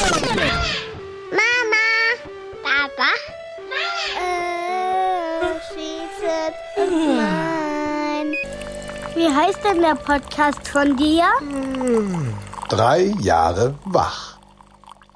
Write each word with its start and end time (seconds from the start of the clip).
Mama, 0.00 1.90
Papa, 2.62 3.12
äh, 4.16 5.60
she's 5.68 6.16
mine. 6.88 8.34
Wie 9.14 9.28
heißt 9.28 9.62
denn 9.62 9.82
der 9.82 9.96
Podcast 9.96 10.66
von 10.68 10.96
dir? 10.96 11.24
Drei 12.70 13.12
Jahre 13.20 13.74
wach. 13.84 14.38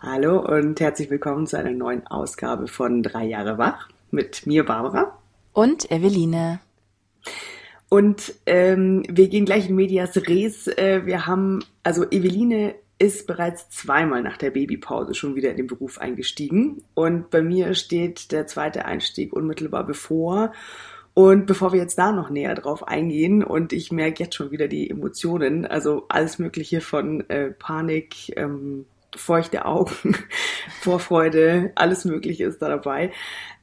Hallo 0.03 0.41
und 0.41 0.79
herzlich 0.81 1.09
willkommen 1.09 1.47
zu 1.47 1.59
einer 1.59 1.71
neuen 1.71 2.07
Ausgabe 2.07 2.69
von 2.69 3.03
Drei 3.03 3.25
Jahre 3.25 3.57
wach 3.57 3.89
mit 4.11 4.47
mir, 4.47 4.67
Barbara. 4.67 5.17
Und 5.55 5.91
Eveline. 5.91 6.61
Und 7.89 8.35
ähm, 8.45 9.03
wir 9.09 9.29
gehen 9.29 9.47
gleich 9.47 9.71
in 9.71 9.77
Medias 9.77 10.15
Res. 10.17 10.67
Äh, 10.69 11.07
wir 11.07 11.27
haben, 11.27 11.65
also 11.83 12.05
Eveline 12.11 12.75
ist 13.05 13.27
bereits 13.27 13.69
zweimal 13.69 14.23
nach 14.23 14.39
der 14.39 14.51
Babypause 14.51 15.15
schon 15.15 15.35
wieder 15.35 15.51
in 15.51 15.59
den 15.59 15.67
Beruf 15.67 15.99
eingestiegen. 15.99 16.83
Und 16.95 17.29
bei 17.31 17.43
mir 17.43 17.75
steht 17.75 18.33
der 18.33 18.47
zweite 18.47 18.87
Einstieg 18.87 19.33
unmittelbar 19.33 19.85
bevor. 19.85 20.53
Und 21.13 21.47
bevor 21.47 21.73
wir 21.73 21.81
jetzt 21.81 21.99
da 21.99 22.13
noch 22.13 22.31
näher 22.31 22.55
drauf 22.55 22.89
eingehen, 22.89 23.45
und 23.45 23.73
ich 23.73 23.93
merke 23.93 24.25
jetzt 24.25 24.35
schon 24.35 24.51
wieder 24.51 24.69
die 24.69 24.91
Emotionen, 24.91 25.67
also 25.67 26.07
alles 26.09 26.39
Mögliche 26.39 26.81
von 26.81 27.29
äh, 27.29 27.51
Panik, 27.51 28.37
ähm, 28.37 28.87
feuchte 29.17 29.65
Augen, 29.65 30.17
Vorfreude, 30.81 31.73
alles 31.75 32.05
Mögliche 32.05 32.45
ist 32.45 32.61
da 32.61 32.69
dabei 32.69 33.13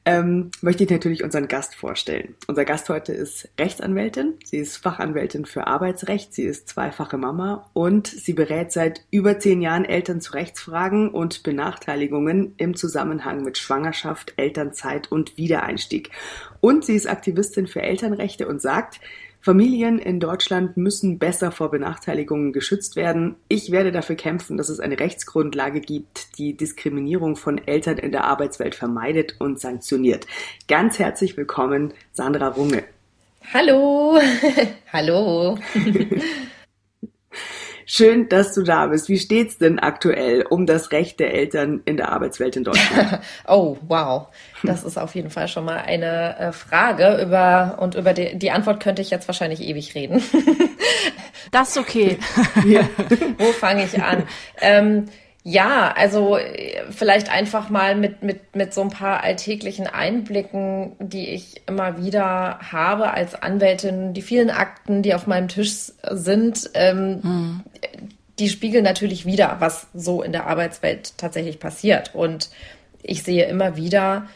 ähm, 0.04 0.50
möchte 0.60 0.82
ich 0.82 0.90
natürlich 0.90 1.22
unseren 1.22 1.46
Gast 1.46 1.76
vorstellen. 1.76 2.34
Unser 2.48 2.64
Gast 2.64 2.88
heute 2.88 3.12
ist 3.12 3.48
Rechtsanwältin. 3.58 4.34
Sie 4.44 4.56
ist 4.56 4.78
Fachanwältin 4.78 5.44
für 5.44 5.68
Arbeitsrecht. 5.68 6.34
Sie 6.34 6.42
ist 6.42 6.68
zweifache 6.68 7.18
Mama 7.18 7.70
und 7.72 8.08
sie 8.08 8.32
berät 8.32 8.72
seit 8.72 9.02
über 9.10 9.38
zehn 9.38 9.62
Jahren 9.62 9.84
Eltern 9.84 10.20
zu 10.20 10.32
Rechtsfragen 10.32 11.08
und 11.08 11.44
Benachteiligungen 11.44 12.54
im 12.56 12.74
Zusammenhang 12.74 13.42
mit 13.42 13.58
Schwangerschaft, 13.58 14.34
Elternzeit 14.36 15.12
und 15.12 15.36
Wiedereinstieg. 15.36 16.10
Und 16.60 16.84
sie 16.84 16.96
ist 16.96 17.08
Aktivistin 17.08 17.68
für 17.68 17.82
Elternrechte 17.82 18.48
und 18.48 18.60
sagt, 18.60 19.00
Familien 19.44 19.98
in 19.98 20.20
Deutschland 20.20 20.76
müssen 20.76 21.18
besser 21.18 21.50
vor 21.50 21.72
Benachteiligungen 21.72 22.52
geschützt 22.52 22.94
werden. 22.94 23.34
Ich 23.48 23.72
werde 23.72 23.90
dafür 23.90 24.14
kämpfen, 24.14 24.56
dass 24.56 24.68
es 24.68 24.78
eine 24.78 25.00
Rechtsgrundlage 25.00 25.80
gibt, 25.80 26.38
die 26.38 26.56
Diskriminierung 26.56 27.34
von 27.34 27.58
Eltern 27.58 27.98
in 27.98 28.12
der 28.12 28.22
Arbeitswelt 28.22 28.76
vermeidet 28.76 29.34
und 29.40 29.58
sanktioniert. 29.58 30.28
Ganz 30.68 31.00
herzlich 31.00 31.36
willkommen, 31.36 31.92
Sandra 32.12 32.50
Runge. 32.50 32.84
Hallo, 33.52 34.20
hallo. 34.92 35.58
Schön, 37.86 38.28
dass 38.28 38.54
du 38.54 38.62
da 38.62 38.86
bist. 38.86 39.08
Wie 39.08 39.18
steht's 39.18 39.58
denn 39.58 39.78
aktuell 39.78 40.44
um 40.48 40.66
das 40.66 40.92
Recht 40.92 41.20
der 41.20 41.34
Eltern 41.34 41.82
in 41.84 41.96
der 41.96 42.10
Arbeitswelt 42.10 42.56
in 42.56 42.64
Deutschland? 42.64 43.20
oh, 43.48 43.76
wow. 43.88 44.28
Das 44.62 44.84
ist 44.84 44.98
auf 44.98 45.14
jeden 45.14 45.30
Fall 45.30 45.48
schon 45.48 45.64
mal 45.64 45.78
eine 45.78 46.38
äh, 46.38 46.52
Frage 46.52 47.20
über 47.22 47.78
und 47.80 47.94
über 47.94 48.12
die, 48.12 48.38
die 48.38 48.50
Antwort 48.50 48.82
könnte 48.82 49.02
ich 49.02 49.10
jetzt 49.10 49.28
wahrscheinlich 49.28 49.60
ewig 49.60 49.94
reden. 49.94 50.22
das 51.50 51.70
ist 51.70 51.78
okay. 51.78 52.18
Ja. 52.64 52.88
Wo 53.38 53.46
fange 53.52 53.84
ich 53.84 54.00
an? 54.02 54.24
Ähm, 54.60 55.06
ja, 55.44 55.92
also 55.96 56.36
äh, 56.36 56.84
vielleicht 56.90 57.30
einfach 57.30 57.68
mal 57.68 57.96
mit, 57.96 58.22
mit, 58.22 58.54
mit 58.54 58.72
so 58.72 58.80
ein 58.82 58.90
paar 58.90 59.24
alltäglichen 59.24 59.88
Einblicken, 59.88 60.92
die 61.00 61.30
ich 61.30 61.62
immer 61.66 62.02
wieder 62.02 62.60
habe 62.70 63.10
als 63.10 63.34
Anwältin. 63.34 64.14
Die 64.14 64.22
vielen 64.22 64.50
Akten, 64.50 65.02
die 65.02 65.14
auf 65.14 65.26
meinem 65.26 65.48
Tisch 65.48 65.92
sind, 66.10 66.70
ähm, 66.74 67.20
mhm. 67.22 67.60
die 68.38 68.48
spiegeln 68.48 68.84
natürlich 68.84 69.26
wieder, 69.26 69.56
was 69.58 69.88
so 69.94 70.22
in 70.22 70.30
der 70.30 70.46
Arbeitswelt 70.46 71.18
tatsächlich 71.18 71.58
passiert. 71.58 72.14
Und 72.14 72.50
ich 73.02 73.24
sehe 73.24 73.46
immer 73.46 73.76
wieder, 73.76 74.28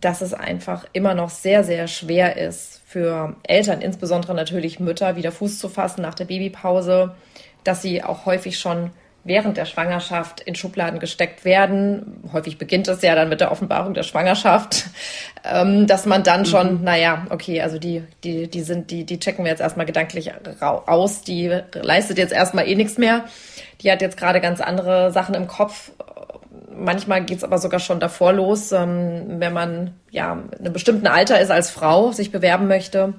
dass 0.00 0.22
es 0.22 0.32
einfach 0.32 0.86
immer 0.94 1.14
noch 1.14 1.30
sehr, 1.30 1.62
sehr 1.64 1.88
schwer 1.88 2.38
ist 2.38 2.80
für 2.86 3.36
Eltern, 3.42 3.82
insbesondere 3.82 4.34
natürlich 4.34 4.80
Mütter, 4.80 5.16
wieder 5.16 5.32
Fuß 5.32 5.58
zu 5.58 5.68
fassen 5.68 6.00
nach 6.00 6.14
der 6.14 6.26
Babypause, 6.26 7.14
dass 7.64 7.82
sie 7.82 8.02
auch 8.02 8.24
häufig 8.24 8.58
schon 8.58 8.90
während 9.24 9.56
der 9.56 9.64
Schwangerschaft 9.64 10.40
in 10.40 10.54
Schubladen 10.54 11.00
gesteckt 11.00 11.44
werden. 11.44 12.22
Häufig 12.32 12.58
beginnt 12.58 12.86
es 12.88 13.02
ja 13.02 13.14
dann 13.14 13.30
mit 13.30 13.40
der 13.40 13.50
Offenbarung 13.50 13.94
der 13.94 14.02
Schwangerschaft, 14.02 14.84
ähm, 15.44 15.86
dass 15.86 16.06
man 16.06 16.22
dann 16.22 16.46
schon, 16.46 16.78
mhm. 16.78 16.84
naja, 16.84 17.26
okay, 17.30 17.62
also 17.62 17.78
die, 17.78 18.04
die, 18.22 18.48
die 18.48 18.60
sind, 18.60 18.90
die, 18.90 19.04
die 19.04 19.18
checken 19.18 19.44
wir 19.44 19.50
jetzt 19.50 19.60
erstmal 19.60 19.86
gedanklich 19.86 20.30
aus, 20.60 21.22
die 21.22 21.60
leistet 21.72 22.18
jetzt 22.18 22.32
erstmal 22.32 22.68
eh 22.68 22.74
nichts 22.74 22.98
mehr. 22.98 23.24
Die 23.80 23.90
hat 23.90 24.02
jetzt 24.02 24.16
gerade 24.16 24.40
ganz 24.40 24.60
andere 24.60 25.10
Sachen 25.10 25.34
im 25.34 25.48
Kopf. 25.48 25.90
Manchmal 26.76 27.24
geht's 27.24 27.44
aber 27.44 27.58
sogar 27.58 27.80
schon 27.80 28.00
davor 28.00 28.32
los, 28.32 28.72
ähm, 28.72 29.40
wenn 29.40 29.52
man 29.52 29.94
ja 30.10 30.32
in 30.32 30.58
einem 30.58 30.72
bestimmten 30.72 31.06
Alter 31.06 31.40
ist 31.40 31.50
als 31.50 31.70
Frau, 31.70 32.12
sich 32.12 32.30
bewerben 32.30 32.68
möchte 32.68 33.14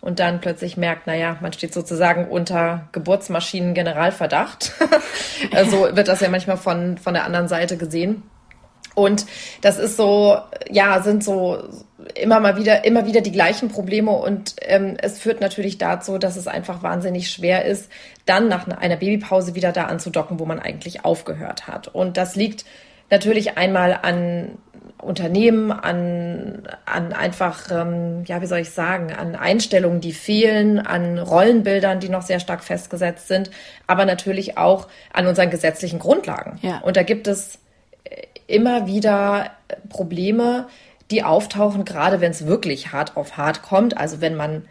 und 0.00 0.18
dann 0.18 0.40
plötzlich 0.40 0.76
merkt, 0.76 1.06
naja, 1.06 1.36
man 1.40 1.52
steht 1.52 1.74
sozusagen 1.74 2.28
unter 2.28 2.88
Geburtsmaschinen-Generalverdacht. 2.92 4.72
so 5.70 5.94
wird 5.94 6.08
das 6.08 6.20
ja 6.20 6.28
manchmal 6.28 6.56
von, 6.56 6.96
von 6.98 7.14
der 7.14 7.24
anderen 7.24 7.48
Seite 7.48 7.76
gesehen. 7.76 8.22
Und 8.94 9.26
das 9.60 9.78
ist 9.78 9.96
so, 9.96 10.38
ja, 10.70 11.00
sind 11.02 11.22
so 11.22 11.62
immer 12.14 12.40
mal 12.40 12.56
wieder, 12.56 12.84
immer 12.84 13.06
wieder 13.06 13.20
die 13.20 13.30
gleichen 13.32 13.68
Probleme 13.68 14.10
und 14.10 14.56
ähm, 14.62 14.96
es 15.00 15.18
führt 15.18 15.40
natürlich 15.40 15.78
dazu, 15.78 16.18
dass 16.18 16.36
es 16.36 16.48
einfach 16.48 16.82
wahnsinnig 16.82 17.30
schwer 17.30 17.64
ist, 17.64 17.88
dann 18.26 18.48
nach 18.48 18.66
einer 18.68 18.96
Babypause 18.96 19.54
wieder 19.54 19.72
da 19.72 19.84
anzudocken, 19.84 20.40
wo 20.40 20.46
man 20.46 20.58
eigentlich 20.58 21.04
aufgehört 21.04 21.68
hat. 21.68 21.88
Und 21.88 22.16
das 22.16 22.36
liegt 22.36 22.64
natürlich 23.10 23.58
einmal 23.58 23.98
an 24.02 24.58
Unternehmen, 25.02 25.72
an, 25.72 26.62
an 26.84 27.12
einfach, 27.12 27.70
ähm, 27.70 28.24
ja, 28.26 28.42
wie 28.42 28.46
soll 28.46 28.58
ich 28.58 28.70
sagen, 28.70 29.12
an 29.12 29.34
Einstellungen, 29.34 30.00
die 30.00 30.12
fehlen, 30.12 30.78
an 30.78 31.18
Rollenbildern, 31.18 32.00
die 32.00 32.08
noch 32.08 32.22
sehr 32.22 32.40
stark 32.40 32.62
festgesetzt 32.62 33.28
sind, 33.28 33.50
aber 33.86 34.04
natürlich 34.04 34.58
auch 34.58 34.88
an 35.12 35.26
unseren 35.26 35.50
gesetzlichen 35.50 35.98
Grundlagen. 35.98 36.58
Ja. 36.62 36.78
Und 36.78 36.96
da 36.96 37.02
gibt 37.02 37.28
es 37.28 37.58
äh, 38.04 38.26
immer 38.46 38.86
wieder 38.86 39.50
Probleme, 39.88 40.66
die 41.10 41.24
auftauchen, 41.24 41.84
gerade 41.84 42.20
wenn 42.20 42.30
es 42.30 42.46
wirklich 42.46 42.92
hart 42.92 43.16
auf 43.16 43.36
hart 43.36 43.62
kommt, 43.62 43.96
also 43.96 44.20
wenn 44.20 44.36
man 44.36 44.64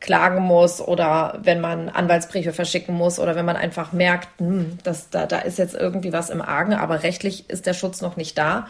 klagen 0.00 0.42
muss 0.42 0.80
oder 0.80 1.38
wenn 1.42 1.60
man 1.60 1.88
Anwaltsbriefe 1.88 2.52
verschicken 2.52 2.94
muss 2.94 3.20
oder 3.20 3.36
wenn 3.36 3.44
man 3.44 3.56
einfach 3.56 3.92
merkt, 3.92 4.28
hm, 4.38 4.78
dass 4.82 5.10
da, 5.10 5.26
da 5.26 5.38
ist 5.38 5.58
jetzt 5.58 5.74
irgendwie 5.74 6.12
was 6.12 6.28
im 6.28 6.42
Argen, 6.42 6.74
aber 6.74 7.04
rechtlich 7.04 7.48
ist 7.48 7.66
der 7.66 7.74
Schutz 7.74 8.00
noch 8.00 8.16
nicht 8.16 8.36
da. 8.36 8.66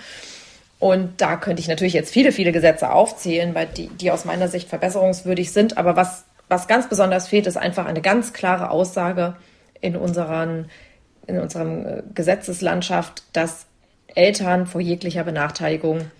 Und 0.82 1.20
da 1.20 1.36
könnte 1.36 1.60
ich 1.60 1.68
natürlich 1.68 1.92
jetzt 1.92 2.12
viele, 2.12 2.32
viele 2.32 2.50
Gesetze 2.50 2.90
aufzählen, 2.90 3.54
weil 3.54 3.66
die, 3.66 3.86
die 3.86 4.10
aus 4.10 4.24
meiner 4.24 4.48
Sicht 4.48 4.68
verbesserungswürdig 4.68 5.52
sind. 5.52 5.78
Aber 5.78 5.94
was, 5.94 6.24
was 6.48 6.66
ganz 6.66 6.88
besonders 6.88 7.28
fehlt, 7.28 7.46
ist 7.46 7.56
einfach 7.56 7.86
eine 7.86 8.02
ganz 8.02 8.32
klare 8.32 8.68
Aussage 8.68 9.36
in 9.80 9.94
unseren, 9.94 10.68
in 11.28 11.38
unserem 11.38 11.86
äh, 11.86 12.02
Gesetzeslandschaft, 12.12 13.22
dass 13.32 13.66
Eltern 14.16 14.66
vor 14.66 14.80
jeglicher 14.80 15.22
Benachteiligung 15.22 16.10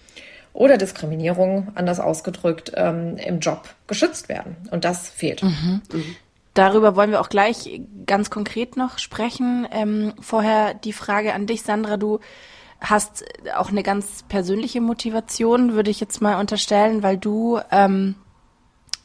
oder 0.53 0.77
Diskriminierung, 0.77 1.73
anders 1.75 1.99
ausgedrückt, 1.99 2.71
ähm, 2.77 3.17
im 3.17 3.41
Job 3.41 3.69
geschützt 3.89 4.29
werden. 4.29 4.55
Und 4.71 4.85
das 4.85 5.09
fehlt. 5.09 5.43
Mhm. 5.43 5.83
Mhm. 5.93 6.17
Darüber 6.55 6.95
wollen 6.95 7.11
wir 7.11 7.21
auch 7.21 7.31
gleich 7.31 7.81
ganz 8.07 8.31
konkret 8.31 8.77
noch 8.77 9.01
sprechen. 9.01 9.67
Ähm, 9.73 10.13
vorher 10.21 10.75
die 10.75 10.93
Frage 10.93 11.35
an 11.35 11.49
dich, 11.49 11.63
Sandra. 11.63 11.97
Du 11.97 12.21
hast 12.83 13.25
auch 13.57 13.71
eine 13.71 13.83
ganz 13.83 14.25
persönliche 14.29 14.81
Motivation, 14.81 15.75
würde 15.75 15.91
ich 15.91 16.01
jetzt 16.01 16.21
mal 16.21 16.39
unterstellen, 16.39 17.03
weil 17.03 17.17
du 17.17 17.61
ähm, 17.71 18.17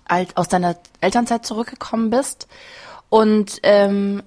alt, 0.06 0.36
aus 0.36 0.48
deiner 0.48 0.76
Elternzeit 1.02 1.46
zurückgekommen 1.46 2.10
bist 2.10 2.48
und 3.10 3.60
ähm, 3.64 4.24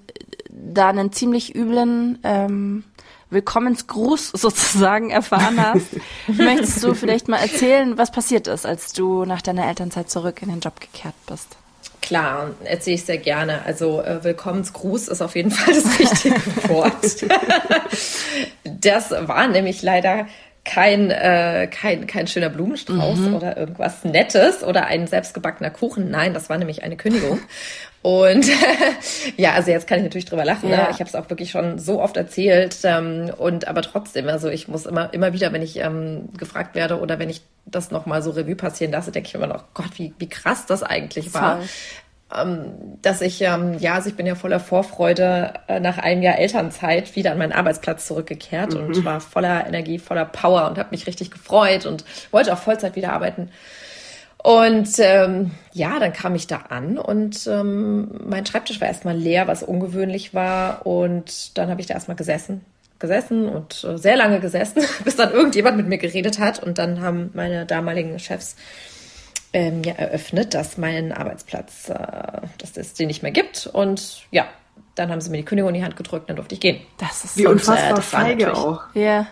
da 0.49 0.89
einen 0.89 1.13
ziemlich 1.13 1.55
üblen 1.55 2.19
ähm, 2.23 2.85
Willkommensgruß 3.31 4.29
sozusagen 4.35 5.11
erfahren 5.11 5.61
hast. 5.61 5.97
Möchtest 6.29 6.83
du 6.83 6.95
vielleicht 6.95 7.29
mal 7.29 7.39
erzählen, 7.39 7.99
was 7.99 8.11
passiert 8.11 8.47
ist, 8.47 8.67
als 8.67 8.93
du 8.93 9.25
nach 9.25 9.43
deiner 9.43 9.67
Elternzeit 9.67 10.11
zurück 10.11 10.43
in 10.43 10.49
den 10.49 10.61
Job 10.61 10.81
gekehrt 10.81 11.15
bist? 11.27 11.57
Klar, 12.03 12.55
erzähle 12.65 12.95
ich 12.95 13.05
sehr 13.05 13.19
gerne. 13.19 13.65
Also 13.65 14.03
äh, 14.03 14.25
Willkommensgruß 14.25 15.09
ist 15.09 15.21
auf 15.21 15.37
jeden 15.37 15.51
Fall 15.51 15.75
das 15.75 15.99
richtige 15.99 16.37
Wort. 16.69 17.27
das 18.65 19.11
war 19.11 19.49
nämlich 19.49 19.83
leider 19.83 20.27
kein, 20.65 21.11
äh, 21.11 21.69
kein, 21.71 22.07
kein 22.07 22.27
schöner 22.27 22.49
Blumenstrauß 22.49 23.19
mhm. 23.19 23.35
oder 23.35 23.57
irgendwas 23.57 24.05
Nettes 24.05 24.63
oder 24.63 24.87
ein 24.87 25.07
selbstgebackener 25.07 25.71
Kuchen. 25.71 26.11
Nein, 26.11 26.35
das 26.35 26.49
war 26.49 26.59
nämlich 26.59 26.83
eine 26.83 26.97
Kündigung. 26.97 27.41
Und 28.03 28.47
ja, 29.37 29.53
also 29.53 29.71
jetzt 29.71 29.87
kann 29.87 29.99
ich 29.99 30.05
natürlich 30.05 30.25
drüber 30.25 30.45
lachen. 30.45 30.71
Ne? 30.71 30.77
Ja. 30.77 30.83
Ne? 30.85 30.89
Ich 30.91 31.01
habe 31.01 31.05
es 31.05 31.15
auch 31.15 31.29
wirklich 31.29 31.51
schon 31.51 31.79
so 31.79 32.01
oft 32.01 32.17
erzählt. 32.17 32.79
Ähm, 32.85 33.31
und 33.37 33.69
aber 33.69 33.83
trotzdem, 33.83 34.29
also 34.29 34.49
ich 34.49 34.69
muss 34.69 34.87
immer, 34.87 35.13
immer 35.13 35.33
wieder, 35.33 35.53
wenn 35.53 35.63
ich 35.63 35.77
ähm, 35.77 36.31
gefragt 36.37 36.75
werde 36.75 37.01
oder 37.01 37.19
wenn 37.19 37.29
ich 37.29 37.43
das 37.67 37.91
nochmal 37.91 38.23
so 38.23 38.31
Revue 38.31 38.57
passieren 38.57 38.93
lasse, 38.93 39.13
denke 39.13 39.29
ich 39.29 39.35
immer 39.35 39.47
noch, 39.47 39.65
Gott, 39.75 39.99
wie, 39.99 40.15
wie 40.19 40.29
krass 40.29 40.67
das 40.67 40.83
eigentlich 40.83 41.35
war. 41.35 41.61
ähm, 42.35 42.99
dass 43.03 43.21
ich, 43.21 43.43
ähm, 43.43 43.77
ja, 43.79 43.95
also 43.95 44.09
ich 44.09 44.17
bin 44.17 44.27
ja 44.27 44.35
voller 44.35 44.61
Vorfreude 44.61 45.55
äh, 45.69 45.81
nach 45.81 45.99
einem 45.99 46.23
Jahr 46.23 46.39
Elternzeit 46.39 47.17
wieder 47.17 47.33
an 47.33 47.39
meinen 47.39 47.53
Arbeitsplatz 47.53 48.07
zurückgekehrt 48.07 48.75
mhm. 48.75 48.87
und 48.87 49.05
war 49.05 49.21
voller 49.21 49.67
Energie, 49.67 49.99
voller 49.99 50.25
Power 50.25 50.69
und 50.69 50.79
habe 50.79 50.91
mich 50.93 51.07
richtig 51.07 51.31
gefreut 51.31 51.87
und 51.87 52.05
wollte 52.31 52.53
auch 52.53 52.59
Vollzeit 52.59 52.97
wieder 52.97 53.13
arbeiten. 53.13 53.51
Und 54.43 54.89
ähm, 54.99 55.51
ja, 55.73 55.99
dann 55.99 56.13
kam 56.13 56.35
ich 56.35 56.47
da 56.47 56.57
an 56.69 56.97
und 56.97 57.47
ähm, 57.47 58.09
mein 58.27 58.47
Schreibtisch 58.47 58.81
war 58.81 58.89
erstmal 58.89 59.17
leer, 59.17 59.47
was 59.47 59.63
ungewöhnlich 59.63 60.33
war. 60.33 60.87
Und 60.87 61.59
dann 61.59 61.69
habe 61.69 61.81
ich 61.81 61.87
da 61.87 61.95
erstmal 61.95 62.17
gesessen, 62.17 62.65
gesessen 62.99 63.49
und 63.49 63.85
äh, 63.85 63.99
sehr 63.99 64.17
lange 64.17 64.41
gesessen, 64.41 64.83
bis 65.05 65.17
dann 65.17 65.33
irgendjemand 65.33 65.77
mit 65.77 65.89
mir 65.89 65.99
geredet 65.99 66.39
hat. 66.39 66.63
Und 66.63 66.79
dann 66.79 67.03
haben 67.03 67.31
meine 67.35 67.67
damaligen 67.67 68.19
Chefs 68.19 68.57
ähm, 69.53 69.83
ja, 69.85 69.93
eröffnet, 69.95 70.55
dass 70.55 70.79
mein 70.79 71.13
Arbeitsplatz, 71.13 71.91
äh, 71.91 71.95
dass 72.57 72.77
es 72.77 72.95
den 72.95 73.09
nicht 73.09 73.23
mehr 73.23 73.33
gibt. 73.33 73.67
Und 73.67 74.23
ja, 74.31 74.47
dann 74.95 75.11
haben 75.11 75.21
sie 75.21 75.31
mir 75.31 75.39
die 75.39 75.45
Kündigung 75.45 75.69
in 75.69 75.75
die 75.75 75.85
Hand 75.85 75.97
gedrückt, 75.97 76.31
dann 76.31 76.37
durfte 76.37 76.55
ich 76.55 76.61
gehen. 76.61 76.81
Das 76.99 77.25
ist 77.25 77.37
Wie 77.37 77.47
und, 77.47 77.55
unfassbar 77.55 77.99
äh, 77.99 78.03
feige 78.03 78.57
auch. 78.57 78.83
Ja. 78.95 79.27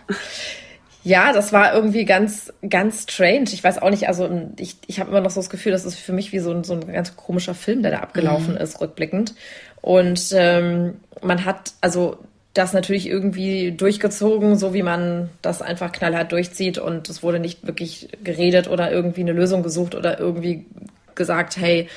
Ja, 1.09 1.33
das 1.33 1.55
war 1.55 1.75
irgendwie 1.75 2.05
ganz, 2.05 2.53
ganz 2.69 3.05
strange. 3.05 3.47
Ich 3.53 3.65
weiß 3.65 3.81
auch 3.81 3.89
nicht, 3.89 4.09
also 4.09 4.29
ich, 4.59 4.77
ich 4.87 5.01
habe 5.01 5.09
immer 5.09 5.23
noch 5.23 5.31
so 5.31 5.41
das 5.41 5.49
Gefühl, 5.49 5.73
das 5.73 5.87
ist 5.87 5.95
für 5.95 6.13
mich 6.13 6.33
wie 6.33 6.39
so 6.39 6.51
ein, 6.51 6.65
so 6.65 6.75
ein 6.75 6.93
ganz 6.93 7.17
komischer 7.17 7.55
Film, 7.55 7.81
der 7.81 7.93
da 7.93 8.01
abgelaufen 8.01 8.57
mhm. 8.57 8.61
ist, 8.61 8.79
rückblickend. 8.79 9.35
Und 9.81 10.35
ähm, 10.35 10.97
man 11.23 11.47
hat, 11.47 11.73
also 11.81 12.19
das 12.53 12.75
natürlich 12.75 13.09
irgendwie 13.09 13.73
durchgezogen, 13.73 14.59
so 14.59 14.75
wie 14.75 14.83
man 14.83 15.31
das 15.41 15.63
einfach 15.63 15.93
knallhart 15.93 16.31
durchzieht 16.31 16.77
und 16.77 17.09
es 17.09 17.23
wurde 17.23 17.39
nicht 17.39 17.67
wirklich 17.67 18.11
geredet 18.23 18.69
oder 18.69 18.93
irgendwie 18.93 19.23
eine 19.23 19.33
Lösung 19.33 19.63
gesucht 19.63 19.95
oder 19.95 20.21
irgendwie 20.21 20.67
gesagt, 21.15 21.57
hey, 21.57 21.89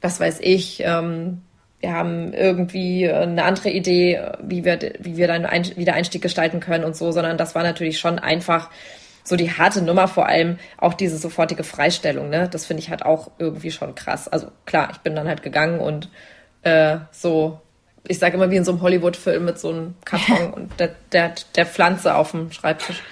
was 0.00 0.18
weiß 0.18 0.40
ich, 0.40 0.82
ähm, 0.84 1.40
wir 1.80 1.92
haben 1.92 2.32
irgendwie 2.32 3.08
eine 3.08 3.44
andere 3.44 3.70
Idee, 3.70 4.20
wie 4.42 4.64
wir, 4.64 4.78
wie 4.98 5.16
wir 5.16 5.26
dann 5.26 5.46
ein, 5.46 5.76
wieder 5.76 5.94
Einstieg 5.94 6.22
gestalten 6.22 6.60
können 6.60 6.84
und 6.84 6.96
so, 6.96 7.12
sondern 7.12 7.36
das 7.36 7.54
war 7.54 7.62
natürlich 7.62 7.98
schon 7.98 8.18
einfach 8.18 8.70
so 9.24 9.36
die 9.36 9.50
harte 9.50 9.82
Nummer, 9.82 10.08
vor 10.08 10.26
allem 10.26 10.58
auch 10.78 10.94
diese 10.94 11.18
sofortige 11.18 11.64
Freistellung, 11.64 12.30
ne? 12.30 12.48
Das 12.48 12.64
finde 12.64 12.82
ich 12.82 12.90
halt 12.90 13.04
auch 13.04 13.30
irgendwie 13.38 13.72
schon 13.72 13.94
krass. 13.94 14.28
Also 14.28 14.48
klar, 14.66 14.90
ich 14.92 14.98
bin 14.98 15.16
dann 15.16 15.26
halt 15.26 15.42
gegangen 15.42 15.80
und 15.80 16.10
äh, 16.62 16.98
so 17.10 17.60
ich 18.08 18.18
sage 18.18 18.36
immer 18.36 18.50
wie 18.50 18.56
in 18.56 18.64
so 18.64 18.72
einem 18.72 18.82
Hollywood-Film 18.82 19.44
mit 19.44 19.58
so 19.58 19.70
einem 19.70 19.94
Karton 20.04 20.50
und 20.54 20.80
der, 20.80 20.94
der, 21.12 21.34
der 21.54 21.66
Pflanze 21.66 22.14
auf 22.14 22.30
dem 22.32 22.52
Schreibtisch. 22.52 23.02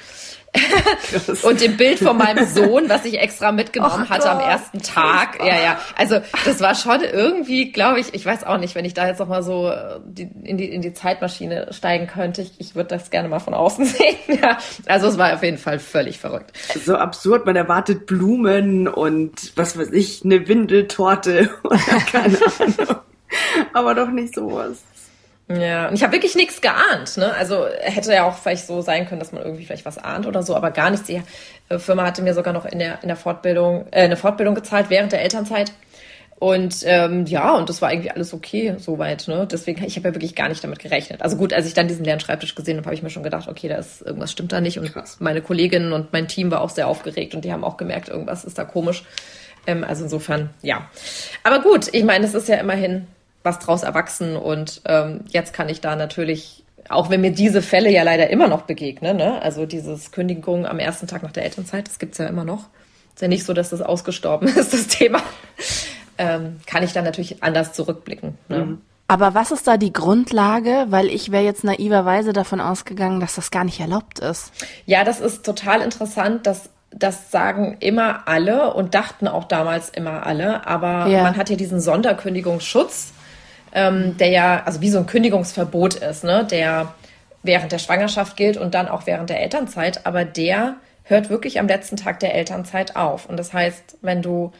Und 1.42 1.60
dem 1.60 1.76
Bild 1.76 1.98
von 1.98 2.16
meinem 2.16 2.46
Sohn, 2.54 2.88
was 2.88 3.04
ich 3.04 3.18
extra 3.18 3.52
mitgenommen 3.52 4.04
Och 4.04 4.10
hatte 4.10 4.30
am 4.30 4.40
ersten 4.40 4.80
Tag. 4.80 5.38
Ja, 5.40 5.60
ja. 5.60 5.78
Also 5.96 6.20
das 6.44 6.60
war 6.60 6.74
schon 6.74 7.00
irgendwie, 7.02 7.72
glaube 7.72 8.00
ich, 8.00 8.14
ich 8.14 8.24
weiß 8.24 8.44
auch 8.44 8.58
nicht, 8.58 8.74
wenn 8.74 8.84
ich 8.84 8.94
da 8.94 9.06
jetzt 9.06 9.18
noch 9.18 9.28
mal 9.28 9.42
so 9.42 9.68
äh, 9.68 10.00
die, 10.04 10.28
in, 10.42 10.56
die, 10.56 10.66
in 10.66 10.82
die 10.82 10.92
Zeitmaschine 10.92 11.68
steigen 11.72 12.06
könnte. 12.06 12.42
Ich, 12.42 12.52
ich 12.58 12.74
würde 12.74 12.90
das 12.90 13.10
gerne 13.10 13.28
mal 13.28 13.40
von 13.40 13.54
außen 13.54 13.84
sehen. 13.84 14.16
Ja. 14.40 14.58
Also 14.86 15.08
es 15.08 15.18
war 15.18 15.34
auf 15.34 15.42
jeden 15.42 15.58
Fall 15.58 15.78
völlig 15.78 16.18
verrückt. 16.18 16.52
So 16.84 16.96
absurd, 16.96 17.46
man 17.46 17.56
erwartet 17.56 18.06
Blumen 18.06 18.88
und 18.88 19.56
was 19.56 19.78
weiß 19.78 19.90
ich, 19.92 20.24
eine 20.24 20.46
Windeltorte 20.46 21.50
oder 21.64 21.78
keine 22.10 22.38
Ahnung 22.58 22.96
aber 23.72 23.94
doch 23.94 24.10
nicht 24.10 24.34
sowas. 24.34 24.82
Ja, 25.48 25.88
und 25.88 25.94
ich 25.94 26.02
habe 26.02 26.14
wirklich 26.14 26.34
nichts 26.36 26.62
geahnt. 26.62 27.18
Ne? 27.18 27.32
Also 27.34 27.66
hätte 27.80 28.12
ja 28.12 28.24
auch 28.24 28.36
vielleicht 28.36 28.66
so 28.66 28.80
sein 28.80 29.06
können, 29.06 29.20
dass 29.20 29.32
man 29.32 29.42
irgendwie 29.42 29.66
vielleicht 29.66 29.84
was 29.84 29.98
ahnt 29.98 30.26
oder 30.26 30.42
so, 30.42 30.56
aber 30.56 30.70
gar 30.70 30.90
nichts. 30.90 31.06
Die 31.06 31.20
äh, 31.68 31.78
Firma 31.78 32.04
hatte 32.04 32.22
mir 32.22 32.32
sogar 32.32 32.54
noch 32.54 32.64
in 32.64 32.78
der, 32.78 33.02
in 33.02 33.08
der 33.08 33.16
Fortbildung, 33.16 33.86
äh, 33.90 34.02
eine 34.02 34.16
Fortbildung 34.16 34.54
gezahlt 34.54 34.86
während 34.88 35.12
der 35.12 35.20
Elternzeit. 35.20 35.72
Und 36.36 36.82
ähm, 36.84 37.26
ja, 37.26 37.54
und 37.54 37.68
das 37.68 37.80
war 37.80 37.92
irgendwie 37.92 38.10
alles 38.10 38.32
okay 38.32 38.74
soweit. 38.78 39.28
Ne? 39.28 39.46
Deswegen, 39.50 39.84
ich 39.84 39.96
habe 39.96 40.08
ja 40.08 40.14
wirklich 40.14 40.34
gar 40.34 40.48
nicht 40.48 40.64
damit 40.64 40.78
gerechnet. 40.78 41.22
Also 41.22 41.36
gut, 41.36 41.52
als 41.52 41.66
ich 41.66 41.74
dann 41.74 41.88
diesen 41.88 42.04
leeren 42.04 42.20
Schreibtisch 42.20 42.54
gesehen 42.54 42.78
habe, 42.78 42.86
habe 42.86 42.94
ich 42.94 43.02
mir 43.02 43.10
schon 43.10 43.22
gedacht, 43.22 43.48
okay, 43.48 43.68
da 43.68 43.76
ist 43.76 44.02
irgendwas 44.02 44.32
stimmt 44.32 44.52
da 44.52 44.60
nicht. 44.60 44.78
Und 44.78 44.92
Krass. 44.92 45.18
meine 45.20 45.42
Kolleginnen 45.42 45.92
und 45.92 46.12
mein 46.12 46.26
Team 46.26 46.50
war 46.50 46.62
auch 46.62 46.70
sehr 46.70 46.88
aufgeregt 46.88 47.34
und 47.34 47.44
die 47.44 47.52
haben 47.52 47.64
auch 47.64 47.76
gemerkt, 47.76 48.08
irgendwas 48.08 48.44
ist 48.44 48.58
da 48.58 48.64
komisch. 48.64 49.04
Ähm, 49.66 49.84
also 49.84 50.04
insofern, 50.04 50.50
ja. 50.62 50.88
Aber 51.44 51.60
gut, 51.60 51.88
ich 51.92 52.04
meine, 52.04 52.24
es 52.24 52.34
ist 52.34 52.48
ja 52.48 52.56
immerhin 52.56 53.06
was 53.44 53.58
draus 53.60 53.82
erwachsen 53.82 54.36
und 54.36 54.82
ähm, 54.86 55.20
jetzt 55.28 55.52
kann 55.52 55.68
ich 55.68 55.80
da 55.80 55.94
natürlich, 55.94 56.64
auch 56.88 57.10
wenn 57.10 57.20
mir 57.20 57.30
diese 57.30 57.62
Fälle 57.62 57.90
ja 57.90 58.02
leider 58.02 58.30
immer 58.30 58.48
noch 58.48 58.62
begegnen, 58.62 59.18
ne? 59.18 59.40
also 59.42 59.66
dieses 59.66 60.10
Kündigung 60.10 60.66
am 60.66 60.78
ersten 60.78 61.06
Tag 61.06 61.22
nach 61.22 61.32
der 61.32 61.44
Elternzeit, 61.44 61.86
das 61.86 61.98
gibt's 61.98 62.18
ja 62.18 62.26
immer 62.26 62.44
noch. 62.44 62.64
Ist 63.14 63.22
ja 63.22 63.28
nicht 63.28 63.44
so, 63.44 63.52
dass 63.52 63.70
das 63.70 63.82
ausgestorben 63.82 64.48
ist, 64.56 64.72
das 64.72 64.88
Thema. 64.88 65.22
Ähm, 66.18 66.60
kann 66.66 66.82
ich 66.82 66.92
da 66.92 67.02
natürlich 67.02 67.42
anders 67.42 67.72
zurückblicken. 67.74 68.38
Ne? 68.48 68.64
Mhm. 68.64 68.80
Aber 69.06 69.34
was 69.34 69.50
ist 69.50 69.66
da 69.66 69.76
die 69.76 69.92
Grundlage? 69.92 70.86
Weil 70.88 71.08
ich 71.08 71.30
wäre 71.30 71.44
jetzt 71.44 71.62
naiverweise 71.62 72.32
davon 72.32 72.60
ausgegangen, 72.60 73.20
dass 73.20 73.34
das 73.34 73.50
gar 73.50 73.64
nicht 73.64 73.78
erlaubt 73.78 74.18
ist. 74.20 74.50
Ja, 74.86 75.04
das 75.04 75.20
ist 75.20 75.44
total 75.44 75.82
interessant, 75.82 76.46
dass 76.46 76.70
das 76.90 77.30
sagen 77.30 77.76
immer 77.80 78.26
alle 78.26 78.72
und 78.72 78.94
dachten 78.94 79.28
auch 79.28 79.44
damals 79.44 79.88
immer 79.90 80.24
alle, 80.26 80.66
aber 80.66 81.06
ja. 81.08 81.22
man 81.22 81.36
hat 81.36 81.50
ja 81.50 81.56
diesen 81.56 81.80
Sonderkündigungsschutz 81.80 83.12
ähm, 83.74 84.16
der 84.16 84.28
ja, 84.28 84.62
also 84.64 84.80
wie 84.80 84.90
so 84.90 84.98
ein 84.98 85.06
Kündigungsverbot 85.06 85.94
ist, 85.94 86.24
ne, 86.24 86.46
der 86.48 86.94
während 87.42 87.72
der 87.72 87.78
Schwangerschaft 87.78 88.36
gilt 88.36 88.56
und 88.56 88.74
dann 88.74 88.88
auch 88.88 89.06
während 89.06 89.30
der 89.30 89.40
Elternzeit, 89.40 90.06
aber 90.06 90.24
der 90.24 90.76
hört 91.04 91.28
wirklich 91.28 91.60
am 91.60 91.68
letzten 91.68 91.96
Tag 91.96 92.20
der 92.20 92.34
Elternzeit 92.34 92.96
auf. 92.96 93.28
Und 93.28 93.36
das 93.36 93.52
heißt, 93.52 93.98
wenn 94.00 94.22
du, 94.22 94.52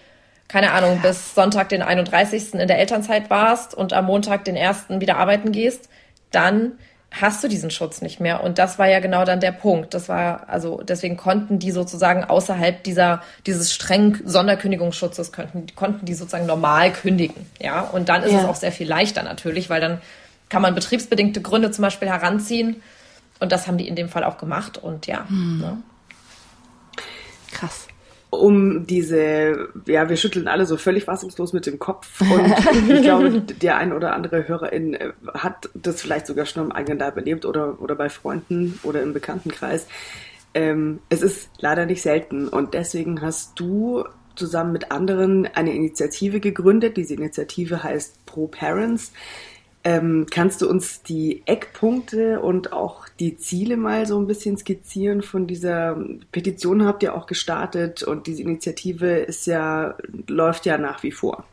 keine 0.49 0.73
Ahnung, 0.73 1.01
bis 1.01 1.35
Sonntag 1.35 1.71
den 1.71 1.81
31. 1.81 2.55
in 2.55 2.69
der 2.69 2.79
Elternzeit 2.79 3.31
warst 3.31 3.75
und 3.75 3.95
am 3.95 4.05
Montag 4.05 4.45
den 4.45 4.57
1. 4.57 4.87
wieder 4.91 5.17
arbeiten 5.17 5.53
gehst, 5.53 5.89
dann 6.31 6.73
hast 7.21 7.45
du 7.45 7.49
diesen 7.49 7.71
Schutz 7.71 8.03
nicht 8.03 8.21
mehr. 8.21 8.43
Und 8.43 8.59
das 8.59 8.79
war 8.79 8.89
ja 8.89 9.01
genau 9.01 9.25
dann 9.25 9.41
der 9.41 9.53
Punkt. 9.53 9.95
Das 9.95 10.09
war, 10.09 10.49
also 10.49 10.83
deswegen 10.83 11.17
konnten 11.17 11.59
die 11.59 11.71
sozusagen 11.71 12.25
außerhalb 12.25 12.83
dieser, 12.83 13.23
dieses 13.47 13.73
strengen 13.73 14.21
Sonderkündigungsschutzes 14.25 15.33
konnten, 15.33 15.67
konnten 15.75 16.07
die 16.07 16.15
sozusagen 16.15 16.47
normal 16.47 16.93
kündigen. 16.93 17.47
Ja. 17.61 17.83
Und 17.83 18.09
dann 18.09 18.23
ist 18.23 18.33
ja. 18.33 18.41
es 18.41 18.45
auch 18.45 18.57
sehr 18.57 18.73
viel 18.73 18.89
leichter 18.89 19.23
natürlich, 19.23 19.71
weil 19.71 19.81
dann 19.81 20.01
kann 20.49 20.63
man 20.63 20.75
betriebsbedingte 20.75 21.41
Gründe 21.41 21.71
zum 21.71 21.83
Beispiel 21.83 22.09
heranziehen. 22.09 22.83
Und 23.41 23.53
das 23.53 23.67
haben 23.67 23.79
die 23.79 23.89
in 23.89 23.97
dem 23.97 24.09
Fall 24.09 24.25
auch 24.25 24.39
gemacht. 24.39 24.79
Und 24.79 25.07
ja. 25.07 25.29
Hm. 25.29 25.59
Ne? 25.59 25.79
Krass 27.53 27.87
um 28.41 28.87
diese, 28.87 29.69
ja, 29.87 30.09
wir 30.09 30.17
schütteln 30.17 30.49
alle 30.49 30.67
so 30.67 30.77
völlig 30.77 31.05
fassungslos 31.05 31.53
mit 31.53 31.67
dem 31.67 31.79
Kopf 31.79 32.21
und 32.21 32.89
ich 32.89 33.03
glaube, 33.03 33.41
der 33.41 33.77
ein 33.79 33.93
oder 33.93 34.15
andere 34.15 34.47
Hörerin 34.49 34.95
äh, 34.95 35.13
hat 35.33 35.71
das 35.75 36.01
vielleicht 36.01 36.27
sogar 36.27 36.47
schon 36.47 36.65
am 36.65 36.73
eigenen 36.73 36.99
Leib 36.99 37.17
erlebt 37.17 37.45
oder, 37.45 37.81
oder 37.81 37.95
bei 37.95 38.09
Freunden 38.09 38.79
oder 38.83 39.03
im 39.03 39.13
Bekanntenkreis. 39.13 39.87
Ähm, 40.55 41.01
es 41.09 41.23
ist 41.23 41.51
leider 41.59 41.87
nicht 41.87 42.03
selten 42.03 42.49
und 42.49 42.75
deswegen 42.75 43.21
hast 43.21 43.59
du 43.59 44.05
zusammen 44.37 44.73
mit 44.73 44.91
anderen 44.91 45.47
eine 45.55 45.75
Initiative 45.75 46.41
gegründet. 46.41 46.97
Diese 46.97 47.15
Initiative 47.15 47.83
heißt 47.83 48.27
Pro 48.27 48.47
Parents. 48.47 49.13
Ähm, 49.83 50.27
kannst 50.31 50.63
du 50.63 50.69
uns 50.69 51.03
die 51.03 51.43
Eckpunkte 51.47 52.41
und 52.41 52.73
auch 52.73 53.04
die 53.21 53.37
Ziele 53.37 53.77
mal 53.77 54.07
so 54.07 54.19
ein 54.19 54.27
bisschen 54.27 54.57
skizzieren 54.57 55.23
von 55.23 55.47
dieser 55.47 55.97
Petition 56.33 56.85
habt 56.85 57.03
ihr 57.03 57.15
auch 57.15 57.27
gestartet 57.27 58.03
und 58.03 58.27
diese 58.27 58.43
Initiative 58.43 59.19
ist 59.19 59.47
ja, 59.47 59.95
läuft 60.27 60.67
ja 60.67 60.79
nach 60.79 61.03
wie 61.03 61.13
vor. 61.13 61.45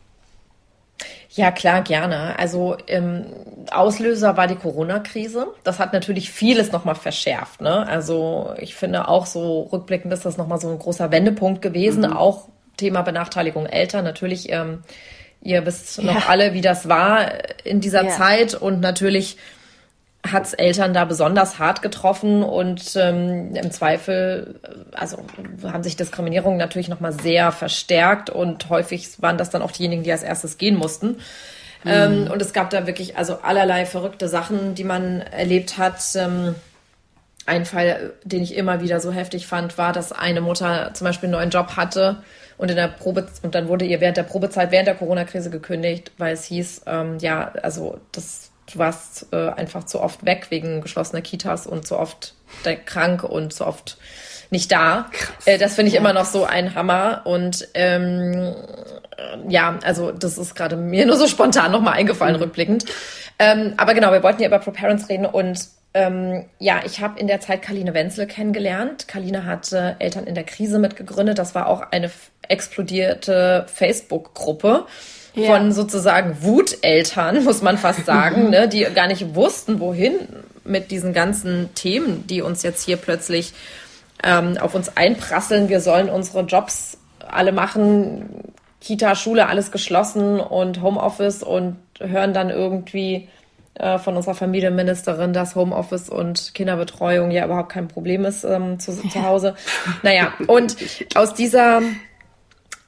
Ja, 1.30 1.52
klar, 1.52 1.82
gerne. 1.82 2.38
Also 2.38 2.76
ähm, 2.88 3.26
Auslöser 3.72 4.38
war 4.38 4.48
die 4.48 4.56
Corona-Krise. 4.56 5.48
Das 5.64 5.80
hat 5.80 5.94
natürlich 5.94 6.30
vieles 6.30 6.72
nochmal 6.72 6.96
verschärft. 6.96 7.62
Ne? 7.62 7.88
Also 7.88 8.54
ich 8.58 8.76
finde 8.76 9.08
auch 9.08 9.26
so 9.26 9.70
rückblickend 9.72 10.12
ist 10.14 10.26
das 10.26 10.38
nochmal 10.38 10.60
so 10.60 10.70
ein 10.70 10.78
großer 10.78 11.10
Wendepunkt 11.10 11.62
gewesen. 11.62 12.02
Mhm. 12.02 12.14
Auch 12.18 12.50
Thema 12.76 13.02
Benachteiligung 13.02 13.66
Eltern. 13.66 14.04
Natürlich 14.04 14.52
ähm, 14.52 14.80
Ihr 15.44 15.66
wisst 15.66 15.98
ja. 15.98 16.14
noch 16.14 16.30
alle, 16.30 16.54
wie 16.54 16.62
das 16.62 16.88
war 16.88 17.32
in 17.64 17.82
dieser 17.82 18.04
ja. 18.04 18.10
Zeit 18.12 18.54
und 18.54 18.80
natürlich 18.80 19.38
hat's 20.30 20.54
Eltern 20.54 20.94
da 20.94 21.06
besonders 21.06 21.58
hart 21.58 21.82
getroffen 21.82 22.44
und 22.44 22.96
ähm, 22.96 23.56
im 23.56 23.72
Zweifel, 23.72 24.60
also 24.94 25.18
haben 25.64 25.84
sich 25.84 25.96
Diskriminierungen 25.96 26.60
natürlich 26.60 26.90
nochmal 26.90 27.12
sehr 27.12 27.52
verstärkt 27.52 28.30
und 28.30 28.70
häufig 28.70 29.22
waren 29.22 29.38
das 29.38 29.50
dann 29.50 29.62
auch 29.62 29.72
diejenigen, 29.72 30.04
die 30.04 30.12
als 30.12 30.24
erstes 30.24 30.58
gehen 30.58 30.76
mussten. 30.76 31.18
Mhm. 31.84 31.92
Ähm, 31.92 32.30
und 32.32 32.42
es 32.42 32.54
gab 32.54 32.70
da 32.70 32.86
wirklich 32.86 33.18
also 33.18 33.40
allerlei 33.42 33.86
verrückte 33.86 34.28
Sachen, 34.28 34.76
die 34.76 34.84
man 34.84 35.22
erlebt 35.22 35.78
hat. 35.78 36.02
Ähm, 36.16 36.56
ein 37.48 37.66
Fall, 37.66 38.14
den 38.24 38.44
ich 38.44 38.56
immer 38.56 38.82
wieder 38.82 39.00
so 39.00 39.12
heftig 39.12 39.48
fand, 39.48 39.78
war, 39.80 39.94
dass 39.94 40.12
eine 40.12 40.42
Mutter 40.42 40.94
zum 40.94 41.06
Beispiel 41.06 41.28
einen 41.28 41.40
neuen 41.40 41.50
Job 41.50 41.76
hatte 41.76 42.18
und 42.58 42.70
in 42.70 42.76
der 42.76 42.88
Probe 42.88 43.28
und 43.42 43.56
dann 43.56 43.68
wurde 43.68 43.86
ihr 43.86 44.00
während 44.00 44.18
der 44.18 44.24
Probezeit, 44.24 44.72
während 44.72 44.88
der 44.88 44.96
Corona-Krise 44.96 45.50
gekündigt, 45.50 46.12
weil 46.20 46.34
es 46.34 46.46
hieß, 46.46 46.84
ähm, 46.86 47.18
ja, 47.20 47.52
also 47.64 48.00
das, 48.12 48.51
du 48.74 48.80
warst 48.80 49.28
äh, 49.32 49.50
einfach 49.50 49.86
zu 49.86 50.02
oft 50.02 50.26
weg 50.26 50.48
wegen 50.50 50.82
geschlossener 50.82 51.22
Kitas 51.22 51.68
und 51.68 51.88
zu 51.88 51.98
oft 51.98 52.34
krank 52.86 53.24
und 53.24 53.54
zu 53.54 53.66
oft 53.66 53.98
nicht 54.52 54.72
da. 54.72 55.10
Äh, 55.46 55.58
das 55.58 55.76
finde 55.76 55.88
ich 55.88 55.96
ja. 55.96 56.00
immer 56.00 56.14
noch 56.14 56.26
so 56.26 56.46
ein 56.46 56.76
Hammer. 56.76 57.22
Und 57.24 57.68
ähm, 57.74 58.54
ja, 59.48 59.80
also 59.84 60.12
das 60.12 60.38
ist 60.38 60.56
gerade 60.56 60.76
mir 60.76 61.06
nur 61.08 61.16
so 61.16 61.28
spontan 61.28 61.72
nochmal 61.72 61.94
eingefallen, 61.94 62.36
mhm. 62.36 62.44
rückblickend. 62.44 62.86
Ähm, 63.40 63.74
aber 63.78 63.94
genau, 63.94 64.12
wir 64.12 64.22
wollten 64.22 64.42
ja 64.42 64.48
über 64.48 64.60
ProParents 64.60 65.10
reden 65.10 65.26
und 65.26 65.68
ähm, 65.94 66.46
ja, 66.60 66.82
ich 66.86 67.02
habe 67.02 67.20
in 67.20 67.28
der 67.28 67.42
Zeit 67.42 67.62
Kaline 67.62 67.94
Wenzel 67.94 68.26
kennengelernt. 68.26 69.08
Kaline 69.08 69.46
hatte 69.46 69.98
Eltern 70.00 70.26
in 70.26 70.36
der 70.36 70.46
Krise 70.46 70.80
mitgegründet. 70.80 71.38
Das 71.38 71.54
war 71.54 71.68
auch 71.68 71.82
eine 71.92 72.10
explodierte 72.48 73.66
Facebook-Gruppe 73.74 74.86
ja. 75.34 75.52
von 75.52 75.72
sozusagen 75.72 76.42
Wuteltern, 76.42 77.44
muss 77.44 77.62
man 77.62 77.78
fast 77.78 78.06
sagen, 78.06 78.50
ne, 78.52 78.68
die 78.68 78.84
gar 78.94 79.08
nicht 79.08 79.36
wussten, 79.36 79.80
wohin 79.80 80.14
mit 80.64 80.92
diesen 80.92 81.14
ganzen 81.14 81.74
Themen, 81.74 82.26
die 82.28 82.42
uns 82.42 82.64
jetzt 82.64 82.86
hier 82.86 82.98
plötzlich 82.98 83.54
ähm, 84.24 84.58
auf 84.60 84.76
uns 84.76 84.96
einprasseln. 84.96 85.70
Wir 85.70 85.82
sollen 85.82 86.10
unsere 86.10 86.42
Jobs 86.42 86.98
alle 87.20 87.52
machen, 87.52 88.54
Kita, 88.80 89.16
Schule, 89.16 89.48
alles 89.48 89.72
geschlossen 89.72 90.40
und 90.40 90.82
Homeoffice 90.82 91.44
und 91.44 91.78
hören 92.00 92.34
dann 92.34 92.50
irgendwie 92.50 93.30
äh, 93.76 94.00
von 94.00 94.16
unserer 94.16 94.36
Familienministerin, 94.36 95.34
dass 95.34 95.56
Homeoffice 95.56 96.10
und 96.10 96.54
Kinderbetreuung 96.54 97.32
ja 97.32 97.46
überhaupt 97.46 97.72
kein 97.72 97.88
Problem 97.88 98.26
ist 98.26 98.44
ähm, 98.44 98.80
zu, 98.80 98.92
zu 98.92 99.24
Hause. 99.24 99.56
Naja, 100.04 100.34
und 100.48 100.76
aus 101.16 101.34
dieser 101.34 101.82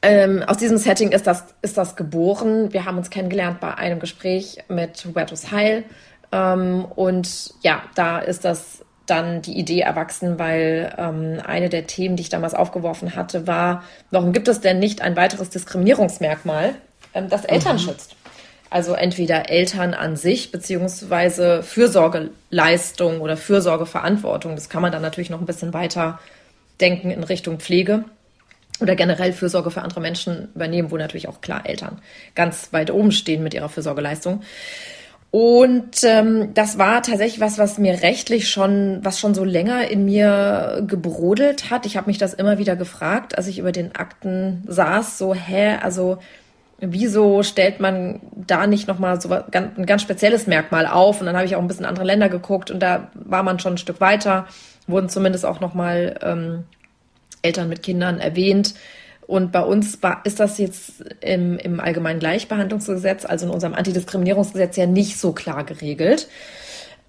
ähm, 0.03 0.43
aus 0.43 0.57
diesem 0.57 0.77
Setting 0.77 1.11
ist 1.13 1.25
das, 1.25 1.45
ist 1.61 1.77
das 1.77 1.95
geboren. 1.95 2.73
Wir 2.73 2.83
haben 2.83 2.97
uns 2.97 3.09
kennengelernt 3.09 3.61
bei 3.61 3.73
einem 3.75 3.99
Gespräch 3.99 4.57
mit 4.67 5.03
Hubertus 5.05 5.51
Heil. 5.51 5.85
Ähm, 6.33 6.83
und 6.83 7.53
ja, 7.61 7.83
da 7.95 8.19
ist 8.19 8.43
das 8.43 8.83
dann 9.05 9.41
die 9.41 9.57
Idee 9.57 9.79
erwachsen, 9.79 10.37
weil 10.37 10.93
ähm, 10.97 11.41
eine 11.45 11.69
der 11.69 11.87
Themen, 11.87 12.17
die 12.17 12.23
ich 12.23 12.29
damals 12.29 12.53
aufgeworfen 12.53 13.15
hatte, 13.15 13.47
war, 13.47 13.83
warum 14.11 14.33
gibt 14.33 14.49
es 14.49 14.59
denn 14.59 14.79
nicht 14.79 15.01
ein 15.01 15.15
weiteres 15.15 15.49
Diskriminierungsmerkmal, 15.49 16.75
ähm, 17.13 17.29
das 17.29 17.45
Eltern 17.45 17.77
mhm. 17.77 17.79
schützt? 17.79 18.17
Also 18.69 18.95
entweder 18.95 19.49
Eltern 19.49 19.93
an 19.93 20.17
sich, 20.17 20.51
beziehungsweise 20.51 21.63
Fürsorgeleistung 21.63 23.21
oder 23.21 23.37
Fürsorgeverantwortung. 23.37 24.55
Das 24.55 24.67
kann 24.67 24.81
man 24.81 24.91
dann 24.91 25.01
natürlich 25.01 25.29
noch 25.29 25.39
ein 25.39 25.45
bisschen 25.45 25.73
weiter 25.73 26.19
denken 26.81 27.09
in 27.09 27.23
Richtung 27.23 27.59
Pflege 27.59 28.03
oder 28.79 28.95
generell 28.95 29.33
Fürsorge 29.33 29.71
für 29.71 29.81
andere 29.81 30.01
Menschen 30.01 30.49
übernehmen, 30.55 30.91
wo 30.91 30.97
natürlich 30.97 31.27
auch 31.27 31.41
klar 31.41 31.65
Eltern 31.65 32.01
ganz 32.35 32.73
weit 32.73 32.91
oben 32.91 33.11
stehen 33.11 33.43
mit 33.43 33.53
ihrer 33.53 33.69
Fürsorgeleistung. 33.69 34.41
Und 35.31 36.03
ähm, 36.03 36.53
das 36.53 36.77
war 36.77 37.01
tatsächlich 37.01 37.39
was, 37.39 37.57
was 37.57 37.79
mir 37.79 38.03
rechtlich 38.03 38.49
schon, 38.49 38.99
was 39.01 39.19
schon 39.19 39.33
so 39.33 39.43
länger 39.43 39.87
in 39.87 40.05
mir 40.05 40.83
gebrodelt 40.87 41.71
hat. 41.71 41.87
Ich 41.87 41.97
habe 41.97 42.05
mich 42.05 42.19
das 42.19 42.35
immer 42.35 42.59
wieder 42.59 42.75
gefragt, 42.75 43.35
als 43.35 43.47
ich 43.47 43.57
über 43.57 43.71
den 43.71 43.95
Akten 43.95 44.63
saß, 44.67 45.17
so, 45.17 45.33
hä, 45.33 45.77
also 45.81 46.19
wieso 46.79 47.41
stellt 47.41 47.79
man 47.79 48.21
da 48.35 48.67
nicht 48.67 48.87
nochmal 48.87 49.19
so 49.19 49.29
ein 49.31 49.85
ganz 49.87 50.03
spezielles 50.03 50.45
Merkmal 50.45 50.85
auf? 50.85 51.19
Und 51.19 51.25
dann 51.25 51.35
habe 51.35 51.47
ich 51.47 51.55
auch 51.55 51.61
ein 51.61 51.67
bisschen 51.67 51.85
andere 51.85 52.05
Länder 52.05 52.29
geguckt 52.29 52.69
und 52.69 52.79
da 52.79 53.09
war 53.15 53.41
man 53.41 53.57
schon 53.57 53.73
ein 53.73 53.79
Stück 53.79 54.01
weiter, 54.01 54.45
wurden 54.85 55.09
zumindest 55.09 55.47
auch 55.47 55.59
nochmal 55.59 56.19
ähm, 56.21 56.65
Eltern 57.43 57.69
mit 57.69 57.83
Kindern 57.83 58.19
erwähnt. 58.19 58.73
Und 59.27 59.51
bei 59.51 59.61
uns 59.61 60.01
war, 60.03 60.21
ist 60.25 60.39
das 60.39 60.57
jetzt 60.57 61.03
im, 61.21 61.57
im 61.57 61.79
Allgemeinen 61.79 62.19
Gleichbehandlungsgesetz, 62.19 63.25
also 63.25 63.45
in 63.45 63.51
unserem 63.51 63.73
Antidiskriminierungsgesetz 63.73 64.75
ja 64.75 64.85
nicht 64.85 65.17
so 65.17 65.31
klar 65.31 65.63
geregelt. 65.63 66.27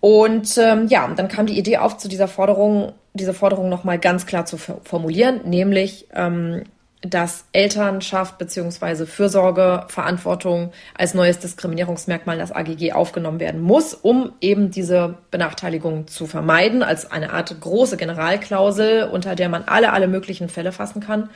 Und 0.00 0.58
ähm, 0.58 0.86
ja, 0.88 1.08
dann 1.16 1.28
kam 1.28 1.46
die 1.46 1.58
Idee 1.58 1.78
auf, 1.78 1.96
zu 1.96 2.08
dieser 2.08 2.28
Forderung, 2.28 2.92
diese 3.14 3.32
Forderung 3.32 3.68
nochmal 3.68 3.98
ganz 3.98 4.26
klar 4.26 4.44
zu 4.44 4.58
formulieren, 4.58 5.40
nämlich 5.44 6.06
ähm, 6.14 6.64
dass 7.04 7.44
Elternschaft 7.52 8.38
bzw. 8.38 9.04
Fürsorgeverantwortung 9.04 10.72
als 10.96 11.14
neues 11.14 11.38
Diskriminierungsmerkmal 11.38 12.36
in 12.36 12.40
das 12.40 12.52
AGG 12.52 12.92
aufgenommen 12.92 13.40
werden 13.40 13.60
muss, 13.60 13.94
um 13.94 14.32
eben 14.40 14.70
diese 14.70 15.18
Benachteiligung 15.30 16.06
zu 16.06 16.26
vermeiden, 16.26 16.82
als 16.82 17.10
eine 17.10 17.32
Art 17.32 17.54
große 17.60 17.96
Generalklausel, 17.96 19.04
unter 19.04 19.34
der 19.34 19.50
man 19.50 19.64
alle, 19.66 19.92
alle 19.92 20.08
möglichen 20.08 20.48
Fälle 20.48 20.72
fassen 20.72 21.00
kann. 21.00 21.28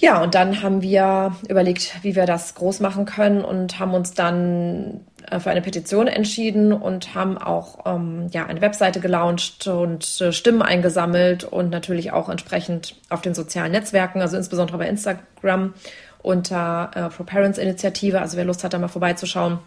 Ja, 0.00 0.22
und 0.22 0.36
dann 0.36 0.62
haben 0.62 0.80
wir 0.80 1.34
überlegt, 1.48 2.04
wie 2.04 2.14
wir 2.14 2.24
das 2.24 2.54
groß 2.54 2.78
machen 2.78 3.04
können 3.04 3.44
und 3.44 3.80
haben 3.80 3.94
uns 3.94 4.14
dann 4.14 5.00
äh, 5.28 5.40
für 5.40 5.50
eine 5.50 5.60
Petition 5.60 6.06
entschieden 6.06 6.72
und 6.72 7.16
haben 7.16 7.36
auch 7.36 7.84
ähm, 7.84 8.28
ja, 8.30 8.46
eine 8.46 8.60
Webseite 8.60 9.00
gelauncht 9.00 9.66
und 9.66 10.20
äh, 10.20 10.32
Stimmen 10.32 10.62
eingesammelt 10.62 11.42
und 11.42 11.70
natürlich 11.70 12.12
auch 12.12 12.28
entsprechend 12.28 12.94
auf 13.08 13.22
den 13.22 13.34
sozialen 13.34 13.72
Netzwerken, 13.72 14.20
also 14.20 14.36
insbesondere 14.36 14.78
bei 14.78 14.88
Instagram 14.88 15.74
unter 16.22 16.90
äh, 16.94 17.08
Pro 17.08 17.24
Parents 17.24 17.58
Initiative. 17.58 18.20
Also 18.20 18.36
wer 18.36 18.44
Lust 18.44 18.62
hat, 18.62 18.74
da 18.74 18.78
mal 18.78 18.86
vorbeizuschauen 18.86 19.58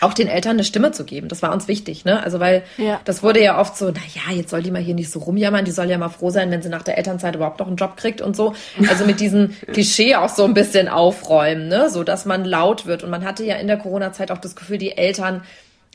auch 0.00 0.14
den 0.14 0.28
Eltern 0.28 0.52
eine 0.52 0.64
Stimme 0.64 0.92
zu 0.92 1.04
geben. 1.04 1.28
Das 1.28 1.42
war 1.42 1.52
uns 1.52 1.68
wichtig, 1.68 2.04
ne? 2.04 2.22
Also 2.22 2.40
weil 2.40 2.62
ja. 2.78 3.00
das 3.04 3.22
wurde 3.22 3.42
ja 3.42 3.60
oft 3.60 3.76
so, 3.76 3.90
na 3.90 4.00
ja, 4.14 4.36
jetzt 4.36 4.50
soll 4.50 4.62
die 4.62 4.70
mal 4.70 4.82
hier 4.82 4.94
nicht 4.94 5.10
so 5.10 5.20
rumjammern, 5.20 5.64
die 5.64 5.70
soll 5.70 5.90
ja 5.90 5.98
mal 5.98 6.08
froh 6.08 6.30
sein, 6.30 6.50
wenn 6.50 6.62
sie 6.62 6.68
nach 6.68 6.82
der 6.82 6.96
Elternzeit 6.96 7.34
überhaupt 7.34 7.60
noch 7.60 7.66
einen 7.66 7.76
Job 7.76 7.96
kriegt 7.96 8.20
und 8.20 8.34
so. 8.34 8.54
Also 8.88 9.04
mit 9.04 9.20
diesem 9.20 9.54
Klischee 9.72 10.16
auch 10.16 10.30
so 10.30 10.44
ein 10.44 10.54
bisschen 10.54 10.88
aufräumen, 10.88 11.68
ne? 11.68 11.90
So 11.90 12.02
dass 12.02 12.24
man 12.24 12.44
laut 12.44 12.86
wird. 12.86 13.04
Und 13.04 13.10
man 13.10 13.24
hatte 13.24 13.44
ja 13.44 13.56
in 13.56 13.66
der 13.66 13.76
Corona-Zeit 13.76 14.30
auch 14.30 14.38
das 14.38 14.56
Gefühl, 14.56 14.78
die 14.78 14.96
Eltern 14.96 15.42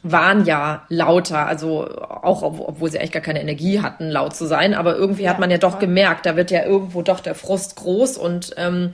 waren 0.04 0.46
ja 0.46 0.84
lauter, 0.90 1.48
also 1.48 1.88
auch 2.00 2.44
obwohl 2.44 2.92
sie 2.92 3.00
eigentlich 3.00 3.12
gar 3.12 3.24
keine 3.24 3.42
Energie 3.42 3.82
hatten, 3.82 4.10
laut 4.12 4.36
zu 4.36 4.46
sein, 4.46 4.76
aber 4.76 4.96
irgendwie 4.96 5.24
ja, 5.24 5.32
hat 5.32 5.40
man 5.40 5.50
ja 5.50 5.58
doch 5.58 5.80
gemerkt, 5.80 6.28
da 6.28 6.36
wird 6.36 6.52
ja 6.52 6.64
irgendwo 6.64 7.02
doch 7.02 7.22
der 7.22 7.34
Frust 7.34 7.76
groß 7.76 8.18
und 8.18 8.54
ähm, 8.58 8.92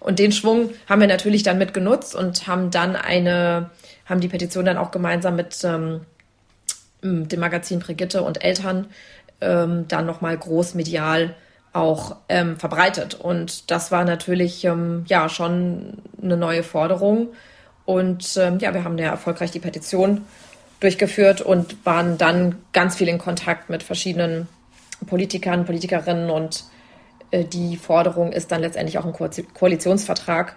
und 0.00 0.18
den 0.18 0.30
Schwung 0.30 0.70
haben 0.88 1.00
wir 1.00 1.08
natürlich 1.08 1.42
dann 1.42 1.58
mitgenutzt 1.58 2.14
und 2.14 2.46
haben 2.46 2.70
dann 2.70 2.94
eine 2.94 3.70
haben 4.06 4.20
die 4.20 4.28
Petition 4.28 4.64
dann 4.64 4.78
auch 4.78 4.90
gemeinsam 4.90 5.36
mit 5.36 5.62
ähm, 5.64 6.00
dem 7.02 7.40
Magazin 7.40 7.80
Brigitte 7.80 8.22
und 8.22 8.42
Eltern 8.42 8.86
ähm, 9.40 9.86
dann 9.88 10.06
nochmal 10.06 10.36
groß 10.36 10.74
medial 10.74 11.34
auch 11.72 12.16
ähm, 12.28 12.56
verbreitet. 12.56 13.14
Und 13.14 13.70
das 13.70 13.92
war 13.92 14.04
natürlich 14.04 14.64
ähm, 14.64 15.04
ja 15.08 15.28
schon 15.28 15.98
eine 16.22 16.36
neue 16.36 16.62
Forderung. 16.62 17.28
Und 17.84 18.36
ähm, 18.38 18.58
ja, 18.58 18.72
wir 18.74 18.82
haben 18.82 18.98
ja 18.98 19.10
erfolgreich 19.10 19.50
die 19.50 19.60
Petition 19.60 20.24
durchgeführt 20.80 21.40
und 21.40 21.84
waren 21.84 22.18
dann 22.18 22.56
ganz 22.72 22.96
viel 22.96 23.08
in 23.08 23.18
Kontakt 23.18 23.70
mit 23.70 23.82
verschiedenen 23.82 24.48
Politikern, 25.06 25.64
Politikerinnen 25.64 26.30
und 26.30 26.64
äh, 27.30 27.44
die 27.44 27.76
Forderung 27.76 28.32
ist 28.32 28.50
dann 28.50 28.60
letztendlich 28.60 28.98
auch 28.98 29.04
ein 29.04 29.12
Ko 29.12 29.28
Koalitionsvertrag 29.54 30.56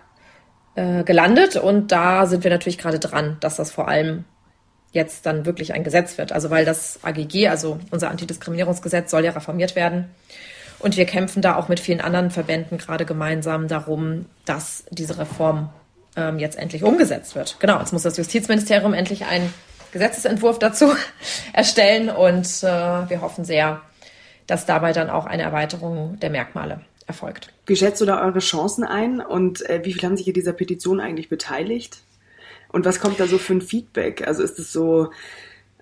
äh, 0.79 1.03
gelandet 1.03 1.57
und 1.57 1.91
da 1.91 2.25
sind 2.25 2.45
wir 2.45 2.51
natürlich 2.51 2.77
gerade 2.77 2.99
dran, 2.99 3.35
dass 3.41 3.57
das 3.57 3.69
vor 3.69 3.89
allem 3.89 4.23
jetzt 4.93 5.25
dann 5.25 5.45
wirklich 5.45 5.73
ein 5.73 5.83
Gesetz 5.83 6.17
wird. 6.17 6.31
Also 6.31 6.49
weil 6.49 6.63
das 6.63 6.99
AGG, 7.03 7.49
also 7.49 7.79
unser 7.91 8.09
Antidiskriminierungsgesetz, 8.09 9.11
soll 9.11 9.25
ja 9.25 9.31
reformiert 9.31 9.75
werden. 9.75 10.05
Und 10.79 10.95
wir 10.95 11.05
kämpfen 11.05 11.41
da 11.41 11.57
auch 11.57 11.67
mit 11.67 11.81
vielen 11.81 11.99
anderen 11.99 12.31
Verbänden 12.31 12.77
gerade 12.77 13.03
gemeinsam 13.05 13.67
darum, 13.67 14.27
dass 14.45 14.85
diese 14.89 15.17
Reform 15.17 15.69
ähm, 16.15 16.39
jetzt 16.39 16.57
endlich 16.57 16.83
umgesetzt 16.83 17.35
wird. 17.35 17.57
Genau, 17.59 17.79
jetzt 17.79 17.91
muss 17.91 18.03
das 18.03 18.15
Justizministerium 18.15 18.93
endlich 18.93 19.25
einen 19.25 19.53
Gesetzesentwurf 19.91 20.59
dazu 20.59 20.93
erstellen 21.53 22.09
und 22.09 22.45
äh, 22.63 23.09
wir 23.09 23.19
hoffen 23.19 23.43
sehr, 23.43 23.81
dass 24.47 24.65
dabei 24.65 24.93
dann 24.93 25.09
auch 25.09 25.25
eine 25.25 25.43
Erweiterung 25.43 26.17
der 26.21 26.29
Merkmale 26.29 26.79
erfolgt. 27.09 27.51
Wie 27.65 27.75
schätzt 27.75 27.99
du 27.99 28.05
da 28.05 28.23
eure 28.25 28.39
Chancen 28.39 28.85
ein 28.85 29.19
und 29.19 29.67
äh, 29.69 29.81
wie 29.83 29.91
viele 29.91 30.07
haben 30.07 30.15
sich 30.15 30.27
in 30.27 30.33
dieser 30.33 30.53
Petition 30.53 31.01
eigentlich 31.01 31.27
beteiligt? 31.27 32.01
Und 32.69 32.85
was 32.85 33.01
kommt 33.01 33.19
da 33.19 33.27
so 33.27 33.37
für 33.37 33.53
ein 33.53 33.61
Feedback? 33.61 34.25
Also 34.25 34.43
ist 34.43 34.59
es 34.59 34.71
so, 34.71 35.11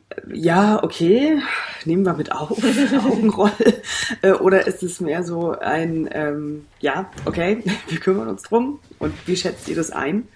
äh, 0.09 0.21
ja, 0.33 0.83
okay, 0.83 1.39
nehmen 1.85 2.03
wir 2.03 2.13
mit 2.13 2.31
auf, 2.31 2.57
Augenroll. 3.05 3.51
äh, 4.21 4.31
oder 4.31 4.65
ist 4.65 4.81
es 4.81 4.99
mehr 5.01 5.23
so 5.23 5.51
ein, 5.51 6.09
ähm, 6.11 6.65
ja, 6.79 7.11
okay, 7.25 7.63
wir 7.89 7.99
kümmern 7.99 8.29
uns 8.29 8.43
drum? 8.43 8.79
Und 8.97 9.13
wie 9.27 9.35
schätzt 9.35 9.67
ihr 9.67 9.75
das 9.75 9.91
ein? 9.91 10.27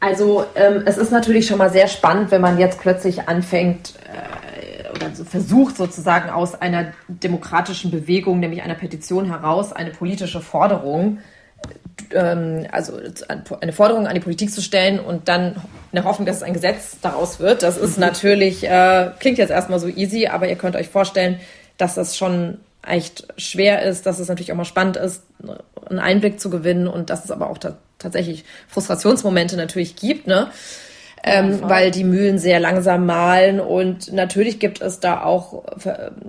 Also 0.00 0.44
ähm, 0.54 0.82
es 0.84 0.98
ist 0.98 1.12
natürlich 1.12 1.46
schon 1.46 1.58
mal 1.58 1.70
sehr 1.70 1.88
spannend, 1.88 2.30
wenn 2.30 2.42
man 2.42 2.58
jetzt 2.58 2.78
plötzlich 2.78 3.26
anfängt, 3.26 3.94
äh, 4.06 4.53
oder 4.94 5.14
so 5.14 5.24
versucht 5.24 5.76
sozusagen 5.76 6.30
aus 6.30 6.54
einer 6.54 6.92
demokratischen 7.08 7.90
Bewegung, 7.90 8.40
nämlich 8.40 8.62
einer 8.62 8.74
Petition 8.74 9.26
heraus, 9.26 9.72
eine 9.72 9.90
politische 9.90 10.40
Forderung, 10.40 11.18
ähm, 12.12 12.66
also 12.70 12.98
eine 13.60 13.72
Forderung 13.72 14.06
an 14.06 14.14
die 14.14 14.20
Politik 14.20 14.52
zu 14.52 14.62
stellen 14.62 15.00
und 15.00 15.28
dann 15.28 15.52
in 15.54 15.96
der 15.96 16.04
Hoffnung, 16.04 16.26
dass 16.26 16.36
es 16.36 16.42
ein 16.42 16.54
Gesetz 16.54 16.98
daraus 17.00 17.40
wird. 17.40 17.62
Das 17.62 17.76
ist 17.76 17.96
mhm. 17.96 18.02
natürlich, 18.02 18.64
äh, 18.68 19.10
klingt 19.18 19.38
jetzt 19.38 19.50
erstmal 19.50 19.80
so 19.80 19.88
easy, 19.88 20.26
aber 20.26 20.48
ihr 20.48 20.56
könnt 20.56 20.76
euch 20.76 20.88
vorstellen, 20.88 21.40
dass 21.76 21.94
das 21.94 22.16
schon 22.16 22.58
echt 22.86 23.26
schwer 23.38 23.82
ist, 23.82 24.06
dass 24.06 24.18
es 24.18 24.28
natürlich 24.28 24.52
auch 24.52 24.56
mal 24.56 24.64
spannend 24.64 24.96
ist, 24.96 25.22
einen 25.88 25.98
Einblick 25.98 26.40
zu 26.40 26.50
gewinnen 26.50 26.86
und 26.86 27.10
dass 27.10 27.24
es 27.24 27.30
aber 27.30 27.50
auch 27.50 27.58
tatsächlich 27.98 28.44
Frustrationsmomente 28.68 29.56
natürlich 29.56 29.96
gibt. 29.96 30.26
Ne? 30.26 30.48
Ähm, 31.24 31.58
ja, 31.60 31.68
weil 31.68 31.90
die 31.90 32.04
Mühlen 32.04 32.38
sehr 32.38 32.60
langsam 32.60 33.06
mahlen 33.06 33.58
und 33.58 34.12
natürlich 34.12 34.60
gibt 34.60 34.80
es 34.80 35.00
da 35.00 35.22
auch 35.24 35.64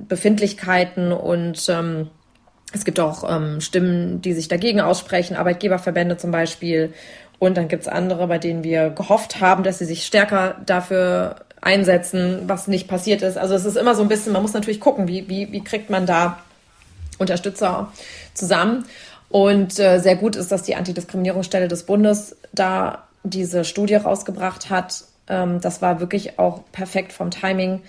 Befindlichkeiten 0.07 1.11
und 1.11 1.67
ähm, 1.69 2.09
Es 2.73 2.83
gibt 2.83 2.99
auch 2.99 3.23
ähm, 3.29 3.61
Stimmen, 3.61 4.21
die 4.21 4.33
sich 4.33 4.47
dagegen 4.47 4.81
aussprechen, 4.81 5.37
Arbeitgeberverbände 5.37 6.17
zum 6.17 6.31
Beispiel. 6.31 6.93
Und 7.39 7.55
dann 7.57 7.67
gibt 7.67 7.83
es 7.83 7.87
andere, 7.87 8.27
bei 8.27 8.37
denen 8.37 8.63
wir 8.63 8.89
gehofft 8.89 9.39
haben, 9.39 9.63
dass 9.63 9.79
sie 9.79 9.85
sich 9.85 10.05
stärker 10.05 10.55
dafür 10.65 11.37
einsetzen, 11.61 12.41
was 12.47 12.67
nicht 12.67 12.87
passiert 12.87 13.21
ist. 13.21 13.37
Also 13.37 13.55
es 13.55 13.65
ist 13.65 13.77
immer 13.77 13.95
so 13.95 14.01
ein 14.01 14.09
bisschen, 14.09 14.33
man 14.33 14.41
muss 14.41 14.53
natürlich 14.53 14.79
gucken, 14.79 15.07
wie, 15.07 15.29
wie, 15.29 15.51
wie 15.51 15.63
kriegt 15.63 15.89
man 15.89 16.05
da 16.05 16.39
Unterstützer 17.17 17.91
zusammen. 18.33 18.85
Und 19.29 19.79
äh, 19.79 19.99
sehr 19.99 20.15
gut 20.15 20.35
ist, 20.35 20.51
dass 20.51 20.63
die 20.63 20.75
Antidiskriminierungsstelle 20.75 21.67
des 21.67 21.83
Bundes 21.83 22.35
da 22.53 23.03
diese 23.25 23.65
Studie 23.65 23.95
rausgebracht 23.95 24.69
hat. 24.69 25.03
Ähm, 25.27 25.59
das 25.61 25.81
war 25.81 25.99
wirklich 25.99 26.39
auch 26.39 26.61
perfekt 26.71 27.11
vom 27.11 27.31
Timing, 27.31 27.81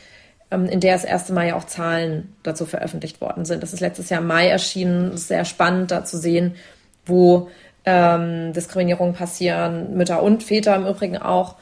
ähm, 0.50 0.66
in 0.66 0.80
der 0.80 0.94
das 0.94 1.04
erste 1.04 1.32
Mal 1.32 1.48
ja 1.48 1.56
auch 1.56 1.64
Zahlen 1.64 2.34
dazu 2.42 2.66
veröffentlicht 2.66 3.20
worden 3.20 3.44
sind. 3.44 3.62
Das 3.62 3.72
ist 3.72 3.80
letztes 3.80 4.10
Jahr 4.10 4.20
im 4.20 4.26
Mai 4.26 4.48
erschienen. 4.48 5.08
Es 5.08 5.22
ist 5.22 5.28
sehr 5.28 5.44
spannend, 5.44 5.90
da 5.90 6.04
zu 6.04 6.18
sehen, 6.18 6.56
wo 7.04 7.48
ähm, 7.84 8.52
Diskriminierungen 8.52 9.14
passieren, 9.14 9.96
Mütter 9.96 10.22
und 10.22 10.42
Väter 10.42 10.74
im 10.74 10.86
Übrigen 10.86 11.18
auch. 11.18 11.56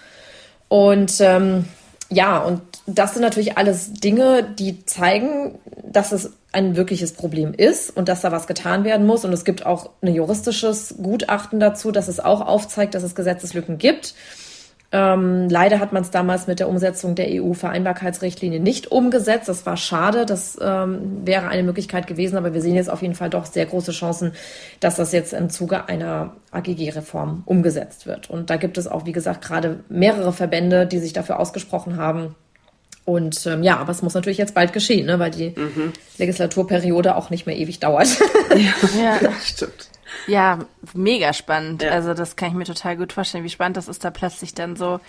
Und 0.69 1.21
ähm, 1.21 1.67
ja, 2.15 2.39
und 2.39 2.61
das 2.87 3.15
sind 3.15 3.23
natürlich 3.23 3.59
alles 3.59 3.93
Dinge, 3.93 4.43
die 4.43 4.85
zeigen, 4.85 5.59
dass 5.83 6.13
es 6.13 6.33
ein 6.53 6.77
wirkliches 6.77 7.13
Problem 7.13 7.53
ist 7.53 7.95
und 7.97 8.09
dass 8.09 8.21
da 8.21 8.31
was 8.31 8.47
getan 8.47 8.85
werden 8.85 9.07
muss. 9.07 9.25
Und 9.25 9.33
es 9.33 9.45
gibt 9.45 9.67
auch 9.67 9.91
ein 10.03 10.15
juristisches 10.15 10.95
Gutachten 11.03 11.59
dazu, 11.59 11.91
dass 11.91 12.09
es 12.09 12.21
auch 12.21 12.41
aufzeigt, 12.41 12.95
dass 12.95 13.03
es 13.03 13.15
Gesetzeslücken 13.15 13.79
gibt. 13.79 14.15
Ähm, 14.97 15.49
leider 15.49 15.81
hat 15.81 15.93
man 15.93 16.05
es 16.05 16.13
damals 16.13 16.47
mit 16.47 16.61
der 16.61 16.69
Umsetzung 16.69 17.17
der 17.17 17.27
EU-Vereinbarkeitsrichtlinie 17.29 18.61
nicht 18.61 18.93
umgesetzt. 18.93 19.49
Das 19.49 19.67
war 19.67 19.77
schade. 19.77 20.25
Das 20.25 20.57
ähm, 20.63 21.23
wäre 21.25 21.49
eine 21.49 21.65
Möglichkeit 21.65 22.07
gewesen. 22.07 22.37
Aber 22.37 22.55
wir 22.55 22.63
sehen 22.63 22.77
jetzt 22.77 22.89
auf 22.89 23.03
jeden 23.03 23.17
Fall 23.17 23.29
doch 23.29 23.45
sehr 23.45 23.67
große 23.67 23.91
Chancen, 23.91 24.35
dass 24.79 24.95
das 24.95 25.11
jetzt 25.11 25.33
im 25.33 25.51
Zuge 25.51 25.89
einer 25.89 26.37
AGG-Reform 26.53 27.43
umgesetzt 27.45 28.07
wird. 28.07 28.31
Und 28.31 28.51
da 28.51 28.57
gibt 28.57 28.79
es 28.79 28.87
auch, 28.87 29.05
wie 29.05 29.11
gesagt, 29.11 29.45
gerade 29.45 29.81
mehrere 29.89 30.33
Verbände, 30.33 30.87
die 30.87 31.01
sich 31.01 31.13
dafür 31.13 31.41
ausgesprochen 31.41 31.97
haben. 31.97 32.37
Und 33.05 33.45
ähm, 33.47 33.65
ja, 33.65 33.79
aber 33.79 33.91
es 33.91 34.01
muss 34.01 34.15
natürlich 34.15 34.39
jetzt 34.39 34.55
bald 34.55 34.73
geschehen, 34.73 35.07
ne, 35.07 35.19
weil 35.19 35.33
die 35.33 35.55
mhm. 35.57 35.93
Legislaturperiode 36.19 37.17
auch 37.17 37.31
nicht 37.31 37.47
mehr 37.47 37.57
ewig 37.57 37.81
dauert. 37.81 38.17
ja, 38.55 39.19
ja. 39.23 39.33
stimmt. 39.43 39.89
Ja, 40.27 40.61
mega 40.95 41.33
spannend. 41.33 41.83
Ja. 41.83 41.91
Also 41.91 42.15
das 42.15 42.37
kann 42.37 42.49
ich 42.49 42.55
mir 42.55 42.65
total 42.65 42.97
gut 42.97 43.13
vorstellen, 43.13 43.45
wie 43.45 43.51
spannend 43.51 43.77
das 43.77 43.89
ist, 43.89 44.05
da 44.05 44.11
plötzlich 44.11 44.55
dann 44.55 44.77
so 44.77 45.01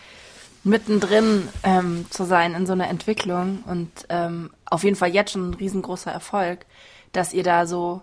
mittendrin 0.64 1.48
ähm, 1.64 2.06
zu 2.10 2.24
sein 2.26 2.56
in 2.56 2.66
so 2.66 2.74
einer 2.74 2.90
Entwicklung 2.90 3.64
und 3.68 3.90
ähm, 4.10 4.50
auf 4.66 4.84
jeden 4.84 4.96
Fall 4.96 5.10
jetzt 5.10 5.32
schon 5.32 5.52
ein 5.52 5.54
riesengroßer 5.54 6.12
Erfolg, 6.12 6.66
dass 7.12 7.34
ihr 7.34 7.44
da 7.44 7.68
so 7.68 8.02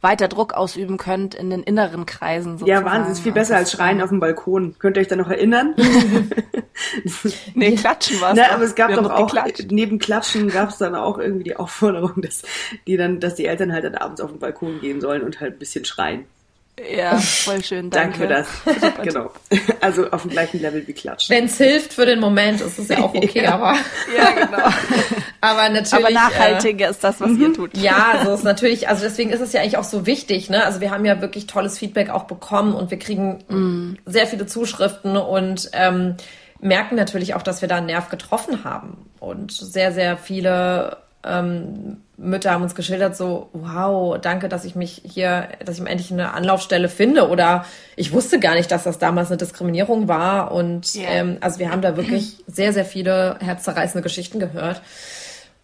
weiter 0.00 0.28
Druck 0.28 0.54
ausüben 0.54 0.96
könnt 0.96 1.34
in 1.34 1.50
den 1.50 1.62
inneren 1.62 2.06
Kreisen. 2.06 2.58
Sozusagen. 2.58 2.86
Ja, 2.86 2.90
Wahnsinn, 2.90 3.12
ist 3.12 3.20
viel 3.20 3.32
besser 3.32 3.56
als 3.56 3.72
Schreien 3.72 4.00
auf 4.00 4.10
dem 4.10 4.20
Balkon. 4.20 4.76
Könnt 4.78 4.96
ihr 4.96 5.00
euch 5.00 5.08
da 5.08 5.16
noch 5.16 5.28
erinnern? 5.28 5.74
nee, 7.54 7.74
klatschen 7.74 8.20
war 8.20 8.32
es. 8.32 8.38
Aber 8.38 8.62
es 8.62 8.74
gab 8.74 8.94
doch 8.94 9.10
auch, 9.10 9.26
geklatscht. 9.26 9.70
neben 9.70 9.98
Klatschen 9.98 10.48
gab 10.48 10.70
es 10.70 10.78
dann 10.78 10.94
auch 10.94 11.18
irgendwie 11.18 11.44
die 11.44 11.56
Aufforderung, 11.56 12.22
dass 12.22 12.42
die 12.86 12.96
dann, 12.96 13.20
dass 13.20 13.34
die 13.34 13.46
Eltern 13.46 13.72
halt 13.72 13.84
dann 13.84 13.96
abends 13.96 14.20
auf 14.20 14.30
den 14.30 14.38
Balkon 14.38 14.80
gehen 14.80 15.00
sollen 15.00 15.22
und 15.22 15.40
halt 15.40 15.54
ein 15.54 15.58
bisschen 15.58 15.84
schreien. 15.84 16.24
Ja, 16.94 17.16
voll 17.16 17.62
schön. 17.62 17.90
Danke, 17.98 18.28
danke 18.28 18.46
für 18.64 18.74
das. 18.74 18.94
genau. 19.02 19.30
Also 19.80 20.10
auf 20.10 20.22
dem 20.22 20.30
gleichen 20.30 20.60
Level 20.60 20.86
wie 20.86 20.92
Klatschen. 20.92 21.34
Wenn 21.34 21.44
es 21.46 21.56
hilft 21.56 21.92
für 21.92 22.06
den 22.06 22.20
Moment, 22.20 22.60
ist 22.60 22.78
es 22.78 22.88
ja 22.88 22.98
auch 22.98 23.14
okay, 23.14 23.42
ja. 23.44 23.54
aber. 23.54 23.76
ja, 24.16 24.46
genau. 24.46 24.68
aber 25.40 25.68
natürlich. 25.68 26.06
Aber 26.06 26.10
nachhaltiger 26.10 26.86
äh, 26.86 26.90
ist 26.90 27.02
das, 27.02 27.20
was 27.20 27.30
ihr 27.32 27.52
tut. 27.52 27.76
Ja, 27.76 28.22
so 28.24 28.34
ist 28.34 28.44
natürlich, 28.44 28.88
also 28.88 29.02
deswegen 29.02 29.30
ist 29.30 29.40
es 29.40 29.52
ja 29.52 29.60
eigentlich 29.60 29.76
auch 29.76 29.84
so 29.84 30.06
wichtig, 30.06 30.50
ne? 30.50 30.64
Also 30.64 30.80
wir 30.80 30.90
haben 30.90 31.04
ja 31.04 31.20
wirklich 31.20 31.46
tolles 31.46 31.78
Feedback 31.78 32.10
auch 32.10 32.24
bekommen 32.24 32.74
und 32.74 32.90
wir 32.90 32.98
kriegen 32.98 33.38
mm. 33.48 33.98
sehr 34.06 34.26
viele 34.26 34.46
Zuschriften 34.46 35.16
und 35.16 35.70
ähm, 35.72 36.16
merken 36.60 36.96
natürlich 36.96 37.34
auch, 37.34 37.42
dass 37.42 37.60
wir 37.60 37.68
da 37.68 37.76
einen 37.76 37.86
Nerv 37.86 38.08
getroffen 38.08 38.64
haben 38.64 39.10
und 39.20 39.52
sehr, 39.52 39.92
sehr 39.92 40.16
viele 40.16 40.98
ähm, 41.28 41.98
Mütter 42.16 42.50
haben 42.50 42.62
uns 42.62 42.74
geschildert, 42.74 43.16
so, 43.16 43.48
wow, 43.52 44.18
danke, 44.20 44.48
dass 44.48 44.64
ich 44.64 44.74
mich 44.74 45.02
hier, 45.04 45.48
dass 45.64 45.78
ich 45.78 45.86
endlich 45.86 46.10
eine 46.10 46.34
Anlaufstelle 46.34 46.88
finde 46.88 47.28
oder 47.28 47.64
ich 47.96 48.12
wusste 48.12 48.40
gar 48.40 48.54
nicht, 48.54 48.70
dass 48.72 48.84
das 48.84 48.98
damals 48.98 49.28
eine 49.28 49.36
Diskriminierung 49.36 50.08
war 50.08 50.52
und 50.52 50.94
yeah. 50.96 51.10
ähm, 51.10 51.38
also 51.40 51.60
wir 51.60 51.70
haben 51.70 51.82
da 51.82 51.96
wirklich 51.96 52.38
sehr, 52.46 52.72
sehr 52.72 52.84
viele 52.84 53.36
herzzerreißende 53.40 54.02
Geschichten 54.02 54.40
gehört. 54.40 54.82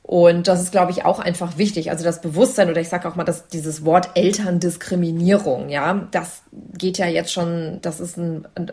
Und 0.06 0.48
das 0.48 0.60
ist, 0.60 0.70
glaube 0.70 0.92
ich, 0.92 1.06
auch 1.06 1.18
einfach 1.18 1.56
wichtig. 1.56 1.90
Also 1.90 2.04
das 2.04 2.20
Bewusstsein 2.20 2.68
oder 2.68 2.80
ich 2.80 2.90
sage 2.90 3.08
auch 3.08 3.16
mal, 3.16 3.24
dass 3.24 3.48
dieses 3.48 3.86
Wort 3.86 4.10
Elterndiskriminierung, 4.16 5.70
ja, 5.70 6.06
das 6.10 6.42
geht 6.76 6.98
ja 6.98 7.06
jetzt 7.06 7.32
schon, 7.32 7.78
das 7.80 8.00
ist 8.00 8.18
ein, 8.18 8.46
ein 8.54 8.70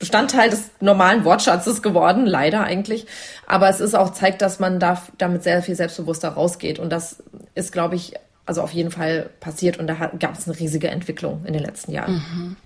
Bestandteil 0.00 0.48
des 0.48 0.70
normalen 0.80 1.24
Wortschatzes 1.24 1.82
geworden, 1.82 2.26
leider 2.26 2.64
eigentlich. 2.64 3.06
Aber 3.46 3.68
es 3.68 3.80
ist 3.80 3.94
auch 3.94 4.10
zeigt, 4.10 4.40
dass 4.40 4.58
man 4.58 4.80
da 4.80 5.00
damit 5.18 5.42
sehr 5.42 5.62
viel 5.62 5.76
selbstbewusster 5.76 6.30
rausgeht. 6.30 6.78
Und 6.78 6.90
das 6.90 7.22
ist, 7.54 7.70
glaube 7.70 7.96
ich, 7.96 8.14
also 8.46 8.62
auf 8.62 8.72
jeden 8.72 8.90
Fall 8.90 9.28
passiert. 9.40 9.78
Und 9.78 9.86
da 9.86 10.10
gab 10.18 10.38
es 10.38 10.48
eine 10.48 10.58
riesige 10.58 10.88
Entwicklung 10.88 11.44
in 11.44 11.52
den 11.52 11.62
letzten 11.62 11.92
Jahren. 11.92 12.14
Mhm. 12.14 12.56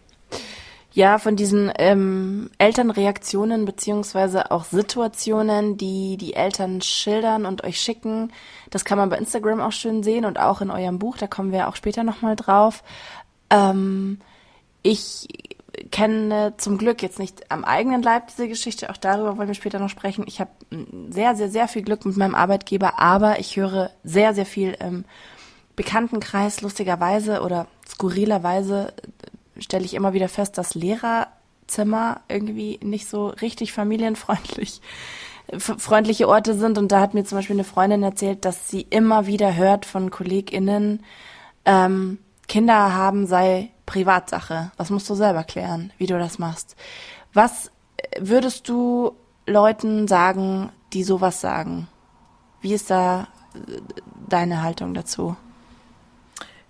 Ja, 0.92 1.18
von 1.18 1.34
diesen 1.34 1.72
ähm, 1.76 2.50
Elternreaktionen 2.58 3.64
beziehungsweise 3.64 4.52
auch 4.52 4.62
Situationen, 4.62 5.76
die 5.76 6.16
die 6.16 6.34
Eltern 6.34 6.82
schildern 6.82 7.46
und 7.46 7.64
euch 7.64 7.80
schicken, 7.80 8.32
das 8.70 8.84
kann 8.84 8.96
man 8.96 9.08
bei 9.08 9.18
Instagram 9.18 9.60
auch 9.60 9.72
schön 9.72 10.04
sehen 10.04 10.24
und 10.24 10.38
auch 10.38 10.60
in 10.60 10.70
eurem 10.70 11.00
Buch. 11.00 11.16
Da 11.16 11.26
kommen 11.26 11.50
wir 11.50 11.66
auch 11.66 11.74
später 11.74 12.04
nochmal 12.04 12.36
drauf. 12.36 12.84
Ähm, 13.50 14.20
ich 14.84 15.26
kenne 15.90 16.54
zum 16.56 16.78
Glück 16.78 17.02
jetzt 17.02 17.18
nicht 17.18 17.50
am 17.50 17.64
eigenen 17.64 18.02
Leib 18.02 18.28
diese 18.28 18.48
Geschichte, 18.48 18.90
auch 18.90 18.96
darüber 18.96 19.36
wollen 19.36 19.48
wir 19.48 19.54
später 19.54 19.78
noch 19.78 19.88
sprechen. 19.88 20.24
Ich 20.26 20.40
habe 20.40 20.50
sehr, 21.10 21.34
sehr, 21.34 21.48
sehr 21.48 21.68
viel 21.68 21.82
Glück 21.82 22.04
mit 22.04 22.16
meinem 22.16 22.34
Arbeitgeber, 22.34 22.98
aber 22.98 23.38
ich 23.38 23.56
höre 23.56 23.90
sehr, 24.02 24.34
sehr 24.34 24.46
viel 24.46 24.76
im 24.80 25.04
Bekanntenkreis, 25.76 26.60
lustigerweise 26.60 27.42
oder 27.42 27.66
skurrilerweise 27.86 28.92
äh, 29.56 29.60
stelle 29.60 29.84
ich 29.84 29.94
immer 29.94 30.12
wieder 30.12 30.28
fest, 30.28 30.58
dass 30.58 30.74
Lehrerzimmer 30.74 32.20
irgendwie 32.28 32.78
nicht 32.82 33.08
so 33.08 33.28
richtig 33.28 33.72
familienfreundlich 33.72 34.80
freundliche 35.58 36.28
Orte 36.28 36.54
sind. 36.54 36.78
Und 36.78 36.90
da 36.90 37.00
hat 37.00 37.14
mir 37.14 37.24
zum 37.24 37.38
Beispiel 37.38 37.56
eine 37.56 37.64
Freundin 37.64 38.02
erzählt, 38.02 38.44
dass 38.44 38.70
sie 38.70 38.82
immer 38.82 39.26
wieder 39.26 39.54
hört 39.54 39.84
von 39.84 40.10
KollegInnen, 40.10 41.02
ähm, 41.66 42.18
Kinder 42.48 42.94
haben 42.94 43.26
sei 43.26 43.70
Privatsache. 43.86 44.70
Das 44.76 44.90
musst 44.90 45.08
du 45.10 45.14
selber 45.14 45.44
klären, 45.44 45.92
wie 45.98 46.06
du 46.06 46.18
das 46.18 46.38
machst. 46.38 46.76
Was 47.32 47.70
würdest 48.18 48.68
du 48.68 49.14
Leuten 49.46 50.08
sagen, 50.08 50.70
die 50.92 51.04
sowas 51.04 51.40
sagen? 51.40 51.88
Wie 52.60 52.72
ist 52.72 52.90
da 52.90 53.28
äh, 53.54 53.80
deine 54.28 54.62
Haltung 54.62 54.94
dazu? 54.94 55.36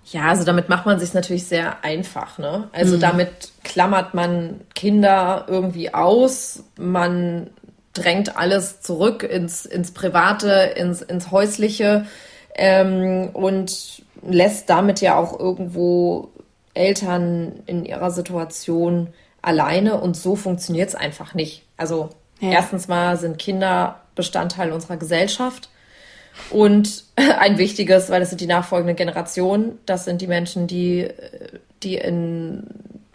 Ja, 0.07 0.29
also 0.29 0.45
damit 0.45 0.69
macht 0.69 0.87
man 0.87 0.99
sich 0.99 1.15
natürlich 1.15 1.47
sehr 1.47 1.83
einfach. 1.83 2.39
Ne? 2.39 2.69
Also 2.73 2.97
mhm. 2.97 3.01
damit 3.01 3.53
klammert 3.63 4.13
man 4.15 4.61
Kinder 4.75 5.47
irgendwie 5.49 5.95
aus, 5.95 6.65
man 6.77 7.51
drängt 7.95 8.37
alles 8.37 8.81
zurück 8.81 9.23
ins, 9.23 9.65
ins 9.65 9.93
Private, 9.93 10.51
ins, 10.77 11.01
ins 11.01 11.31
Häusliche 11.31 12.07
ähm, 12.57 13.31
und 13.33 14.03
lässt 14.23 14.69
damit 14.69 15.01
ja 15.01 15.17
auch 15.17 15.39
irgendwo 15.39 16.31
Eltern 16.75 17.63
in 17.67 17.85
ihrer 17.85 18.11
Situation 18.11 19.09
alleine 19.43 20.01
und 20.01 20.17
so 20.17 20.37
funktioniert 20.37 20.89
es 20.89 20.95
einfach 20.95 21.35
nicht. 21.35 21.63
Also 21.77 22.11
ja. 22.41 22.51
erstens 22.51 22.89
mal 22.89 23.17
sind 23.17 23.39
Kinder 23.39 24.01
Bestandteil 24.15 24.73
unserer 24.73 24.97
Gesellschaft 24.97 25.69
und 26.51 27.05
ein 27.17 27.59
wichtiges, 27.59 28.11
weil 28.11 28.21
das 28.21 28.31
sind 28.31 28.41
die 28.41 28.47
nachfolgenden 28.47 28.97
Generationen, 28.97 29.79
das 29.87 30.05
sind 30.05 30.21
die 30.21 30.27
Menschen, 30.27 30.67
die, 30.67 31.09
die 31.83 31.97
in 31.97 32.65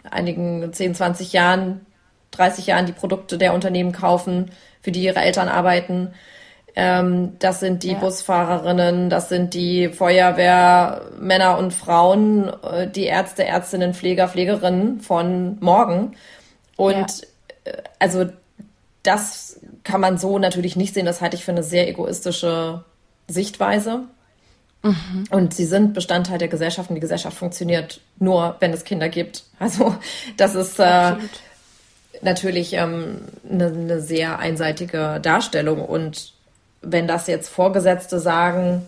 einigen 0.08 0.72
10, 0.72 0.94
20 0.94 1.32
Jahren, 1.32 1.84
30 2.32 2.66
Jahren 2.66 2.86
die 2.86 2.92
Produkte 2.92 3.38
der 3.38 3.54
Unternehmen 3.54 3.92
kaufen, 3.92 4.50
für 4.80 4.92
die 4.92 5.02
ihre 5.02 5.20
Eltern 5.20 5.48
arbeiten. 5.48 6.12
Ähm, 6.76 7.36
das 7.38 7.60
sind 7.60 7.82
die 7.82 7.92
ja. 7.92 7.98
Busfahrerinnen, 7.98 9.10
das 9.10 9.28
sind 9.28 9.54
die 9.54 9.88
Feuerwehrmänner 9.88 11.58
und 11.58 11.72
Frauen, 11.72 12.50
äh, 12.62 12.88
die 12.88 13.04
Ärzte, 13.04 13.44
Ärztinnen, 13.44 13.94
Pfleger, 13.94 14.28
Pflegerinnen 14.28 15.00
von 15.00 15.58
morgen. 15.60 16.16
Und 16.76 16.94
ja. 16.94 17.72
äh, 17.72 17.82
also 17.98 18.26
das 19.02 19.60
kann 19.84 20.00
man 20.00 20.18
so 20.18 20.38
natürlich 20.38 20.76
nicht 20.76 20.94
sehen. 20.94 21.06
Das 21.06 21.20
halte 21.20 21.36
ich 21.36 21.44
für 21.44 21.52
eine 21.52 21.62
sehr 21.62 21.88
egoistische 21.88 22.84
Sichtweise. 23.28 24.04
Mhm. 24.82 25.24
Und 25.30 25.54
sie 25.54 25.64
sind 25.64 25.94
Bestandteil 25.94 26.38
der 26.38 26.48
Gesellschaft 26.48 26.88
und 26.88 26.94
die 26.94 27.00
Gesellschaft 27.00 27.36
funktioniert 27.36 28.00
nur, 28.18 28.56
wenn 28.60 28.72
es 28.72 28.84
Kinder 28.84 29.08
gibt. 29.08 29.44
Also 29.58 29.94
das 30.38 30.54
ist 30.54 30.80
äh, 30.80 31.16
natürlich 32.22 32.72
ähm, 32.72 33.18
eine, 33.48 33.66
eine 33.66 34.00
sehr 34.00 34.38
einseitige 34.38 35.20
Darstellung 35.20 35.84
und 35.84 36.32
wenn 36.82 37.06
das 37.06 37.26
jetzt 37.26 37.48
Vorgesetzte 37.48 38.18
sagen, 38.18 38.86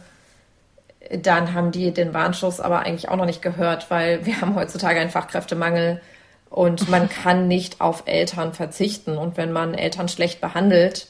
dann 1.10 1.52
haben 1.52 1.72
die 1.72 1.92
den 1.92 2.14
Warnschuss 2.14 2.60
aber 2.60 2.80
eigentlich 2.80 3.08
auch 3.08 3.16
noch 3.16 3.26
nicht 3.26 3.42
gehört, 3.42 3.90
weil 3.90 4.24
wir 4.24 4.40
haben 4.40 4.54
heutzutage 4.54 5.00
einen 5.00 5.10
Fachkräftemangel 5.10 6.00
und 6.48 6.88
man 6.90 7.08
kann 7.08 7.48
nicht 7.48 7.80
auf 7.80 8.04
Eltern 8.06 8.52
verzichten. 8.52 9.16
Und 9.16 9.36
wenn 9.36 9.52
man 9.52 9.74
Eltern 9.74 10.08
schlecht 10.08 10.40
behandelt 10.40 11.08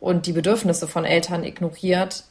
und 0.00 0.26
die 0.26 0.32
Bedürfnisse 0.32 0.88
von 0.88 1.04
Eltern 1.04 1.44
ignoriert, 1.44 2.24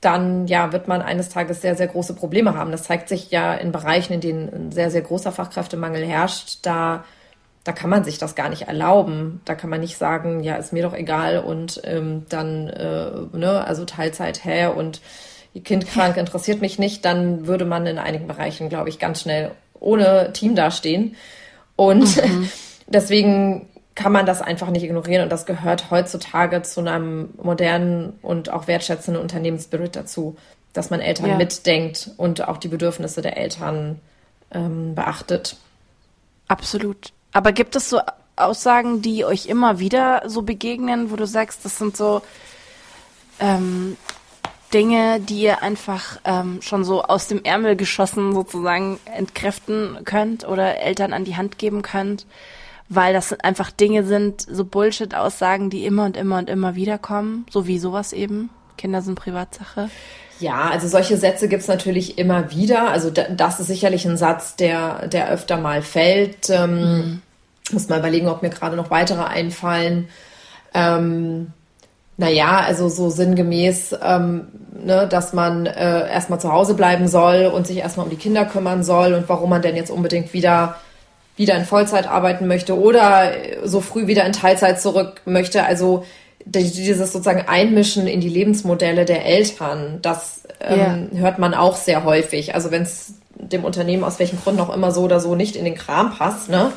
dann 0.00 0.46
ja, 0.46 0.72
wird 0.72 0.88
man 0.88 1.02
eines 1.02 1.28
Tages 1.28 1.60
sehr, 1.60 1.76
sehr 1.76 1.88
große 1.88 2.14
Probleme 2.14 2.54
haben. 2.54 2.72
Das 2.72 2.84
zeigt 2.84 3.08
sich 3.08 3.30
ja 3.30 3.54
in 3.54 3.70
Bereichen, 3.70 4.14
in 4.14 4.20
denen 4.20 4.48
ein 4.48 4.72
sehr, 4.72 4.90
sehr 4.90 5.02
großer 5.02 5.30
Fachkräftemangel 5.30 6.06
herrscht. 6.06 6.60
Da, 6.62 7.04
da 7.64 7.72
kann 7.72 7.90
man 7.90 8.04
sich 8.04 8.18
das 8.18 8.34
gar 8.34 8.48
nicht 8.48 8.68
erlauben. 8.68 9.40
Da 9.44 9.54
kann 9.54 9.70
man 9.70 9.80
nicht 9.80 9.98
sagen, 9.98 10.42
ja, 10.42 10.56
ist 10.56 10.72
mir 10.72 10.82
doch 10.82 10.94
egal 10.94 11.38
und 11.38 11.80
ähm, 11.84 12.26
dann, 12.28 12.68
äh, 12.68 13.10
ne, 13.36 13.64
also 13.66 13.84
Teilzeit, 13.84 14.44
hä, 14.44 14.66
und 14.66 15.00
Ihr 15.52 15.62
Kind 15.62 15.86
krank 15.88 16.16
interessiert 16.16 16.60
mich 16.60 16.78
nicht, 16.78 17.04
dann 17.04 17.46
würde 17.46 17.64
man 17.64 17.86
in 17.86 17.98
einigen 17.98 18.28
Bereichen, 18.28 18.68
glaube 18.68 18.88
ich, 18.88 18.98
ganz 18.98 19.22
schnell 19.22 19.50
ohne 19.80 20.32
Team 20.32 20.54
dastehen. 20.54 21.16
Und 21.76 22.16
mhm. 22.16 22.48
deswegen 22.86 23.68
kann 23.94 24.12
man 24.12 24.26
das 24.26 24.40
einfach 24.40 24.70
nicht 24.70 24.84
ignorieren 24.84 25.24
und 25.24 25.30
das 25.30 25.46
gehört 25.46 25.90
heutzutage 25.90 26.62
zu 26.62 26.80
einem 26.80 27.30
modernen 27.42 28.18
und 28.22 28.50
auch 28.50 28.68
wertschätzenden 28.68 29.20
Unternehmensspirit 29.20 29.96
dazu, 29.96 30.36
dass 30.72 30.90
man 30.90 31.00
Eltern 31.00 31.30
ja. 31.30 31.36
mitdenkt 31.36 32.10
und 32.16 32.46
auch 32.46 32.56
die 32.56 32.68
Bedürfnisse 32.68 33.20
der 33.20 33.36
Eltern 33.36 34.00
ähm, 34.52 34.94
beachtet. 34.94 35.56
Absolut. 36.46 37.12
Aber 37.32 37.52
gibt 37.52 37.76
es 37.76 37.88
so 37.88 38.00
Aussagen, 38.36 39.02
die 39.02 39.24
euch 39.24 39.46
immer 39.46 39.78
wieder 39.78 40.22
so 40.26 40.42
begegnen, 40.42 41.10
wo 41.10 41.16
du 41.16 41.26
sagst, 41.26 41.64
das 41.64 41.78
sind 41.78 41.96
so 41.96 42.22
ähm, 43.38 43.96
Dinge, 44.72 45.20
die 45.20 45.42
ihr 45.42 45.62
einfach 45.62 46.18
ähm, 46.24 46.62
schon 46.62 46.84
so 46.84 47.02
aus 47.02 47.26
dem 47.26 47.42
Ärmel 47.44 47.76
geschossen 47.76 48.32
sozusagen 48.32 48.98
entkräften 49.04 49.98
könnt 50.04 50.46
oder 50.46 50.78
Eltern 50.78 51.12
an 51.12 51.24
die 51.24 51.36
Hand 51.36 51.58
geben 51.58 51.82
könnt, 51.82 52.26
weil 52.88 53.12
das 53.12 53.32
einfach 53.32 53.70
Dinge 53.70 54.04
sind, 54.04 54.42
so 54.42 54.64
Bullshit-Aussagen, 54.64 55.70
die 55.70 55.84
immer 55.84 56.04
und 56.04 56.16
immer 56.16 56.38
und 56.38 56.48
immer 56.48 56.76
wieder 56.76 56.98
kommen, 56.98 57.46
so 57.50 57.66
wie 57.66 57.78
sowas 57.78 58.12
eben. 58.12 58.50
Kinder 58.80 59.02
sind 59.02 59.14
Privatsache. 59.14 59.90
Ja, 60.40 60.70
also 60.70 60.88
solche 60.88 61.18
Sätze 61.18 61.48
gibt's 61.48 61.68
natürlich 61.68 62.16
immer 62.16 62.50
wieder. 62.50 62.88
Also 62.88 63.10
das 63.10 63.60
ist 63.60 63.66
sicherlich 63.66 64.06
ein 64.06 64.16
Satz, 64.16 64.56
der, 64.56 65.06
der 65.06 65.30
öfter 65.30 65.58
mal 65.58 65.82
fällt. 65.82 66.48
Ähm, 66.48 66.74
mhm. 66.74 67.22
Muss 67.72 67.88
mal 67.88 67.98
überlegen, 67.98 68.28
ob 68.28 68.40
mir 68.42 68.48
gerade 68.48 68.76
noch 68.76 68.90
weitere 68.90 69.22
einfallen. 69.22 70.08
Ähm, 70.72 71.48
naja, 72.16 72.60
also 72.60 72.88
so 72.88 73.10
sinngemäß, 73.10 73.94
ähm, 74.02 74.48
ne, 74.82 75.06
dass 75.08 75.34
man 75.34 75.66
äh, 75.66 76.10
erstmal 76.10 76.40
zu 76.40 76.50
Hause 76.50 76.74
bleiben 76.74 77.06
soll 77.06 77.46
und 77.46 77.66
sich 77.66 77.78
erstmal 77.78 78.04
um 78.04 78.10
die 78.10 78.16
Kinder 78.16 78.46
kümmern 78.46 78.82
soll 78.82 79.12
und 79.12 79.28
warum 79.28 79.50
man 79.50 79.62
denn 79.62 79.76
jetzt 79.76 79.90
unbedingt 79.90 80.32
wieder 80.32 80.76
wieder 81.36 81.56
in 81.56 81.64
Vollzeit 81.64 82.06
arbeiten 82.06 82.46
möchte 82.46 82.78
oder 82.78 83.32
so 83.64 83.80
früh 83.80 84.06
wieder 84.06 84.26
in 84.26 84.32
Teilzeit 84.32 84.78
zurück 84.78 85.22
möchte. 85.24 85.64
Also 85.64 86.04
dieses 86.44 87.12
sozusagen 87.12 87.48
Einmischen 87.48 88.06
in 88.06 88.20
die 88.20 88.28
Lebensmodelle 88.28 89.04
der 89.04 89.24
Eltern, 89.24 89.98
das 90.02 90.42
ähm, 90.60 91.08
yeah. 91.12 91.20
hört 91.20 91.38
man 91.38 91.54
auch 91.54 91.76
sehr 91.76 92.04
häufig. 92.04 92.54
Also 92.54 92.70
wenn 92.70 92.82
es 92.82 93.14
dem 93.34 93.64
Unternehmen 93.64 94.04
aus 94.04 94.18
welchen 94.18 94.40
Gründen 94.40 94.60
auch 94.60 94.74
immer 94.74 94.92
so 94.92 95.02
oder 95.02 95.20
so 95.20 95.34
nicht 95.34 95.56
in 95.56 95.64
den 95.64 95.74
Kram 95.74 96.14
passt, 96.16 96.48
ne? 96.48 96.72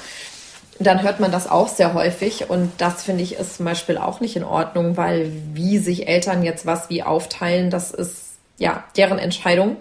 dann 0.79 1.03
hört 1.03 1.19
man 1.19 1.31
das 1.31 1.49
auch 1.49 1.67
sehr 1.67 1.93
häufig 1.93 2.49
und 2.49 2.71
das 2.77 3.03
finde 3.03 3.23
ich 3.23 3.35
ist 3.35 3.57
zum 3.57 3.65
Beispiel 3.65 3.97
auch 3.97 4.21
nicht 4.21 4.35
in 4.35 4.43
Ordnung, 4.43 4.97
weil 4.97 5.31
wie 5.53 5.77
sich 5.77 6.07
Eltern 6.07 6.43
jetzt 6.43 6.65
was 6.65 6.89
wie 6.89 7.03
aufteilen, 7.03 7.69
das 7.69 7.91
ist 7.91 8.33
ja 8.57 8.83
deren 8.97 9.19
Entscheidung. 9.19 9.77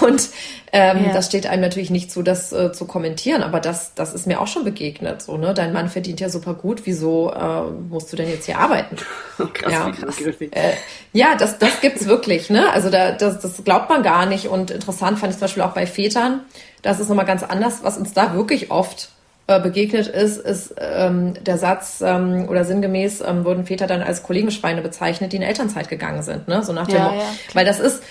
Und 0.00 0.30
ähm, 0.72 1.06
ja. 1.06 1.12
das 1.12 1.26
steht 1.26 1.46
einem 1.46 1.60
natürlich 1.60 1.90
nicht 1.90 2.10
zu, 2.10 2.22
das 2.22 2.52
äh, 2.52 2.72
zu 2.72 2.86
kommentieren, 2.86 3.42
aber 3.42 3.60
das, 3.60 3.94
das 3.94 4.14
ist 4.14 4.26
mir 4.26 4.40
auch 4.40 4.46
schon 4.46 4.64
begegnet. 4.64 5.20
So, 5.20 5.36
ne? 5.36 5.54
Dein 5.54 5.72
Mann 5.72 5.88
verdient 5.88 6.20
ja 6.20 6.28
super 6.28 6.54
gut, 6.54 6.82
wieso 6.84 7.32
äh, 7.32 7.70
musst 7.90 8.12
du 8.12 8.16
denn 8.16 8.28
jetzt 8.28 8.46
hier 8.46 8.58
arbeiten? 8.58 8.96
Krass, 9.54 9.72
ja, 9.72 9.92
das, 10.00 10.20
äh, 10.40 10.72
ja, 11.12 11.34
das, 11.36 11.58
das 11.58 11.80
gibt's 11.80 12.06
wirklich, 12.06 12.48
ne? 12.48 12.72
Also 12.72 12.90
da, 12.90 13.12
das, 13.12 13.40
das 13.40 13.64
glaubt 13.64 13.90
man 13.90 14.02
gar 14.02 14.24
nicht. 14.26 14.48
Und 14.48 14.70
interessant 14.70 15.18
fand 15.18 15.32
ich 15.32 15.38
zum 15.38 15.46
Beispiel 15.46 15.62
auch 15.62 15.74
bei 15.74 15.86
Vätern, 15.86 16.40
das 16.82 17.00
ist 17.00 17.08
nochmal 17.08 17.26
ganz 17.26 17.42
anders, 17.42 17.80
was 17.82 17.98
uns 17.98 18.12
da 18.12 18.34
wirklich 18.34 18.70
oft 18.70 19.10
äh, 19.48 19.60
begegnet 19.60 20.06
ist, 20.06 20.38
ist 20.38 20.74
ähm, 20.78 21.34
der 21.44 21.58
Satz 21.58 22.00
ähm, 22.04 22.46
oder 22.48 22.64
sinngemäß 22.64 23.22
ähm, 23.22 23.44
wurden 23.44 23.66
Väter 23.66 23.88
dann 23.88 24.00
als 24.00 24.22
Kollegenschweine 24.22 24.82
bezeichnet, 24.82 25.32
die 25.32 25.36
in 25.36 25.42
Elternzeit 25.42 25.88
gegangen 25.88 26.22
sind, 26.22 26.46
ne? 26.48 26.62
So 26.62 26.72
nach 26.72 26.86
dem, 26.86 26.96
ja, 26.96 27.14
ja, 27.14 27.24
weil 27.52 27.64
das 27.64 27.80
ist 27.80 28.02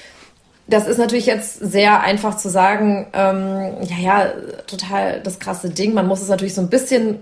das 0.68 0.88
ist 0.88 0.98
natürlich 0.98 1.26
jetzt 1.26 1.60
sehr 1.60 2.02
einfach 2.02 2.38
zu 2.38 2.50
sagen, 2.50 3.08
ähm, 3.14 3.78
ja, 3.82 3.98
ja, 4.00 4.32
total 4.68 5.22
das 5.22 5.40
krasse 5.40 5.70
Ding. 5.70 5.94
Man 5.94 6.08
muss 6.08 6.22
es 6.22 6.30
natürlich 6.30 6.54
so 6.54 6.62
ein 6.62 6.70
bisschen 6.70 7.20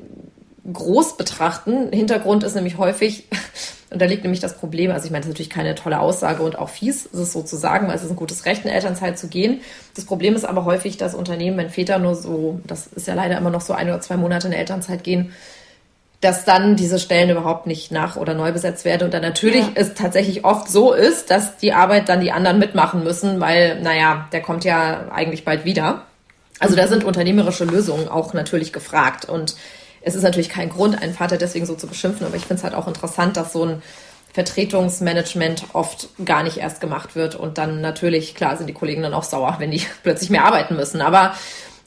groß 0.72 1.18
betrachten. 1.18 1.92
Hintergrund 1.92 2.44
ist 2.44 2.56
nämlich 2.56 2.78
häufig, 2.78 3.28
und 3.90 4.02
da 4.02 4.06
liegt 4.06 4.24
nämlich 4.24 4.40
das 4.40 4.58
Problem, 4.58 4.92
also 4.92 5.06
ich 5.06 5.12
meine, 5.12 5.22
das 5.22 5.30
ist 5.30 5.34
natürlich 5.34 5.50
keine 5.50 5.76
tolle 5.76 6.00
Aussage 6.00 6.44
und 6.44 6.60
auch 6.60 6.70
fies, 6.70 7.06
ist 7.06 7.14
es 7.14 7.34
so 7.34 7.42
zu 7.42 7.56
sagen, 7.56 7.88
weil 7.88 7.96
es 7.96 8.04
ist 8.04 8.12
ein 8.12 8.16
gutes 8.16 8.46
Recht, 8.46 8.66
in 8.66 8.72
Elternzeit 8.72 9.18
zu 9.18 9.28
gehen. 9.28 9.62
Das 9.96 10.06
Problem 10.06 10.36
ist 10.36 10.46
aber 10.46 10.66
häufig, 10.66 10.98
dass 10.98 11.16
Unternehmen, 11.16 11.58
wenn 11.58 11.70
Väter 11.70 11.98
nur 11.98 12.16
so, 12.16 12.60
das 12.68 12.88
ist 12.88 13.08
ja 13.08 13.16
leider 13.16 13.38
immer 13.38 13.50
noch 13.50 13.62
so 13.62 13.74
ein 13.74 13.88
oder 13.88 14.02
zwei 14.02 14.18
Monate 14.18 14.48
in 14.48 14.54
Elternzeit 14.54 15.04
gehen, 15.04 15.34
dass 16.22 16.44
dann 16.44 16.76
diese 16.76 17.00
Stellen 17.00 17.30
überhaupt 17.30 17.66
nicht 17.66 17.92
nach- 17.92 18.18
oder 18.18 18.34
neu 18.34 18.52
besetzt 18.52 18.84
werden. 18.84 19.06
Und 19.06 19.14
dann 19.14 19.22
natürlich 19.22 19.66
ja. 19.66 19.72
es 19.76 19.94
tatsächlich 19.94 20.44
oft 20.44 20.70
so 20.70 20.94
ist, 20.94 21.32
dass 21.32 21.58
die 21.58 21.72
Arbeit 21.72 22.10
dann 22.10 22.20
die 22.20 22.32
anderen 22.32 22.60
mitmachen 22.60 23.04
müssen, 23.04 23.40
weil, 23.40 23.82
naja, 23.82 24.28
der 24.34 24.42
kommt 24.42 24.66
ja 24.66 25.08
eigentlich 25.12 25.46
bald 25.46 25.64
wieder. 25.64 26.04
Also 26.60 26.76
da 26.76 26.88
sind 26.88 27.06
unternehmerische 27.06 27.64
Lösungen 27.64 28.10
auch 28.10 28.34
natürlich 28.34 28.74
gefragt. 28.74 29.26
Und 29.26 29.56
es 30.02 30.16
ist 30.16 30.24
natürlich 30.24 30.50
kein 30.50 30.70
Grund, 30.70 31.02
einen 31.02 31.14
Vater 31.14 31.38
deswegen 31.38 31.66
so 31.66 31.76
zu 31.76 31.88
beschimpfen, 31.88 32.26
aber 32.26 32.36
ich 32.36 32.46
finde 32.46 32.56
es 32.56 32.64
halt 32.64 32.74
auch 32.74 32.88
interessant, 32.88 33.38
dass 33.38 33.54
so 33.54 33.66
ein 33.66 33.82
Vertretungsmanagement 34.34 35.66
oft 35.74 36.10
gar 36.24 36.44
nicht 36.44 36.58
erst 36.58 36.82
gemacht 36.82 37.16
wird 37.16 37.36
und 37.36 37.58
dann 37.58 37.82
natürlich, 37.82 38.36
klar, 38.36 38.58
sind 38.58 38.68
die 38.68 38.74
Kollegen 38.74 39.02
dann 39.02 39.14
auch 39.14 39.24
sauer, 39.24 39.56
wenn 39.60 39.72
die 39.72 39.82
plötzlich 40.04 40.30
mehr 40.30 40.46
arbeiten 40.46 40.76
müssen. 40.76 41.02
Aber 41.02 41.34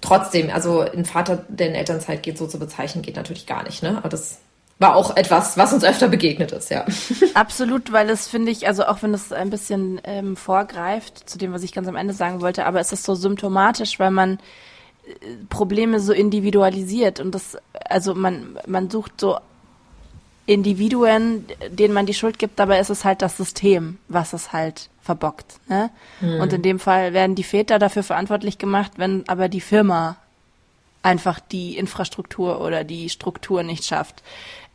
trotzdem, 0.02 0.50
also 0.50 0.80
ein 0.80 1.06
Vater, 1.06 1.44
der 1.48 1.68
in 1.68 1.74
Elternzeit 1.74 2.22
geht, 2.22 2.36
so 2.36 2.46
zu 2.46 2.58
bezeichnen, 2.58 3.02
geht 3.02 3.16
natürlich 3.16 3.46
gar 3.46 3.62
nicht, 3.62 3.82
ne? 3.82 3.96
Aber 3.96 4.10
das 4.10 4.40
war 4.78 4.96
auch 4.96 5.16
etwas, 5.16 5.56
was 5.56 5.72
uns 5.72 5.84
öfter 5.84 6.08
begegnet 6.08 6.52
ist, 6.52 6.70
ja. 6.70 6.84
Absolut, 7.34 7.92
weil 7.92 8.10
es 8.10 8.28
finde 8.28 8.50
ich, 8.50 8.66
also 8.66 8.84
auch 8.84 9.02
wenn 9.02 9.14
es 9.14 9.32
ein 9.32 9.48
bisschen 9.48 10.00
ähm, 10.04 10.36
vorgreift 10.36 11.30
zu 11.30 11.38
dem, 11.38 11.52
was 11.52 11.62
ich 11.62 11.72
ganz 11.72 11.88
am 11.88 11.96
Ende 11.96 12.12
sagen 12.12 12.40
wollte, 12.40 12.66
aber 12.66 12.80
es 12.80 12.92
ist 12.92 13.04
so 13.04 13.14
symptomatisch, 13.14 13.98
weil 13.98 14.10
man 14.10 14.38
Probleme 15.48 16.00
so 16.00 16.12
individualisiert 16.12 17.20
und 17.20 17.34
das, 17.34 17.56
also 17.88 18.14
man, 18.14 18.58
man 18.66 18.90
sucht 18.90 19.20
so 19.20 19.38
Individuen, 20.46 21.46
denen 21.70 21.94
man 21.94 22.06
die 22.06 22.14
Schuld 22.14 22.38
gibt, 22.38 22.58
dabei 22.58 22.80
ist 22.80 22.90
es 22.90 23.04
halt 23.04 23.22
das 23.22 23.36
System, 23.36 23.98
was 24.08 24.32
es 24.32 24.52
halt 24.52 24.88
verbockt. 25.00 25.60
Ne? 25.68 25.90
Mhm. 26.20 26.40
Und 26.40 26.52
in 26.52 26.62
dem 26.62 26.78
Fall 26.78 27.12
werden 27.12 27.36
die 27.36 27.44
Väter 27.44 27.78
dafür 27.78 28.02
verantwortlich 28.02 28.58
gemacht, 28.58 28.92
wenn 28.96 29.28
aber 29.28 29.48
die 29.48 29.60
Firma 29.60 30.16
einfach 31.02 31.40
die 31.40 31.76
Infrastruktur 31.76 32.60
oder 32.60 32.84
die 32.84 33.08
Struktur 33.08 33.62
nicht 33.62 33.84
schafft, 33.84 34.22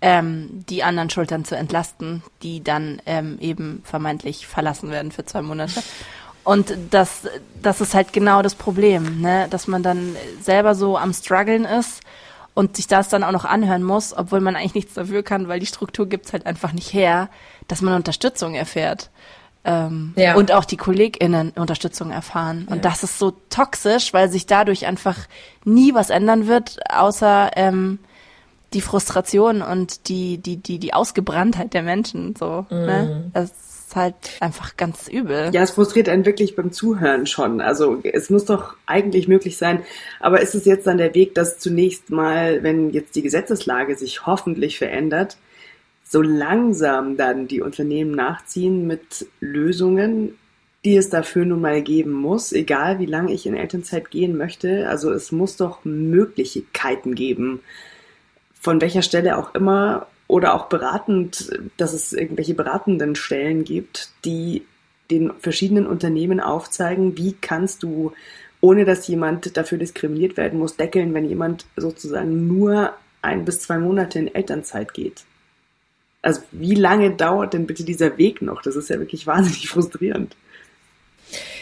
ähm, 0.01 0.65
die 0.69 0.83
anderen 0.83 1.09
Schultern 1.09 1.45
zu 1.45 1.55
entlasten, 1.55 2.21
die 2.43 2.63
dann 2.63 3.01
ähm, 3.05 3.37
eben 3.39 3.81
vermeintlich 3.83 4.47
verlassen 4.47 4.89
werden 4.91 5.11
für 5.11 5.25
zwei 5.25 5.41
Monate. 5.41 5.81
Und 6.43 6.73
das, 6.91 7.27
das 7.61 7.81
ist 7.81 7.93
halt 7.93 8.13
genau 8.13 8.41
das 8.41 8.55
Problem, 8.55 9.21
ne? 9.21 9.47
dass 9.49 9.67
man 9.67 9.83
dann 9.83 10.15
selber 10.41 10.75
so 10.75 10.97
am 10.97 11.13
struggeln 11.13 11.65
ist 11.65 12.01
und 12.57 12.75
sich 12.75 12.87
das 12.87 13.07
dann 13.07 13.23
auch 13.23 13.31
noch 13.31 13.45
anhören 13.45 13.83
muss, 13.83 14.17
obwohl 14.17 14.39
man 14.39 14.55
eigentlich 14.55 14.73
nichts 14.73 14.95
dafür 14.95 15.21
kann, 15.21 15.47
weil 15.47 15.59
die 15.59 15.67
Struktur 15.67 16.09
gibt's 16.09 16.33
halt 16.33 16.47
einfach 16.47 16.73
nicht 16.73 16.91
her, 16.91 17.29
dass 17.67 17.83
man 17.83 17.93
Unterstützung 17.93 18.55
erfährt. 18.55 19.11
Ähm, 19.63 20.13
ja. 20.15 20.33
Und 20.33 20.51
auch 20.51 20.65
die 20.65 20.75
KollegInnen 20.75 21.51
Unterstützung 21.51 22.09
erfahren. 22.09 22.65
Und 22.67 22.77
ja. 22.77 22.81
das 22.81 23.03
ist 23.03 23.19
so 23.19 23.33
toxisch, 23.51 24.11
weil 24.11 24.31
sich 24.31 24.47
dadurch 24.47 24.87
einfach 24.87 25.19
nie 25.65 25.93
was 25.93 26.09
ändern 26.09 26.47
wird, 26.47 26.79
außer 26.89 27.51
ähm, 27.57 27.99
die 28.73 28.81
Frustration 28.81 29.61
und 29.61 30.09
die, 30.09 30.39
die, 30.39 30.57
die, 30.57 30.79
die 30.79 30.95
Ausgebranntheit 30.95 31.75
der 31.75 31.83
Menschen. 31.83 32.35
So, 32.35 32.65
ne? 32.71 32.75
mhm. 32.79 32.85
ne? 32.85 33.31
Das 33.33 33.51
ist 33.87 33.95
halt 33.95 34.15
einfach 34.41 34.75
ganz 34.75 35.07
übel. 35.07 35.49
Ja, 35.53 35.63
es 35.63 35.71
frustriert 35.71 36.09
einen 36.09 36.25
wirklich 36.25 36.57
beim 36.57 36.73
Zuhören 36.73 37.25
schon. 37.25 37.61
Also 37.61 38.01
es 38.03 38.29
muss 38.29 38.43
doch 38.43 38.75
eigentlich 38.85 39.29
möglich 39.29 39.55
sein. 39.55 39.81
Aber 40.19 40.41
ist 40.41 40.55
es 40.55 40.65
jetzt 40.65 40.87
dann 40.87 40.97
der 40.97 41.15
Weg, 41.15 41.35
dass 41.35 41.57
zunächst 41.57 42.09
mal, 42.09 42.63
wenn 42.63 42.89
jetzt 42.89 43.15
die 43.15 43.21
Gesetzeslage 43.21 43.97
sich 43.97 44.25
hoffentlich 44.25 44.77
verändert, 44.77 45.37
so 46.03 46.21
langsam 46.21 47.15
dann 47.15 47.47
die 47.47 47.61
Unternehmen 47.61 48.11
nachziehen 48.11 48.87
mit 48.87 49.27
Lösungen, 49.39 50.37
die 50.83 50.97
es 50.97 51.09
dafür 51.09 51.45
nun 51.45 51.61
mal 51.61 51.81
geben 51.81 52.11
muss, 52.11 52.51
egal 52.51 52.99
wie 52.99 53.05
lange 53.05 53.31
ich 53.31 53.45
in 53.45 53.55
Elternzeit 53.55 54.11
gehen 54.11 54.37
möchte. 54.37 54.89
Also 54.89 55.13
es 55.13 55.31
muss 55.31 55.55
doch 55.55 55.85
Möglichkeiten 55.85 57.15
geben, 57.15 57.61
von 58.59 58.81
welcher 58.81 59.01
Stelle 59.01 59.37
auch 59.37 59.55
immer, 59.55 60.07
oder 60.27 60.53
auch 60.53 60.67
beratend, 60.67 61.49
dass 61.77 61.93
es 61.93 62.13
irgendwelche 62.13 62.53
beratenden 62.53 63.15
Stellen 63.15 63.63
gibt, 63.63 64.11
die 64.25 64.65
den 65.09 65.31
verschiedenen 65.39 65.87
Unternehmen 65.87 66.39
aufzeigen, 66.39 67.17
wie 67.17 67.33
kannst 67.39 67.83
du, 67.83 68.11
ohne 68.59 68.83
dass 68.83 69.07
jemand 69.07 69.55
dafür 69.55 69.77
diskriminiert 69.77 70.35
werden 70.35 70.59
muss, 70.59 70.75
deckeln, 70.75 71.13
wenn 71.13 71.25
jemand 71.25 71.65
sozusagen 71.77 72.47
nur 72.47 72.93
ein 73.21 73.45
bis 73.45 73.61
zwei 73.61 73.77
Monate 73.77 74.19
in 74.19 74.33
Elternzeit 74.33 74.93
geht. 74.93 75.23
Also 76.21 76.41
wie 76.51 76.75
lange 76.75 77.11
dauert 77.15 77.53
denn 77.53 77.67
bitte 77.67 77.85
dieser 77.85 78.17
Weg 78.17 78.41
noch? 78.41 78.61
Das 78.61 78.75
ist 78.75 78.89
ja 78.89 78.99
wirklich 78.99 79.27
wahnsinnig 79.27 79.69
frustrierend. 79.69 80.35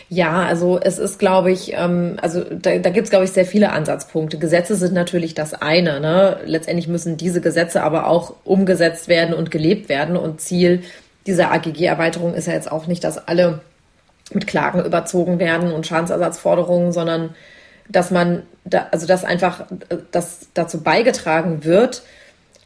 Ja, 0.09 0.43
also 0.43 0.79
es 0.79 0.99
ist, 0.99 1.17
glaube 1.17 1.51
ich, 1.51 1.73
ähm, 1.73 2.17
also 2.21 2.43
da, 2.43 2.77
da 2.77 2.89
gibt 2.91 3.05
es, 3.05 3.09
glaube 3.09 3.25
ich, 3.25 3.31
sehr 3.31 3.45
viele 3.45 3.71
Ansatzpunkte. 3.71 4.37
Gesetze 4.37 4.75
sind 4.75 4.93
natürlich 4.93 5.33
das 5.33 5.53
eine. 5.53 5.99
Ne? 5.99 6.37
Letztendlich 6.45 6.87
müssen 6.87 7.17
diese 7.17 7.41
Gesetze 7.41 7.81
aber 7.81 8.07
auch 8.07 8.35
umgesetzt 8.43 9.07
werden 9.07 9.33
und 9.33 9.49
gelebt 9.49 9.89
werden. 9.89 10.15
Und 10.15 10.41
Ziel 10.41 10.83
dieser 11.25 11.51
AGG-Erweiterung 11.51 12.35
ist 12.35 12.47
ja 12.47 12.53
jetzt 12.53 12.71
auch 12.71 12.85
nicht, 12.85 13.03
dass 13.03 13.27
alle 13.27 13.61
mit 14.31 14.45
Klagen 14.45 14.83
überzogen 14.83 15.39
werden 15.39 15.71
und 15.71 15.87
Schadensersatzforderungen, 15.87 16.91
sondern 16.91 17.35
dass 17.89 18.11
man, 18.11 18.43
da, 18.63 18.87
also 18.91 19.07
dass 19.07 19.23
einfach 19.23 19.61
äh, 19.89 19.97
das 20.11 20.49
dazu 20.53 20.81
beigetragen 20.81 21.63
wird, 21.63 22.03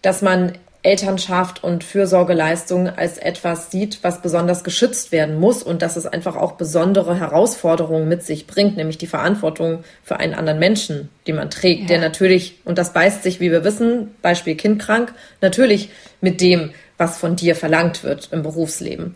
dass 0.02 0.22
man 0.22 0.54
Elternschaft 0.82 1.62
und 1.62 1.84
Fürsorgeleistung 1.84 2.88
als 2.88 3.18
etwas 3.18 3.70
sieht, 3.70 4.00
was 4.02 4.22
besonders 4.22 4.64
geschützt 4.64 5.12
werden 5.12 5.38
muss 5.38 5.62
und 5.62 5.82
dass 5.82 5.98
es 5.98 6.06
einfach 6.06 6.38
auch 6.38 6.54
besondere 6.54 7.20
Herausforderungen 7.20 8.08
mit 8.08 8.24
sich 8.24 8.48
bringt, 8.48 8.78
nämlich 8.78 8.98
die 8.98 9.08
Verantwortung 9.08 9.84
für 10.04 10.18
einen 10.18 10.34
anderen 10.34 10.60
Menschen, 10.60 11.10
die 11.28 11.34
man 11.34 11.50
trägt, 11.50 11.82
ja. 11.82 11.88
der 11.88 12.00
natürlich, 12.00 12.60
und 12.64 12.78
das 12.78 12.94
beißt 12.94 13.24
sich, 13.24 13.42
wie 13.42 13.52
wir 13.52 13.66
wissen, 13.66 14.16
Beispiel 14.22 14.56
kindkrank, 14.56 15.14
natürlich 15.42 15.90
mit 16.22 16.40
dem, 16.40 16.72
was 16.98 17.18
von 17.18 17.36
dir 17.36 17.56
verlangt 17.56 18.06
wird 18.06 18.30
im 18.32 18.42
Berufsleben. 18.42 19.16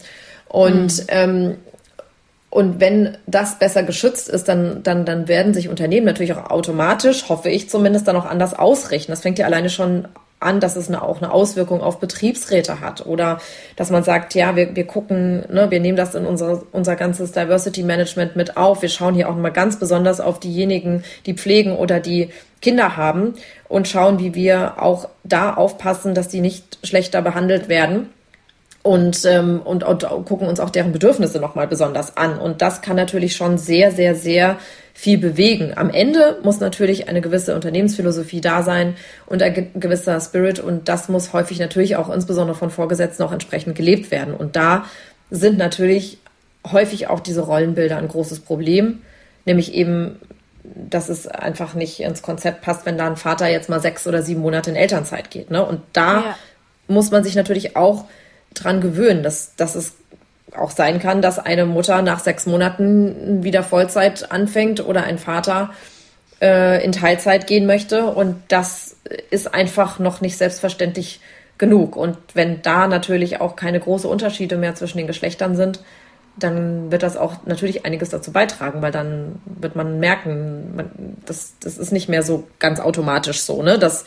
Und 0.50 0.98
mhm. 0.98 1.08
ähm, 1.08 1.58
und 2.50 2.80
wenn 2.80 3.18
das 3.26 3.58
besser 3.58 3.82
geschützt 3.82 4.30
ist, 4.30 4.48
dann, 4.48 4.84
dann, 4.84 5.06
dann 5.06 5.28
werden 5.28 5.56
sich 5.56 5.70
Unternehmen 5.70 6.06
natürlich 6.06 6.34
auch 6.34 6.52
automatisch, 6.52 7.28
hoffe 7.28 7.50
ich 7.50 7.68
zumindest, 7.68 8.08
dann 8.08 8.16
auch 8.16 8.28
anders 8.28 8.54
ausrichten. 8.54 9.12
Das 9.12 9.22
fängt 9.22 9.40
ja 9.40 9.48
alleine 9.48 9.72
schon 9.72 10.08
an, 10.44 10.60
dass 10.60 10.76
es 10.76 10.88
eine, 10.88 11.02
auch 11.02 11.22
eine 11.22 11.32
Auswirkung 11.32 11.82
auf 11.82 12.00
Betriebsräte 12.00 12.80
hat 12.80 13.06
oder 13.06 13.40
dass 13.76 13.90
man 13.90 14.04
sagt, 14.04 14.36
ja, 14.36 14.56
wir, 14.56 14.76
wir 14.76 14.86
gucken, 14.86 15.46
ne, 15.52 15.72
wir 15.72 15.80
nehmen 15.80 15.98
das 15.98 16.16
in 16.16 16.26
unser, 16.26 16.64
unser 16.72 16.96
ganzes 16.96 17.32
Diversity 17.32 17.84
Management 17.84 18.36
mit 18.36 18.58
auf. 18.58 18.82
Wir 18.82 18.90
schauen 18.90 19.16
hier 19.16 19.30
auch 19.30 19.36
mal 19.36 19.50
ganz 19.50 19.78
besonders 19.78 20.20
auf 20.20 20.40
diejenigen, 20.40 21.04
die 21.26 21.34
pflegen 21.34 21.76
oder 21.76 22.00
die 22.00 22.30
Kinder 22.62 22.96
haben 22.96 23.34
und 23.68 23.88
schauen, 23.88 24.20
wie 24.20 24.36
wir 24.36 24.82
auch 24.82 25.10
da 25.24 25.54
aufpassen, 25.54 26.16
dass 26.16 26.30
die 26.30 26.42
nicht 26.42 26.80
schlechter 26.84 27.22
behandelt 27.22 27.70
werden 27.70 28.10
und, 28.84 29.26
ähm, 29.26 29.62
und, 29.64 29.84
und 29.84 30.04
gucken 30.26 30.48
uns 30.48 30.60
auch 30.60 30.70
deren 30.70 30.92
Bedürfnisse 30.92 31.40
nochmal 31.40 31.68
besonders 31.68 32.18
an. 32.18 32.38
Und 32.38 32.62
das 32.62 32.82
kann 32.82 32.96
natürlich 32.96 33.36
schon 33.36 33.58
sehr, 33.58 33.92
sehr, 33.92 34.14
sehr 34.14 34.58
viel 34.94 35.18
bewegen. 35.18 35.74
Am 35.76 35.90
Ende 35.90 36.38
muss 36.44 36.60
natürlich 36.60 37.10
eine 37.10 37.22
gewisse 37.22 37.56
Unternehmensphilosophie 37.56 38.42
da 38.42 38.62
sein 38.62 38.96
und 39.26 39.42
ein 39.42 39.72
gewisser 39.76 40.20
Spirit 40.22 40.60
und 40.60 40.88
das 40.88 41.10
muss 41.10 41.34
häufig 41.34 41.60
natürlich 41.60 41.96
auch 41.96 42.14
insbesondere 42.14 42.56
von 42.56 42.70
Vorgesetzten 42.70 43.24
auch 43.24 43.32
entsprechend 43.32 43.76
gelebt 43.76 44.12
werden. 44.12 44.34
Und 44.34 44.56
da 44.56 44.86
sind 45.32 45.58
natürlich 45.58 46.20
häufig 46.72 47.08
auch 47.08 47.20
diese 47.20 47.42
Rollenbilder 47.42 47.98
ein 47.98 48.08
großes 48.08 48.42
Problem, 48.42 49.02
nämlich 49.46 49.74
eben, 49.74 50.20
dass 50.64 51.10
es 51.10 51.28
einfach 51.28 51.74
nicht 51.74 52.00
ins 52.00 52.22
Konzept 52.22 52.62
passt, 52.62 52.86
wenn 52.86 52.98
da 52.98 53.08
ein 53.08 53.18
Vater 53.18 53.50
jetzt 53.50 53.70
mal 53.70 53.82
sechs 53.82 54.08
oder 54.08 54.22
sieben 54.22 54.42
Monate 54.42 54.70
in 54.70 54.76
Elternzeit 54.76 55.32
geht. 55.32 55.50
Ne? 55.52 55.66
Und 55.66 55.82
da 55.92 56.22
ja. 56.22 56.38
muss 56.88 57.12
man 57.12 57.24
sich 57.24 57.36
natürlich 57.36 57.76
auch 57.76 58.06
dran 58.54 58.80
gewöhnen, 58.80 59.24
dass, 59.24 59.56
dass 59.56 59.76
es 59.76 59.96
auch 60.58 60.72
sein 60.72 61.00
kann, 61.00 61.22
dass 61.22 61.40
eine 61.40 61.66
Mutter 61.66 62.02
nach 62.02 62.20
sechs 62.20 62.46
Monaten 62.46 63.44
wieder 63.44 63.64
Vollzeit 63.64 64.32
anfängt 64.32 64.86
oder 64.86 65.04
ein 65.04 65.18
Vater 65.18 65.72
äh, 66.42 66.84
in 66.84 66.92
Teilzeit 66.92 67.48
gehen 67.48 67.66
möchte. 67.66 68.06
Und 68.06 68.42
das 68.48 68.98
ist 69.30 69.54
einfach 69.54 70.00
noch 70.00 70.22
nicht 70.22 70.38
selbstverständlich 70.38 71.20
genug. 71.58 71.96
Und 71.96 72.18
wenn 72.34 72.62
da 72.62 72.88
natürlich 72.88 73.42
auch 73.42 73.56
keine 73.56 73.80
großen 73.80 74.10
Unterschiede 74.10 74.58
mehr 74.58 74.76
zwischen 74.76 74.98
den 74.98 75.08
Geschlechtern 75.08 75.56
sind, 75.56 75.80
dann 76.36 76.92
wird 76.92 77.04
das 77.04 77.16
auch 77.16 77.46
natürlich 77.46 77.86
einiges 77.86 78.10
dazu 78.10 78.32
beitragen, 78.32 78.82
weil 78.82 78.92
dann 78.92 79.40
wird 79.46 79.76
man 79.76 80.00
merken, 80.00 80.76
man, 80.76 80.92
das, 81.26 81.54
das 81.60 81.78
ist 81.78 81.92
nicht 81.92 82.10
mehr 82.10 82.24
so 82.24 82.48
ganz 82.60 82.80
automatisch 82.80 83.42
so, 83.42 83.62
ne? 83.62 83.78
Dass 83.78 84.06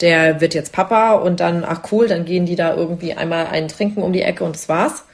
der 0.00 0.40
wird 0.40 0.54
jetzt 0.54 0.72
Papa 0.72 1.14
und 1.14 1.40
dann, 1.40 1.64
ach 1.64 1.80
cool, 1.90 2.08
dann 2.08 2.24
gehen 2.24 2.46
die 2.46 2.56
da 2.56 2.74
irgendwie 2.74 3.14
einmal 3.14 3.46
einen 3.46 3.68
trinken 3.68 4.02
um 4.02 4.12
die 4.12 4.22
Ecke 4.22 4.44
und 4.44 4.56
das 4.56 4.68
war's. 4.68 5.04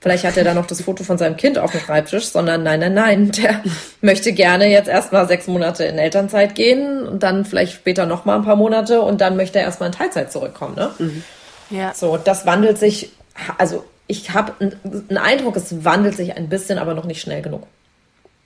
Vielleicht 0.00 0.24
hat 0.24 0.36
er 0.36 0.44
da 0.44 0.54
noch 0.54 0.66
das 0.66 0.82
Foto 0.82 1.02
von 1.02 1.18
seinem 1.18 1.36
Kind 1.36 1.58
auf 1.58 1.72
dem 1.72 1.80
Schreibtisch, 1.80 2.26
sondern 2.26 2.62
nein, 2.62 2.78
nein, 2.78 2.94
nein, 2.94 3.32
der 3.32 3.62
möchte 4.00 4.32
gerne 4.32 4.68
jetzt 4.68 4.88
erstmal 4.88 5.26
sechs 5.26 5.48
Monate 5.48 5.84
in 5.84 5.98
Elternzeit 5.98 6.54
gehen 6.54 7.02
und 7.06 7.22
dann 7.24 7.44
vielleicht 7.44 7.72
später 7.72 8.06
nochmal 8.06 8.38
ein 8.38 8.44
paar 8.44 8.56
Monate 8.56 9.02
und 9.02 9.20
dann 9.20 9.36
möchte 9.36 9.58
er 9.58 9.64
erstmal 9.64 9.88
in 9.88 9.94
Teilzeit 9.94 10.30
zurückkommen. 10.30 10.76
Ne? 10.76 10.90
Mhm. 10.98 11.24
Ja. 11.70 11.92
So, 11.94 12.16
das 12.16 12.46
wandelt 12.46 12.78
sich, 12.78 13.10
also 13.58 13.84
ich 14.06 14.30
habe 14.30 14.52
einen 14.60 15.18
Eindruck, 15.18 15.56
es 15.56 15.84
wandelt 15.84 16.16
sich 16.16 16.36
ein 16.36 16.48
bisschen, 16.48 16.78
aber 16.78 16.94
noch 16.94 17.04
nicht 17.04 17.20
schnell 17.20 17.42
genug. 17.42 17.66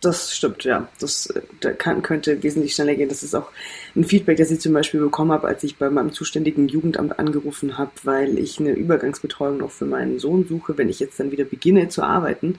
Das 0.02 0.34
stimmt, 0.34 0.64
ja. 0.64 0.88
Das, 0.98 1.32
das 1.60 1.78
kann, 1.78 2.02
könnte 2.02 2.42
wesentlich 2.42 2.74
schneller 2.74 2.96
gehen. 2.96 3.08
Das 3.08 3.22
ist 3.22 3.36
auch 3.36 3.52
ein 3.94 4.02
Feedback, 4.02 4.36
das 4.36 4.50
ich 4.50 4.58
zum 4.58 4.72
Beispiel 4.72 4.98
bekommen 4.98 5.30
habe, 5.30 5.46
als 5.46 5.62
ich 5.62 5.76
bei 5.76 5.90
meinem 5.90 6.12
zuständigen 6.12 6.66
Jugendamt 6.66 7.20
angerufen 7.20 7.78
habe, 7.78 7.92
weil 8.02 8.36
ich 8.36 8.58
eine 8.58 8.72
Übergangsbetreuung 8.72 9.58
noch 9.58 9.70
für 9.70 9.86
meinen 9.86 10.18
Sohn 10.18 10.44
suche. 10.44 10.76
Wenn 10.76 10.88
ich 10.88 10.98
jetzt 10.98 11.20
dann 11.20 11.30
wieder 11.30 11.44
beginne 11.44 11.88
zu 11.88 12.02
arbeiten, 12.02 12.58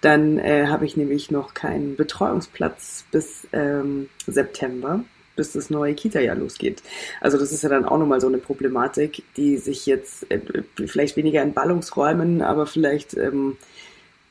dann 0.00 0.38
äh, 0.38 0.68
habe 0.68 0.86
ich 0.86 0.96
nämlich 0.96 1.30
noch 1.30 1.52
keinen 1.52 1.94
Betreuungsplatz 1.94 3.04
bis 3.12 3.46
ähm, 3.52 4.08
September 4.26 5.04
bis 5.36 5.52
das 5.52 5.70
neue 5.70 5.94
Kita-Jahr 5.94 6.34
losgeht. 6.34 6.82
Also 7.20 7.38
das 7.38 7.52
ist 7.52 7.62
ja 7.62 7.68
dann 7.68 7.84
auch 7.84 7.96
nochmal 7.96 8.20
so 8.20 8.26
eine 8.26 8.38
Problematik, 8.38 9.22
die 9.36 9.56
sich 9.56 9.86
jetzt 9.86 10.28
äh, 10.32 10.40
vielleicht 10.86 11.16
weniger 11.16 11.42
in 11.42 11.54
Ballungsräumen, 11.54 12.42
aber 12.42 12.66
vielleicht 12.66 13.16
ähm, 13.16 13.56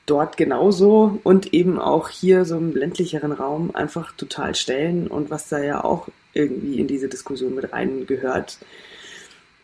dort 0.08 0.38
genauso 0.38 1.20
und 1.24 1.54
eben 1.54 1.80
auch 1.80 2.10
hier 2.10 2.46
so 2.46 2.58
im 2.58 2.76
ländlicheren 2.76 3.34
Raum 3.34 3.76
einfach 3.76 4.13
total 4.13 4.56
stellen 4.56 5.08
und 5.08 5.30
was 5.30 5.50
da 5.50 5.62
ja 5.62 5.84
auch 5.84 6.08
irgendwie 6.34 6.80
in 6.80 6.88
diese 6.88 7.10
Diskussion 7.10 7.54
mit 7.54 7.72
reingehört. 7.74 8.58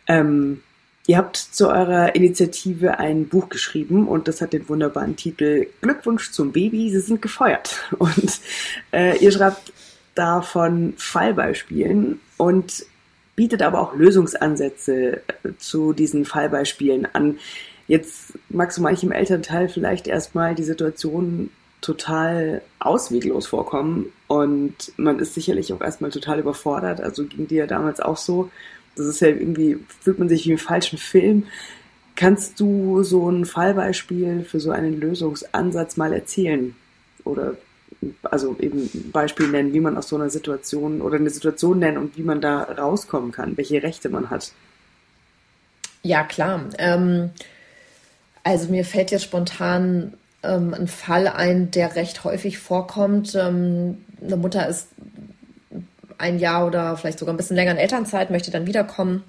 Ähm, 0.06 0.62
ihr 1.08 1.18
habt 1.18 1.38
zu 1.38 1.70
eurer 1.70 2.14
Initiative 2.14 3.00
ein 3.00 3.28
Buch 3.28 3.50
geschrieben 3.50 4.08
und 4.08 4.28
das 4.28 4.42
hat 4.42 4.54
den 4.54 4.68
wunderbaren 4.68 5.16
Titel 5.16 5.68
Glückwunsch 5.82 6.32
zum 6.32 6.52
Baby, 6.52 6.92
Sie 6.92 7.00
sind 7.00 7.22
gefeuert. 7.22 7.82
Und 7.98 8.40
äh, 8.92 9.18
ihr 9.18 9.32
schreibt 9.32 9.72
davon 10.16 10.94
Fallbeispielen 10.98 12.20
und 12.38 12.86
bietet 13.36 13.64
aber 13.64 13.80
auch 13.80 13.96
Lösungsansätze 13.96 15.22
äh, 15.44 15.50
zu 15.58 15.94
diesen 15.94 16.26
Fallbeispielen 16.26 17.08
an. 17.14 17.40
Jetzt 17.94 18.34
mag 18.50 18.72
so 18.72 18.82
manchem 18.82 19.12
Elternteil 19.12 19.70
vielleicht 19.70 20.08
erstmal 20.08 20.56
die 20.56 20.64
Situation 20.64 21.52
total 21.80 22.64
ausweglos 22.80 23.46
vorkommen 23.46 24.12
und 24.26 24.94
man 24.98 25.20
ist 25.20 25.36
sicherlich 25.36 25.72
auch 25.74 25.82
erstmal 25.82 26.10
total 26.10 26.40
überfordert. 26.40 27.02
Also 27.02 27.24
ging 27.24 27.48
dir 27.48 27.60
ja 27.60 27.68
damals 27.68 28.00
auch 28.00 28.18
so. 28.18 28.50
Das 28.96 29.06
ist 29.06 29.22
ja 29.22 29.28
irgendwie, 29.28 29.78
fühlt 30.02 30.18
man 30.18 30.28
sich 30.28 30.48
wie 30.48 30.54
im 30.54 30.58
falschen 30.58 30.98
Film. 30.98 31.46
Kannst 32.16 32.60
du 32.60 33.04
so 33.04 33.30
ein 33.30 33.46
Fallbeispiel 33.46 34.44
für 34.44 34.60
so 34.60 34.72
einen 34.72 35.00
Lösungsansatz 35.00 35.96
mal 35.96 36.14
erzählen? 36.14 36.76
Oder 37.26 37.58
also 38.24 38.56
eben 38.60 38.90
ein 38.92 39.12
Beispiel 39.12 39.50
nennen, 39.50 39.72
wie 39.72 39.82
man 39.82 40.00
aus 40.00 40.10
so 40.10 40.16
einer 40.16 40.32
Situation 40.32 41.00
oder 41.00 41.18
eine 41.18 41.30
Situation 41.30 41.78
nennen 41.78 42.00
und 42.00 42.18
wie 42.18 42.24
man 42.24 42.42
da 42.42 42.64
rauskommen 42.64 43.32
kann, 43.32 43.56
welche 43.56 43.84
Rechte 43.84 44.10
man 44.10 44.32
hat? 44.32 44.52
Ja, 46.02 46.24
klar. 46.24 46.66
Ähm, 46.80 47.30
also 48.44 48.70
mir 48.70 48.86
fällt 48.86 49.12
jetzt 49.12 49.24
spontan 49.24 50.14
ähm, 50.44 50.74
ein 50.74 50.88
Fall 50.88 51.28
ein, 51.28 51.72
der 51.72 51.96
recht 51.96 52.24
häufig 52.24 52.60
vorkommt. 52.60 53.36
Ähm, 53.36 54.04
eine 54.22 54.38
Mutter 54.38 54.68
ist 54.68 54.90
ein 56.18 56.40
Jahr 56.40 56.68
oder 56.68 56.96
vielleicht 56.98 57.20
sogar 57.20 57.34
ein 57.34 57.38
bisschen 57.38 57.56
länger 57.56 57.72
in 57.72 57.78
Elternzeit, 57.78 58.30
möchte 58.30 58.52
dann 58.52 58.68
wiederkommen. 58.68 59.24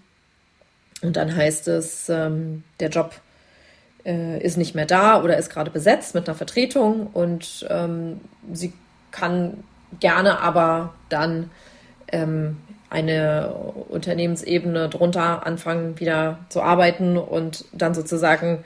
Und 1.03 1.16
dann 1.16 1.35
heißt 1.35 1.68
es, 1.68 2.09
ähm, 2.09 2.64
der 2.81 2.88
Job 2.88 3.14
äh, 4.05 4.38
ist 4.40 4.57
nicht 4.57 4.74
mehr 4.74 4.87
da 4.87 5.22
oder 5.22 5.37
ist 5.37 5.50
gerade 5.50 5.70
besetzt 5.70 6.14
mit 6.14 6.29
einer 6.29 6.37
Vertretung 6.37 7.09
und 7.09 7.66
ähm, 7.70 8.20
sie 8.53 8.72
kann 9.11 9.64
gerne 10.00 10.40
aber 10.40 10.94
dann 11.09 11.50
ähm, 12.09 12.59
eine 12.90 13.53
Unternehmensebene 13.88 14.88
drunter 14.88 15.46
anfangen, 15.46 15.98
wieder 15.98 16.38
zu 16.48 16.62
arbeiten 16.62 17.16
und 17.16 17.64
dann 17.72 17.94
sozusagen 17.94 18.64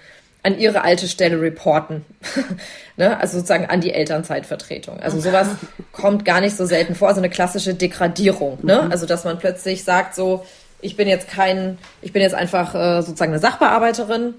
an 0.48 0.58
ihre 0.58 0.82
alte 0.82 1.08
Stelle 1.08 1.40
reporten. 1.40 2.04
ne? 2.96 3.18
Also 3.20 3.36
sozusagen 3.38 3.66
an 3.66 3.80
die 3.80 3.92
Elternzeitvertretung. 3.92 4.98
Also 5.00 5.20
sowas 5.20 5.48
kommt 5.92 6.24
gar 6.24 6.40
nicht 6.40 6.56
so 6.56 6.66
selten 6.66 6.94
vor, 6.94 7.08
also 7.08 7.20
eine 7.20 7.30
klassische 7.30 7.74
Degradierung. 7.74 8.58
Ne? 8.62 8.82
Mhm. 8.84 8.92
Also 8.92 9.06
dass 9.06 9.24
man 9.24 9.38
plötzlich 9.38 9.84
sagt, 9.84 10.14
so, 10.14 10.44
ich 10.80 10.96
bin 10.96 11.08
jetzt 11.08 11.28
kein, 11.28 11.78
ich 12.02 12.12
bin 12.12 12.22
jetzt 12.22 12.34
einfach 12.34 12.74
äh, 12.74 13.02
sozusagen 13.02 13.32
eine 13.32 13.40
Sachbearbeiterin 13.40 14.34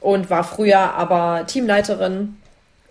und 0.00 0.30
war 0.30 0.44
früher 0.44 0.94
aber 0.94 1.44
Teamleiterin 1.46 2.36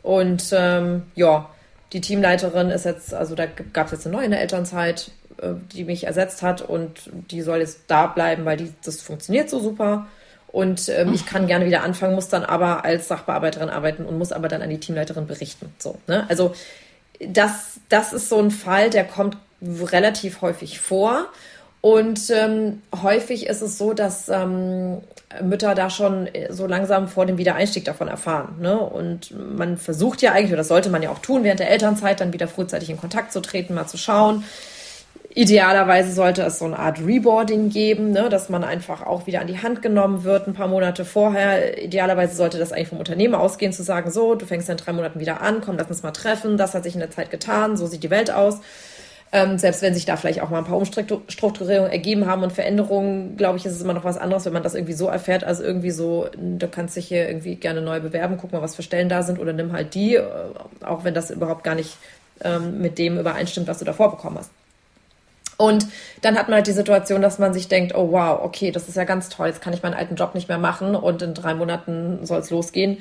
Und 0.03 0.49
ähm, 0.51 1.03
ja, 1.15 1.49
die 1.93 2.01
Teamleiterin 2.01 2.69
ist 2.69 2.86
jetzt, 2.86 3.13
also 3.13 3.36
da 3.36 3.45
gab 3.45 3.88
es 3.88 3.93
jetzt 3.93 4.06
eine 4.06 4.15
neue 4.15 4.25
in 4.25 4.32
der 4.32 4.41
Elternzeit, 4.41 5.12
äh, 5.41 5.53
die 5.71 5.86
mich 5.86 6.06
ersetzt 6.06 6.41
hat 6.41 6.62
und 6.62 7.10
die 7.32 7.41
soll 7.41 7.60
jetzt 7.60 7.82
da 7.88 8.08
bleiben, 8.08 8.45
weil 8.45 8.58
die, 8.58 8.73
das 8.84 9.01
funktioniert 9.01 9.49
so 9.49 9.60
super. 9.60 10.08
Und 10.47 10.89
ähm, 10.89 11.13
ich 11.13 11.25
kann 11.25 11.47
gerne 11.47 11.65
wieder 11.65 11.83
anfangen, 11.83 12.15
muss 12.15 12.29
dann 12.29 12.43
aber 12.43 12.86
als 12.86 13.07
Sachbearbeiterin 13.07 13.69
arbeiten 13.69 14.05
und 14.05 14.17
muss 14.17 14.31
aber 14.31 14.47
dann 14.47 14.62
an 14.62 14.69
die 14.69 14.79
Teamleiterin 14.79 15.27
berichten. 15.27 15.73
So, 15.77 15.97
ne? 16.07 16.25
Also 16.29 16.55
das, 17.19 17.79
das 17.89 18.13
ist 18.13 18.29
so 18.29 18.39
ein 18.39 18.51
Fall, 18.51 18.89
der 18.89 19.03
kommt 19.03 19.38
relativ 19.62 20.41
häufig 20.41 20.79
vor. 20.79 21.27
Und 21.81 22.29
ähm, 22.31 22.81
häufig 23.03 23.45
ist 23.45 23.62
es 23.62 23.77
so, 23.77 23.93
dass 23.93 24.29
ähm, 24.29 24.97
Mütter 25.41 25.75
da 25.75 25.89
schon 25.89 26.27
so 26.49 26.65
langsam 26.65 27.07
vor 27.07 27.25
dem 27.25 27.38
Wiedereinstieg 27.38 27.86
davon 27.86 28.07
erfahren. 28.07 28.55
Ne? 28.60 28.77
Und 28.77 29.33
man 29.55 29.77
versucht 29.77 30.21
ja 30.21 30.31
eigentlich, 30.31 30.51
oder 30.51 30.57
das 30.57 30.69
sollte 30.69 30.89
man 30.89 31.03
ja 31.03 31.12
auch 31.12 31.19
tun, 31.19 31.43
während 31.43 31.60
der 31.60 31.69
Elternzeit 31.69 32.19
dann 32.19 32.33
wieder 32.33 32.47
frühzeitig 32.47 32.89
in 32.89 32.97
Kontakt 32.97 33.31
zu 33.31 33.41
treten, 33.41 33.73
mal 33.73 33.88
zu 33.88 33.97
schauen. 33.97 34.43
Idealerweise 35.38 36.13
sollte 36.13 36.41
es 36.41 36.58
so 36.58 36.65
eine 36.65 36.80
Art 36.80 37.00
Reboarding 37.00 37.69
geben, 37.69 38.10
ne? 38.10 38.28
dass 38.28 38.50
man 38.50 38.63
einfach 38.63 39.06
auch 39.06 39.28
wieder 39.28 39.39
an 39.39 39.45
die 39.45 39.62
Hand 39.62 39.84
genommen 39.84 40.23
wird, 40.23 40.47
ein 40.47 40.56
paar 40.56 40.67
Monate 40.67 41.06
vorher. 41.06 41.80
Idealerweise 41.80 42.36
sollte 42.36 42.58
das 42.58 42.71
eigentlich 42.71 42.88
vom 42.88 42.97
Unternehmen 42.97 43.36
ausgehen, 43.36 43.71
zu 43.71 43.84
sagen, 43.84 44.10
so, 44.10 44.34
du 44.34 44.47
fängst 44.47 44.67
in 44.67 44.78
drei 44.78 44.93
Monaten 44.93 45.19
wieder 45.19 45.39
an, 45.41 45.62
komm, 45.62 45.78
lass 45.78 45.89
uns 45.89 46.02
mal 46.02 46.10
treffen, 46.10 46.58
das 46.58 46.73
hat 46.73 46.86
sich 46.86 46.95
in 46.95 47.02
der 47.02 47.12
Zeit 47.12 47.30
getan, 47.30 47.78
so 47.78 47.86
sieht 47.86 48.02
die 48.02 48.10
Welt 48.10 48.32
aus. 48.32 48.62
Ähm, 49.32 49.60
selbst 49.60 49.84
wenn 49.84 49.93
sich 49.93 50.06
da 50.06 50.17
vielleicht 50.17 50.41
auch 50.41 50.50
mal 50.50 50.58
ein 50.58 50.65
paar 50.65 50.78
Umstrukturierungen 50.78 51.91
ergeben 51.91 52.26
haben 52.26 52.41
und 52.41 52.52
Veränderungen, 52.52 53.38
glaube 53.38 53.60
ich, 53.60 53.65
ist 53.67 53.73
es 53.73 53.82
immer 53.84 53.93
noch 53.93 54.06
was 54.06 54.17
anderes, 54.17 54.45
wenn 54.45 54.54
man 54.54 54.63
das 54.63 54.73
irgendwie 54.73 54.93
so 54.93 55.06
erfährt, 55.06 55.43
als 55.43 55.60
irgendwie 55.60 55.91
so, 55.91 56.30
du 56.36 56.67
kannst 56.67 56.95
dich 56.95 57.10
hier 57.10 57.28
irgendwie 57.28 57.58
gerne 57.58 57.82
neu 57.82 58.00
bewerben, 58.00 58.38
guck 58.41 58.54
mal, 58.54 58.63
was 58.63 58.76
für 58.76 58.82
Stellen 58.82 59.08
da 59.08 59.21
sind 59.21 59.38
oder 59.38 59.54
nimm 59.54 59.71
halt 59.71 59.93
die, 59.93 60.15
äh, 60.15 60.23
auch 60.84 61.04
wenn 61.04 61.13
das 61.13 61.30
überhaupt 61.30 61.63
gar 61.63 61.76
nicht 61.76 61.95
ähm, 62.43 62.82
mit 62.82 62.97
dem 62.97 63.19
übereinstimmt, 63.19 63.67
was 63.67 63.78
du 63.78 63.86
davor 63.86 64.10
bekommen 64.10 64.39
hast. 64.39 64.50
Und 65.58 65.88
dann 66.22 66.38
hat 66.38 66.48
man 66.48 66.56
halt 66.56 66.67
die 66.67 66.72
Situation, 66.72 67.22
dass 67.22 67.39
man 67.39 67.54
sich 67.54 67.67
denkt, 67.67 67.96
oh 67.96 68.12
wow, 68.12 68.39
okay, 68.43 68.72
das 68.72 68.88
ist 68.88 68.96
ja 68.96 69.06
ganz 69.06 69.28
toll, 69.30 69.48
jetzt 69.48 69.62
kann 69.62 69.74
ich 69.74 69.82
meinen 69.82 69.96
alten 69.96 70.15
Job 70.15 70.36
nicht 70.36 70.48
mehr 70.48 70.60
machen 70.60 70.96
und 70.96 71.22
in 71.24 71.34
drei 71.34 71.56
Monaten 71.56 72.26
soll 72.26 72.39
es 72.39 72.52
losgehen. 72.52 72.98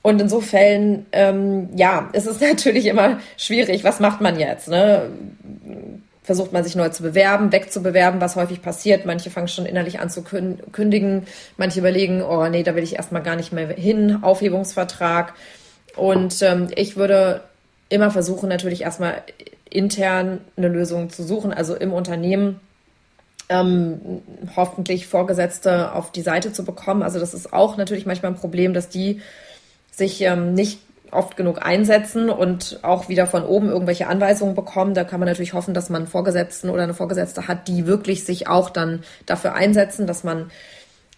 Und 0.00 0.20
in 0.20 0.28
so 0.28 0.42
Fällen, 0.42 1.06
ähm, 1.12 1.70
ja, 1.76 2.10
ist 2.12 2.26
es 2.26 2.40
natürlich 2.40 2.86
immer 2.86 3.20
schwierig. 3.36 3.84
Was 3.84 4.00
macht 4.00 4.20
man 4.20 4.38
jetzt? 4.38 4.68
Ne? 4.68 5.10
Versucht 6.22 6.52
man 6.52 6.64
sich 6.64 6.74
neu 6.74 6.88
zu 6.90 7.02
bewerben, 7.02 7.52
wegzubewerben, 7.52 8.20
was 8.20 8.36
häufig 8.36 8.62
passiert. 8.62 9.06
Manche 9.06 9.30
fangen 9.30 9.48
schon 9.48 9.66
innerlich 9.66 10.00
an 10.00 10.10
zu 10.10 10.22
kündigen. 10.22 11.26
Manche 11.56 11.80
überlegen, 11.80 12.22
oh 12.22 12.46
nee, 12.48 12.62
da 12.62 12.74
will 12.74 12.82
ich 12.82 12.96
erstmal 12.96 13.22
gar 13.22 13.36
nicht 13.36 13.52
mehr 13.52 13.68
hin, 13.68 14.18
Aufhebungsvertrag. 14.22 15.34
Und 15.96 16.40
ähm, 16.42 16.68
ich 16.74 16.96
würde 16.96 17.42
immer 17.88 18.10
versuchen, 18.10 18.48
natürlich 18.48 18.82
erstmal 18.82 19.22
intern 19.74 20.40
eine 20.56 20.68
Lösung 20.68 21.10
zu 21.10 21.22
suchen, 21.22 21.52
also 21.52 21.74
im 21.74 21.92
Unternehmen 21.92 22.60
ähm, 23.48 24.22
hoffentlich 24.56 25.06
Vorgesetzte 25.06 25.92
auf 25.92 26.12
die 26.12 26.22
Seite 26.22 26.52
zu 26.52 26.64
bekommen. 26.64 27.02
Also 27.02 27.18
das 27.18 27.34
ist 27.34 27.52
auch 27.52 27.76
natürlich 27.76 28.06
manchmal 28.06 28.32
ein 28.32 28.38
Problem, 28.38 28.72
dass 28.72 28.88
die 28.88 29.20
sich 29.90 30.20
ähm, 30.22 30.54
nicht 30.54 30.78
oft 31.10 31.36
genug 31.36 31.64
einsetzen 31.64 32.28
und 32.28 32.80
auch 32.82 33.08
wieder 33.08 33.26
von 33.26 33.44
oben 33.44 33.68
irgendwelche 33.68 34.08
Anweisungen 34.08 34.54
bekommen. 34.54 34.94
Da 34.94 35.04
kann 35.04 35.20
man 35.20 35.28
natürlich 35.28 35.52
hoffen, 35.52 35.74
dass 35.74 35.90
man 35.90 36.02
einen 36.02 36.10
Vorgesetzten 36.10 36.70
oder 36.70 36.82
eine 36.82 36.94
Vorgesetzte 36.94 37.46
hat, 37.46 37.68
die 37.68 37.86
wirklich 37.86 38.24
sich 38.24 38.48
auch 38.48 38.70
dann 38.70 39.02
dafür 39.26 39.54
einsetzen, 39.54 40.06
dass 40.06 40.24
man 40.24 40.50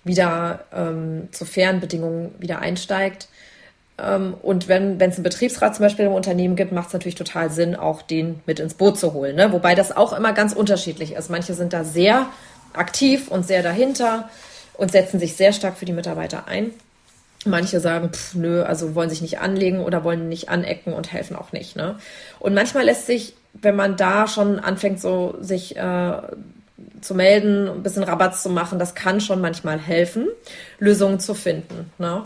wieder 0.04 0.60
ähm, 0.72 1.28
zu 1.32 1.44
fairen 1.44 1.80
Bedingungen 1.80 2.34
wieder 2.38 2.60
einsteigt. 2.60 3.28
Ähm, 3.98 4.34
und 4.42 4.68
wenn 4.68 5.00
es 5.00 5.14
einen 5.14 5.22
Betriebsrat 5.22 5.74
zum 5.74 5.84
Beispiel 5.84 6.06
im 6.06 6.12
Unternehmen 6.12 6.56
gibt, 6.56 6.72
macht 6.72 6.88
es 6.88 6.92
natürlich 6.92 7.14
total 7.14 7.50
Sinn, 7.50 7.76
auch 7.76 8.02
den 8.02 8.40
mit 8.46 8.60
ins 8.60 8.74
Boot 8.74 8.98
zu 8.98 9.12
holen. 9.12 9.36
Ne? 9.36 9.52
Wobei 9.52 9.74
das 9.74 9.96
auch 9.96 10.12
immer 10.12 10.32
ganz 10.32 10.52
unterschiedlich 10.52 11.12
ist. 11.12 11.30
Manche 11.30 11.54
sind 11.54 11.72
da 11.72 11.84
sehr 11.84 12.26
aktiv 12.74 13.28
und 13.28 13.46
sehr 13.46 13.62
dahinter 13.62 14.28
und 14.74 14.92
setzen 14.92 15.18
sich 15.18 15.36
sehr 15.36 15.52
stark 15.52 15.78
für 15.78 15.86
die 15.86 15.92
Mitarbeiter 15.92 16.46
ein. 16.46 16.70
Manche 17.46 17.80
sagen, 17.80 18.10
pff, 18.12 18.34
nö, 18.34 18.62
also 18.62 18.94
wollen 18.94 19.08
sich 19.08 19.22
nicht 19.22 19.38
anlegen 19.38 19.80
oder 19.80 20.04
wollen 20.04 20.28
nicht 20.28 20.48
anecken 20.48 20.92
und 20.92 21.12
helfen 21.12 21.36
auch 21.36 21.52
nicht. 21.52 21.76
Ne? 21.76 21.96
Und 22.40 22.54
manchmal 22.54 22.84
lässt 22.84 23.06
sich, 23.06 23.34
wenn 23.54 23.76
man 23.76 23.96
da 23.96 24.26
schon 24.26 24.58
anfängt, 24.58 25.00
so 25.00 25.36
sich 25.40 25.76
äh, 25.76 26.12
zu 27.00 27.14
melden, 27.14 27.68
ein 27.68 27.82
bisschen 27.82 28.02
Rabatt 28.02 28.36
zu 28.36 28.50
machen, 28.50 28.78
das 28.78 28.94
kann 28.94 29.20
schon 29.20 29.40
manchmal 29.40 29.78
helfen, 29.78 30.26
Lösungen 30.78 31.20
zu 31.20 31.34
finden. 31.34 31.90
Ne? 31.98 32.24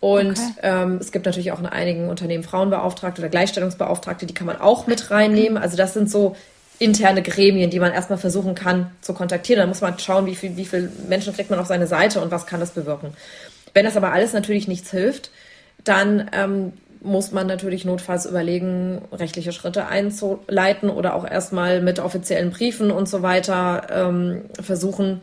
Und 0.00 0.38
okay. 0.38 0.52
ähm, 0.62 0.98
es 1.00 1.10
gibt 1.10 1.26
natürlich 1.26 1.50
auch 1.50 1.58
in 1.58 1.66
einigen 1.66 2.08
Unternehmen 2.08 2.44
Frauenbeauftragte 2.44 3.20
oder 3.20 3.28
Gleichstellungsbeauftragte, 3.28 4.26
die 4.26 4.34
kann 4.34 4.46
man 4.46 4.60
auch 4.60 4.86
mit 4.86 5.10
reinnehmen. 5.10 5.58
Also 5.58 5.76
das 5.76 5.94
sind 5.94 6.08
so 6.10 6.36
interne 6.78 7.22
Gremien, 7.22 7.70
die 7.70 7.80
man 7.80 7.92
erstmal 7.92 8.18
versuchen 8.18 8.54
kann 8.54 8.92
zu 9.00 9.12
kontaktieren. 9.12 9.58
Dann 9.58 9.68
muss 9.68 9.80
man 9.80 9.98
schauen, 9.98 10.26
wie 10.26 10.36
viel, 10.36 10.56
wie 10.56 10.64
viel 10.64 10.90
Menschen 11.08 11.34
kriegt 11.34 11.50
man 11.50 11.58
auf 11.58 11.66
seine 11.66 11.88
Seite 11.88 12.20
und 12.20 12.30
was 12.30 12.46
kann 12.46 12.60
das 12.60 12.70
bewirken. 12.70 13.12
Wenn 13.74 13.84
das 13.84 13.96
aber 13.96 14.12
alles 14.12 14.32
natürlich 14.32 14.68
nichts 14.68 14.90
hilft, 14.90 15.30
dann 15.82 16.30
ähm, 16.32 16.72
muss 17.00 17.32
man 17.32 17.46
natürlich 17.46 17.84
notfalls 17.84 18.26
überlegen, 18.26 19.02
rechtliche 19.12 19.52
Schritte 19.52 19.86
einzuleiten 19.86 20.90
oder 20.90 21.14
auch 21.14 21.28
erstmal 21.28 21.80
mit 21.80 21.98
offiziellen 21.98 22.50
Briefen 22.50 22.90
und 22.90 23.08
so 23.08 23.22
weiter 23.22 23.86
ähm, 23.90 24.42
versuchen, 24.60 25.20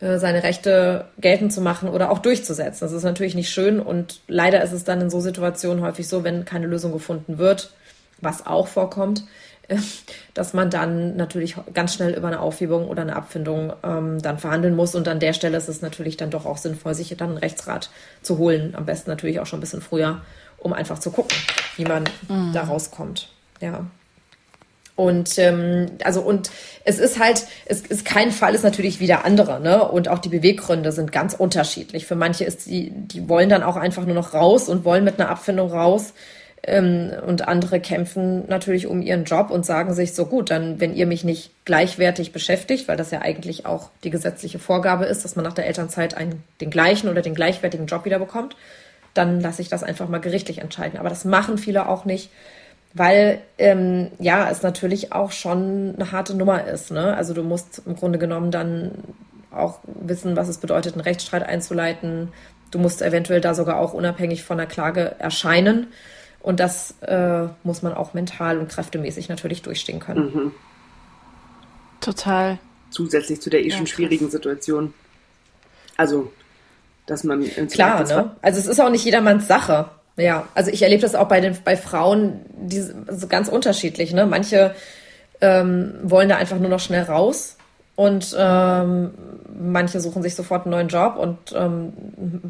seine 0.00 0.42
Rechte 0.42 1.06
geltend 1.18 1.52
zu 1.52 1.60
machen 1.60 1.88
oder 1.88 2.10
auch 2.10 2.18
durchzusetzen. 2.18 2.80
Das 2.80 2.92
ist 2.92 3.04
natürlich 3.04 3.34
nicht 3.34 3.50
schön 3.50 3.80
und 3.80 4.20
leider 4.28 4.62
ist 4.62 4.72
es 4.72 4.84
dann 4.84 5.00
in 5.00 5.10
so 5.10 5.20
Situationen 5.20 5.82
häufig 5.82 6.06
so, 6.06 6.22
wenn 6.22 6.44
keine 6.44 6.66
Lösung 6.66 6.92
gefunden 6.92 7.38
wird, 7.38 7.72
was 8.20 8.46
auch 8.46 8.68
vorkommt, 8.68 9.24
dass 10.34 10.52
man 10.52 10.70
dann 10.70 11.16
natürlich 11.16 11.56
ganz 11.72 11.94
schnell 11.94 12.14
über 12.14 12.28
eine 12.28 12.40
Aufhebung 12.40 12.88
oder 12.88 13.02
eine 13.02 13.16
Abfindung 13.16 13.72
ähm, 13.82 14.20
dann 14.20 14.38
verhandeln 14.38 14.76
muss. 14.76 14.94
Und 14.94 15.08
an 15.08 15.18
der 15.18 15.32
Stelle 15.32 15.56
ist 15.56 15.68
es 15.68 15.82
natürlich 15.82 16.16
dann 16.16 16.30
doch 16.30 16.44
auch 16.44 16.58
sinnvoll, 16.58 16.94
sich 16.94 17.14
dann 17.16 17.30
einen 17.30 17.38
Rechtsrat 17.38 17.90
zu 18.22 18.38
holen. 18.38 18.74
Am 18.76 18.86
besten 18.86 19.10
natürlich 19.10 19.40
auch 19.40 19.46
schon 19.46 19.58
ein 19.58 19.62
bisschen 19.62 19.80
früher, 19.80 20.20
um 20.58 20.72
einfach 20.72 20.98
zu 20.98 21.10
gucken, 21.10 21.36
wie 21.76 21.84
man 21.84 22.04
mhm. 22.28 22.52
da 22.52 22.64
rauskommt. 22.64 23.30
Ja. 23.60 23.86
Und 24.96 25.38
ähm, 25.38 25.86
also 26.04 26.22
und 26.22 26.50
es 26.84 26.98
ist 26.98 27.20
halt, 27.20 27.44
es 27.66 27.82
ist 27.82 28.06
kein 28.06 28.32
Fall 28.32 28.54
ist 28.54 28.64
natürlich 28.64 28.98
wie 28.98 29.06
der 29.06 29.26
andere, 29.26 29.60
ne? 29.60 29.86
Und 29.86 30.08
auch 30.08 30.18
die 30.18 30.30
Beweggründe 30.30 30.90
sind 30.90 31.12
ganz 31.12 31.34
unterschiedlich. 31.34 32.06
Für 32.06 32.16
manche 32.16 32.44
ist 32.44 32.66
die, 32.66 32.90
die 32.90 33.28
wollen 33.28 33.50
dann 33.50 33.62
auch 33.62 33.76
einfach 33.76 34.06
nur 34.06 34.14
noch 34.14 34.32
raus 34.32 34.70
und 34.70 34.86
wollen 34.86 35.04
mit 35.04 35.20
einer 35.20 35.28
Abfindung 35.28 35.70
raus. 35.70 36.14
Ähm, 36.62 37.12
und 37.26 37.46
andere 37.46 37.78
kämpfen 37.78 38.48
natürlich 38.48 38.86
um 38.86 39.02
ihren 39.02 39.24
Job 39.24 39.50
und 39.50 39.66
sagen 39.66 39.92
sich 39.92 40.14
so 40.14 40.24
gut, 40.24 40.50
dann 40.50 40.80
wenn 40.80 40.96
ihr 40.96 41.06
mich 41.06 41.24
nicht 41.24 41.50
gleichwertig 41.66 42.32
beschäftigt, 42.32 42.88
weil 42.88 42.96
das 42.96 43.10
ja 43.10 43.20
eigentlich 43.20 43.66
auch 43.66 43.90
die 44.02 44.10
gesetzliche 44.10 44.58
Vorgabe 44.58 45.04
ist, 45.04 45.24
dass 45.24 45.36
man 45.36 45.44
nach 45.44 45.52
der 45.52 45.66
Elternzeit 45.66 46.16
einen, 46.16 46.42
den 46.62 46.70
gleichen 46.70 47.08
oder 47.10 47.20
den 47.20 47.34
gleichwertigen 47.34 47.86
Job 47.86 48.06
wieder 48.06 48.18
bekommt, 48.18 48.56
dann 49.12 49.40
lasse 49.40 49.60
ich 49.60 49.68
das 49.68 49.82
einfach 49.82 50.08
mal 50.08 50.20
gerichtlich 50.20 50.58
entscheiden. 50.58 50.98
Aber 50.98 51.10
das 51.10 51.26
machen 51.26 51.58
viele 51.58 51.86
auch 51.86 52.06
nicht, 52.06 52.30
weil 52.96 53.42
ähm, 53.58 54.10
ja 54.18 54.50
es 54.50 54.62
natürlich 54.62 55.12
auch 55.12 55.32
schon 55.32 55.94
eine 55.96 56.12
harte 56.12 56.34
Nummer 56.34 56.64
ist. 56.64 56.90
Ne? 56.90 57.14
Also 57.14 57.34
du 57.34 57.42
musst 57.42 57.82
im 57.84 57.94
Grunde 57.94 58.18
genommen 58.18 58.50
dann 58.50 58.92
auch 59.50 59.80
wissen, 59.84 60.36
was 60.36 60.48
es 60.48 60.58
bedeutet, 60.58 60.94
einen 60.94 61.02
Rechtsstreit 61.02 61.42
einzuleiten. 61.42 62.32
Du 62.70 62.78
musst 62.78 63.02
eventuell 63.02 63.40
da 63.40 63.54
sogar 63.54 63.78
auch 63.78 63.92
unabhängig 63.92 64.44
von 64.44 64.58
der 64.58 64.66
Klage 64.66 65.14
erscheinen. 65.18 65.88
Und 66.40 66.60
das 66.60 66.94
äh, 67.00 67.46
muss 67.64 67.82
man 67.82 67.92
auch 67.92 68.14
mental 68.14 68.58
und 68.58 68.68
kräftemäßig 68.68 69.28
natürlich 69.28 69.62
durchstehen 69.62 70.00
können. 70.00 70.32
Mhm. 70.32 70.52
Total. 72.00 72.58
Zusätzlich 72.90 73.40
zu 73.40 73.50
der 73.50 73.64
eh 73.64 73.68
ja, 73.68 73.76
schon 73.76 73.86
schwierigen 73.86 74.30
Situation. 74.30 74.94
Also, 75.96 76.32
dass 77.06 77.24
man 77.24 77.44
klar, 77.68 78.04
ne? 78.04 78.36
Also 78.42 78.60
es 78.60 78.66
ist 78.66 78.80
auch 78.80 78.90
nicht 78.90 79.04
jedermanns 79.04 79.48
Sache. 79.48 79.90
Ja, 80.16 80.48
also 80.54 80.70
ich 80.70 80.82
erlebe 80.82 81.02
das 81.02 81.14
auch 81.14 81.28
bei 81.28 81.40
den 81.40 81.56
bei 81.62 81.76
Frauen, 81.76 82.40
die 82.56 82.82
also 83.06 83.26
ganz 83.26 83.48
unterschiedlich. 83.48 84.12
Ne? 84.12 84.26
Manche 84.26 84.74
ähm, 85.40 85.94
wollen 86.02 86.28
da 86.28 86.36
einfach 86.36 86.58
nur 86.58 86.70
noch 86.70 86.80
schnell 86.80 87.02
raus 87.02 87.56
und 87.96 88.34
ähm, 88.38 89.10
manche 89.58 90.00
suchen 90.00 90.22
sich 90.22 90.34
sofort 90.34 90.64
einen 90.64 90.72
neuen 90.72 90.88
Job 90.88 91.16
und 91.16 91.38
ähm, 91.54 91.92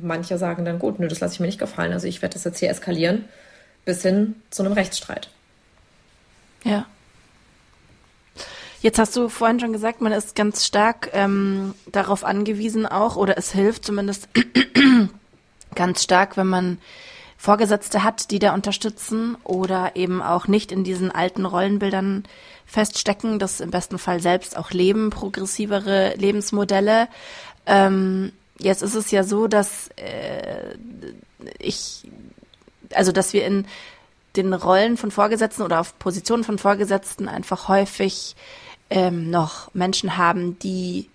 manche 0.01 0.39
sagen 0.39 0.64
dann 0.64 0.79
gut, 0.79 1.01
nö, 1.01 1.09
das 1.09 1.21
lasse 1.21 1.35
ich 1.35 1.41
mir 1.41 1.47
nicht 1.47 1.59
gefallen. 1.59 1.93
Also 1.93 2.07
ich 2.07 2.23
werde 2.23 2.35
das 2.35 2.45
jetzt 2.45 2.59
hier 2.59 2.71
eskalieren 2.71 3.25
bis 3.85 4.03
hin 4.03 4.35
zu 4.51 4.62
einem 4.62 4.73
Rechtsstreit. 4.73 5.31
Ja. 6.64 6.87
Jetzt 8.83 8.99
hast 8.99 9.17
du 9.17 9.29
vorhin 9.29 9.59
schon 9.59 9.73
gesagt, 9.73 10.01
man 10.01 10.12
ist 10.12 10.35
ganz 10.35 10.67
stark 10.67 11.11
ähm, 11.12 11.75
darauf 11.91 12.25
angewiesen 12.25 12.87
auch, 12.87 13.17
oder 13.17 13.39
es 13.39 13.53
hilft 13.53 13.85
zumindest 13.85 14.29
ganz 15.75 16.03
stark, 16.03 16.37
wenn 16.37 16.47
man 16.47 16.79
Vorgesetzte 17.39 18.03
hat, 18.03 18.30
die 18.30 18.39
da 18.39 18.55
unterstützen 18.55 19.37
oder 19.45 19.95
eben 19.95 20.22
auch 20.22 20.49
nicht 20.49 20.72
in 20.72 20.84
diesen 20.84 21.11
alten 21.11 21.45
Rollenbildern 21.45 22.24
feststecken, 22.66 23.39
das 23.39 23.61
im 23.61 23.70
besten 23.70 23.99
Fall 23.99 24.20
selbst 24.20 24.57
auch 24.57 24.70
leben, 24.70 25.11
progressivere 25.11 26.14
Lebensmodelle. 26.16 27.09
Ähm, 27.66 28.32
jetzt 28.59 28.82
ist 28.82 28.95
es 28.95 29.11
ja 29.11 29.22
so, 29.22 29.47
dass 29.47 29.89
äh, 29.97 30.76
ich 31.59 32.05
also 32.95 33.12
dass 33.12 33.32
wir 33.32 33.45
in 33.47 33.66
den 34.37 34.53
Rollen 34.53 34.97
von 34.97 35.11
Vorgesetzten 35.11 35.62
oder 35.62 35.80
auf 35.80 35.99
Positionen 35.99 36.45
von 36.45 36.59
Vorgesetzten 36.59 37.28
einfach 37.28 37.68
häufig 37.68 38.37
ähm, 38.91 39.30
noch 39.30 39.72
Menschen 39.74 40.16
haben, 40.16 40.59
die 40.59 41.09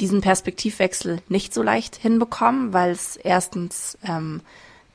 diesen 0.00 0.20
Perspektivwechsel 0.20 1.22
nicht 1.28 1.54
so 1.54 1.62
leicht 1.62 1.96
hinbekommen, 1.96 2.72
weil 2.72 2.90
es 2.90 3.16
erstens 3.16 3.96
ähm, 4.04 4.42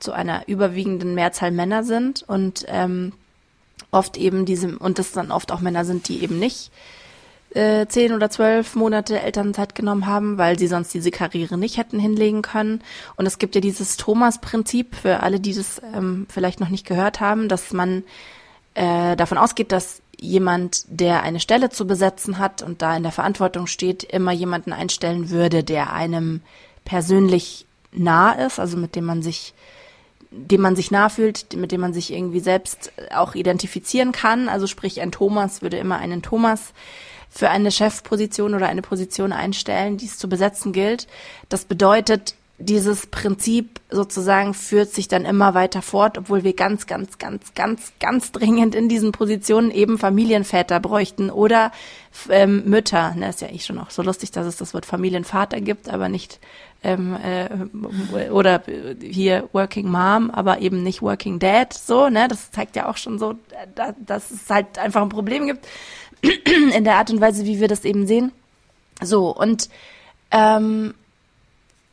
zu 0.02 0.12
einer 0.12 0.47
überwiegenden 0.47 1.16
Mehrzahl 1.16 1.52
Männer 1.52 1.84
sind 1.84 2.24
und 2.28 2.66
ähm, 2.68 3.14
oft 3.91 4.18
eben 4.18 4.45
diese, 4.45 4.78
und 4.78 4.99
das 4.99 5.12
dann 5.12 5.32
oft 5.32 5.52
auch 5.52 5.62
Männer 5.62 5.86
sind, 5.86 6.08
die 6.08 6.24
eben 6.24 6.39
nicht 6.39 6.72
äh, 7.54 7.86
zehn 7.88 8.14
oder 8.14 8.30
zwölf 8.30 8.76
Monate 8.76 9.20
Elternzeit 9.20 9.76
genommen 9.76 10.06
haben, 10.06 10.38
weil 10.38 10.58
sie 10.58 10.68
sonst 10.68 10.93
diese 10.93 11.12
Karriere 11.12 11.58
nicht 11.58 11.78
hätten 11.78 11.99
hinlegen 11.99 12.41
können. 12.41 12.82
Und 13.18 13.26
es 13.26 13.39
gibt 13.39 13.56
ja 13.56 13.62
dieses 13.62 13.97
Thomas-Prinzip 13.97 14.95
für 14.95 15.22
alle, 15.22 15.39
die 15.39 15.54
das 15.54 15.82
ähm, 15.93 16.28
vielleicht 16.30 16.60
noch 16.60 16.70
nicht 16.70 16.88
gehört 16.88 17.20
haben, 17.20 17.49
dass 17.49 17.74
man 17.74 18.04
äh, 18.74 19.16
davon 19.18 19.38
ausgeht, 19.38 19.72
dass 19.72 20.02
jemand, 20.18 20.86
der 20.88 21.24
eine 21.24 21.39
Stelle 21.39 21.70
zu 21.70 21.86
besetzen 21.88 22.38
hat 22.38 22.62
und 22.62 22.82
da 22.82 22.95
in 22.95 23.04
der 23.04 23.12
Verantwortung 23.12 23.68
steht, 23.68 24.04
immer 24.04 24.32
jemanden 24.32 24.72
einstellen 24.72 25.30
würde, 25.30 25.64
der 25.64 25.91
einem 25.91 26.41
persönlich 26.86 27.66
nah 27.91 28.32
ist, 28.32 28.60
also 28.60 28.78
mit 28.78 28.95
dem 28.95 29.06
man 29.06 29.22
sich 29.22 29.54
dem 30.32 30.61
man 30.61 30.75
sich 30.75 30.91
nahfühlt, 30.91 31.55
mit 31.55 31.71
dem 31.71 31.82
man 31.82 31.93
sich 31.93 32.11
irgendwie 32.11 32.39
selbst 32.39 32.91
auch 33.13 33.36
identifizieren 33.36 34.13
kann. 34.13 34.47
Also 34.47 34.65
sprich, 34.65 35.01
ein 35.01 35.11
Thomas 35.11 35.61
würde 35.61 35.77
immer 35.77 35.97
einen 35.97 36.21
Thomas 36.21 36.73
für 37.29 37.49
eine 37.49 37.71
Chefposition 37.71 38.55
oder 38.55 38.67
eine 38.67 38.82
Position 38.82 39.34
einstellen, 39.34 39.97
die 39.97 40.05
es 40.05 40.17
zu 40.17 40.29
besetzen 40.29 40.73
gilt. 40.73 41.07
Das 41.49 41.65
bedeutet, 41.65 42.36
dieses 42.57 43.07
Prinzip 43.07 43.82
sozusagen 43.89 44.53
führt 44.53 44.93
sich 44.93 45.07
dann 45.07 45.25
immer 45.25 45.53
weiter 45.53 45.82
fort, 45.82 46.17
obwohl 46.17 46.43
wir 46.43 46.53
ganz, 46.53 46.88
ganz, 46.88 47.17
ganz, 47.17 47.53
ganz, 47.53 47.93
ganz 47.99 48.32
dringend 48.32 48.75
in 48.75 48.88
diesen 48.88 49.11
Positionen 49.11 49.71
eben 49.71 49.97
Familienväter 49.97 50.79
bräuchten 50.79 51.29
oder 51.29 51.71
ähm, 52.29 52.63
Mütter. 52.65 53.15
Ne, 53.15 53.29
ist 53.29 53.41
ja 53.41 53.47
ich 53.51 53.65
schon 53.65 53.79
auch 53.79 53.89
so 53.89 54.01
lustig, 54.01 54.32
dass 54.32 54.45
es 54.45 54.57
das 54.57 54.73
Wort 54.73 54.86
Familienvater 54.86 55.59
gibt, 55.61 55.89
aber 55.89 56.09
nicht 56.09 56.39
ähm, 56.84 57.15
äh, 57.15 58.29
oder 58.29 58.63
hier 59.01 59.49
Working 59.53 59.89
Mom, 59.89 60.32
aber 60.32 60.59
eben 60.59 60.84
nicht 60.84 61.01
Working 61.01 61.39
Dad. 61.39 61.73
So, 61.73 62.09
ne, 62.09 62.27
das 62.27 62.51
zeigt 62.51 62.75
ja 62.75 62.89
auch 62.89 62.97
schon 62.97 63.19
so, 63.19 63.36
da, 63.75 63.93
dass 63.99 64.32
es 64.32 64.49
halt 64.49 64.79
einfach 64.79 65.01
ein 65.01 65.09
Problem 65.09 65.45
gibt 65.47 65.67
in 66.75 66.84
der 66.84 66.95
Art 66.95 67.11
und 67.11 67.21
Weise, 67.21 67.45
wie 67.45 67.59
wir 67.59 67.67
das 67.67 67.86
eben 67.86 68.07
sehen. 68.07 68.32
So 69.01 69.36
und 69.36 69.69
ähm, 70.32 70.93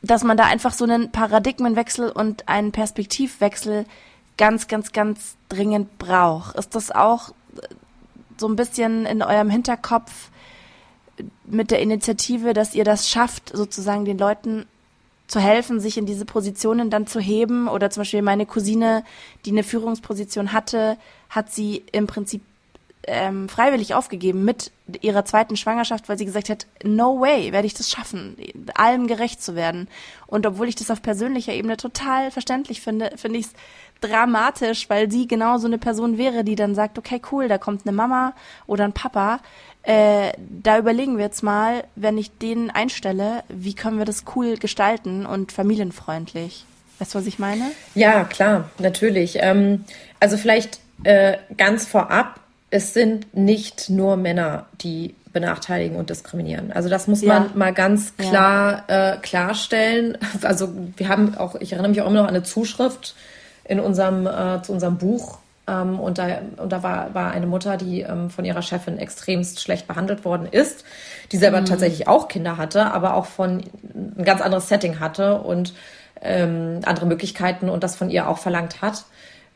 dass 0.03 0.24
man 0.24 0.36
da 0.36 0.45
einfach 0.45 0.72
so 0.72 0.84
einen 0.84 1.11
Paradigmenwechsel 1.11 2.11
und 2.11 2.49
einen 2.49 2.72
Perspektivwechsel 2.72 3.84
ganz, 4.36 4.68
ganz, 4.68 4.93
ganz 4.93 5.36
dringend 5.49 5.99
braucht. 5.99 6.57
Ist 6.57 6.74
das 6.74 6.93
auch 6.93 7.32
so 8.39 8.49
ein 8.49 8.57
bisschen 8.57 9.05
in 9.05 9.22
eurem 9.22 9.51
Hinterkopf 9.51 10.30
mit 11.45 11.72
der 11.72 11.80
Initiative, 11.80 12.55
dass 12.55 12.74
ihr 12.74 12.84
das 12.84 13.09
schafft, 13.09 13.55
sozusagen 13.55 14.05
den 14.05 14.18
Leuten 14.18 14.66
zu 15.29 15.39
helfen, 15.39 15.79
sich 15.79 15.97
in 15.97 16.07
diese 16.07 16.24
Positionen 16.24 16.91
dann 16.91 17.07
zu 17.07 17.20
heben? 17.20 17.68
Oder 17.68 17.91
zum 17.91 18.01
Beispiel 18.01 18.22
meine 18.22 18.47
Cousine, 18.47 19.05
die 19.45 19.51
eine 19.51 19.62
Führungsposition 19.62 20.53
hatte, 20.53 20.97
hat 21.31 21.53
sie 21.53 21.85
im 21.93 22.07
Prinzip 22.07 22.43
ähm, 23.09 23.49
freiwillig 23.49 23.95
aufgegeben 23.95 24.45
mit 24.45 24.70
ihrer 25.01 25.24
zweiten 25.24 25.57
Schwangerschaft, 25.57 26.09
weil 26.09 26.18
sie 26.18 26.24
gesagt 26.24 26.51
hat, 26.51 26.66
no 26.83 27.20
way, 27.20 27.53
werde 27.53 27.66
ich 27.66 27.74
das 27.74 27.91
schaffen, 27.91 28.37
allem 28.74 29.07
gerecht 29.07 29.43
zu 29.43 29.55
werden. 29.55 29.89
Und 30.26 30.47
obwohl 30.47 30.68
ich 30.68 30.74
das 30.74 30.91
auf 30.91 31.03
persönlicher 31.03 31.53
Ebene 31.53 31.76
total 31.76 32.31
verständlich 32.31 32.81
finde, 32.81 33.12
finde 33.16 33.39
ich 33.39 33.47
es 33.47 33.53
dramatisch, 34.01 34.89
weil 34.89 35.11
sie 35.11 35.27
genau 35.27 35.59
so 35.59 35.67
eine 35.67 35.79
Person 35.79 36.19
wäre, 36.19 36.45
die 36.45 36.55
dann 36.55 36.75
sagt, 36.75 36.99
okay, 36.99 37.21
cool, 37.33 37.49
da 37.49 37.59
kommt 37.59 37.87
eine 37.87 37.97
Mama 37.97 38.35
oder 38.67 38.85
ein 38.85 38.93
Papa, 38.93 39.41
äh, 39.83 40.33
da 40.39 40.79
überlegen 40.79 41.17
wir 41.17 41.25
jetzt 41.25 41.43
mal, 41.43 41.85
wenn 41.97 42.19
ich 42.19 42.31
den 42.39 42.71
einstelle, 42.71 43.43
wie 43.49 43.75
können 43.75 43.99
wir 43.99 44.05
das 44.05 44.25
cool 44.37 44.57
gestalten 44.57 45.25
und 45.25 45.53
familienfreundlich. 45.53 46.67
Weißt 46.99 47.15
du, 47.15 47.19
was 47.19 47.27
ich 47.27 47.39
meine? 47.39 47.63
Ja, 47.95 48.25
klar, 48.25 48.71
natürlich. 48.79 49.39
Ähm, 49.41 49.85
also 50.21 50.37
vielleicht 50.37 50.81
äh, 51.05 51.39
ganz 51.57 51.87
vorab, 51.87 52.41
es 52.71 52.93
sind 52.93 53.35
nicht 53.35 53.89
nur 53.89 54.17
Männer, 54.17 54.67
die 54.83 55.15
benachteiligen 55.33 55.97
und 55.97 56.11
diskriminieren. 56.11 56.73
Also 56.73 56.89
das 56.89 57.07
muss 57.07 57.23
man 57.23 57.45
ja. 57.45 57.51
mal 57.55 57.73
ganz 57.73 58.17
klar 58.17 58.85
ja. 58.89 59.15
äh, 59.15 59.17
klarstellen. 59.19 60.19
Also 60.43 60.69
wir 60.97 61.09
haben 61.09 61.37
auch, 61.37 61.55
ich 61.57 61.73
erinnere 61.73 61.91
mich 61.91 62.03
auch 62.03 62.07
immer 62.07 62.23
noch 62.23 62.29
an 62.29 62.35
eine 62.35 62.43
Zuschrift 62.43 63.15
in 63.69 63.79
unserem 63.79 64.27
äh, 64.27 64.62
zu 64.62 64.73
unserem 64.73 64.99
Buch. 64.99 65.39
Ähm, 65.69 66.01
und 66.01 66.19
da, 66.19 66.39
und 66.57 66.73
da 66.73 66.83
war, 66.83 67.14
war 67.14 67.31
eine 67.31 67.47
Mutter, 67.47 67.77
die 67.77 68.01
ähm, 68.01 68.31
von 68.31 68.45
ihrer 68.45 68.62
Chefin 68.62 68.99
extremst 68.99 69.61
schlecht 69.61 69.87
behandelt 69.87 70.25
worden 70.25 70.49
ist, 70.51 70.85
die 71.31 71.37
selber 71.37 71.61
mhm. 71.61 71.66
tatsächlich 71.66 72.09
auch 72.09 72.29
Kinder 72.29 72.57
hatte, 72.57 72.93
aber 72.93 73.14
auch 73.14 73.27
von 73.27 73.62
ein 73.95 74.25
ganz 74.25 74.41
anderes 74.41 74.69
Setting 74.69 74.99
hatte 74.99 75.41
und 75.41 75.75
ähm, 76.21 76.81
andere 76.85 77.07
Möglichkeiten 77.07 77.69
und 77.69 77.85
das 77.85 77.95
von 77.95 78.11
ihr 78.11 78.29
auch 78.29 78.39
verlangt 78.39 78.83
hat. 78.83 79.05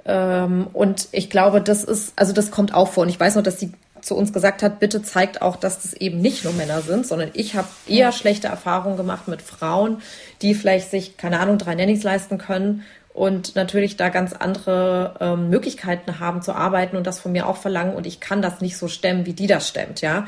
Ähm, 0.05 0.69
und 0.73 1.09
ich 1.13 1.31
glaube, 1.31 1.61
das 1.63 1.83
ist, 1.83 2.13
also 2.17 2.33
das 2.33 2.51
kommt 2.51 2.75
auch 2.75 2.89
vor. 2.89 3.05
Und 3.05 3.09
ich 3.09 3.19
weiß 3.19 3.35
noch, 3.37 3.43
dass 3.43 3.59
sie 3.59 3.73
zu 4.03 4.17
uns 4.17 4.33
gesagt 4.33 4.63
hat, 4.63 4.81
bitte 4.81 5.03
zeigt 5.03 5.43
auch, 5.43 5.57
dass 5.57 5.83
das 5.83 5.95
eben 5.95 6.21
nicht 6.21 6.45
nur 6.45 6.53
Männer 6.53 6.83
sind, 6.83 7.07
sondern 7.07 7.31
ich 7.35 7.55
habe 7.55 7.69
eher 7.87 8.13
schlechte 8.13 8.49
Erfahrungen 8.49 8.97
gemacht 8.97 9.29
mit 9.29 9.41
Frauen, 9.41 10.03
die 10.43 10.55
vielleicht 10.55 10.91
sich, 10.91 11.17
keine 11.17 11.39
Ahnung, 11.39 11.57
drei 11.57 11.77
Nannys 11.77 12.03
leisten 12.03 12.37
können 12.37 12.83
und 13.15 13.57
natürlich 13.57 13.97
da 13.97 14.09
ganz 14.09 14.33
andere 14.33 15.15
ähm, 15.21 15.51
Möglichkeiten 15.51 16.19
haben 16.19 16.43
zu 16.43 16.55
arbeiten 16.55 16.97
und 16.97 17.07
das 17.07 17.21
von 17.21 17.33
mir 17.33 17.47
auch 17.47 17.57
verlangen 17.57 17.95
und 17.95 18.07
ich 18.07 18.21
kann 18.21 18.43
das 18.43 18.61
nicht 18.61 18.77
so 18.77 18.89
stemmen, 18.89 19.27
wie 19.27 19.35
die 19.35 19.47
das 19.47 19.69
stemmt, 19.69 20.01
ja. 20.01 20.27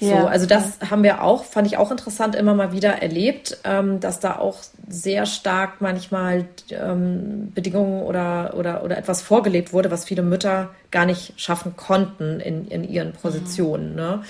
So, 0.00 0.06
ja, 0.06 0.24
also 0.26 0.46
das 0.46 0.78
haben 0.88 1.02
wir 1.02 1.22
auch, 1.22 1.44
fand 1.44 1.66
ich 1.66 1.76
auch 1.76 1.90
interessant, 1.90 2.34
immer 2.34 2.54
mal 2.54 2.72
wieder 2.72 3.02
erlebt, 3.02 3.58
ähm, 3.64 4.00
dass 4.00 4.18
da 4.18 4.38
auch 4.38 4.60
sehr 4.88 5.26
stark 5.26 5.82
manchmal 5.82 6.46
ähm, 6.70 7.52
Bedingungen 7.54 8.02
oder, 8.04 8.54
oder, 8.56 8.82
oder 8.82 8.96
etwas 8.96 9.20
vorgelebt 9.20 9.74
wurde, 9.74 9.90
was 9.90 10.06
viele 10.06 10.22
Mütter 10.22 10.70
gar 10.90 11.04
nicht 11.04 11.34
schaffen 11.36 11.76
konnten 11.76 12.40
in, 12.40 12.66
in 12.68 12.82
ihren 12.82 13.12
Positionen. 13.12 13.90
Mhm. 13.90 13.96
Ne? 13.96 14.22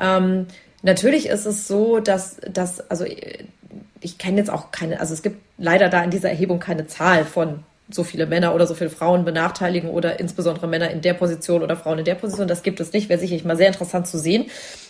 Ähm, 0.00 0.46
natürlich 0.82 1.28
ist 1.28 1.46
es 1.46 1.66
so, 1.66 1.98
dass, 1.98 2.36
dass 2.48 2.88
also 2.88 3.04
ich 4.00 4.18
kenne 4.18 4.38
jetzt 4.38 4.50
auch 4.50 4.70
keine, 4.70 5.00
also 5.00 5.14
es 5.14 5.22
gibt 5.22 5.38
leider 5.56 5.88
da 5.88 6.02
in 6.02 6.10
dieser 6.10 6.30
Erhebung 6.30 6.58
keine 6.58 6.86
Zahl 6.86 7.24
von 7.24 7.64
so 7.90 8.04
viele 8.04 8.26
Männer 8.26 8.54
oder 8.54 8.66
so 8.66 8.74
viele 8.74 8.90
Frauen 8.90 9.24
benachteiligen 9.24 9.88
oder 9.88 10.20
insbesondere 10.20 10.66
Männer 10.66 10.90
in 10.90 11.00
der 11.00 11.14
Position 11.14 11.62
oder 11.62 11.76
Frauen 11.76 11.98
in 12.00 12.04
der 12.04 12.16
Position. 12.16 12.46
Das 12.46 12.62
gibt 12.62 12.80
es 12.80 12.92
nicht. 12.92 13.08
Wäre 13.08 13.18
sicherlich 13.18 13.44
mal 13.44 13.56
sehr 13.56 13.68
interessant 13.68 14.06
zu 14.06 14.18
sehen. 14.18 14.46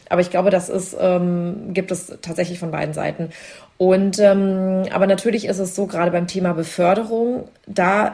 Aber 0.09 0.21
ich 0.21 0.31
glaube, 0.31 0.51
das 0.51 0.69
ist, 0.69 0.97
ähm, 0.99 1.75
gibt 1.75 1.91
es 1.91 2.13
tatsächlich 2.23 2.59
von 2.59 2.71
beiden 2.71 2.95
Seiten. 2.95 3.31
Und 3.77 4.19
ähm, 4.19 4.85
aber 4.91 5.07
natürlich 5.07 5.47
ist 5.47 5.59
es 5.61 5.77
so, 5.77 5.87
gerade 5.87 6.11
beim 6.11 6.27
Thema 6.27 6.55
Beförderung, 6.55 7.49
da 7.67 8.13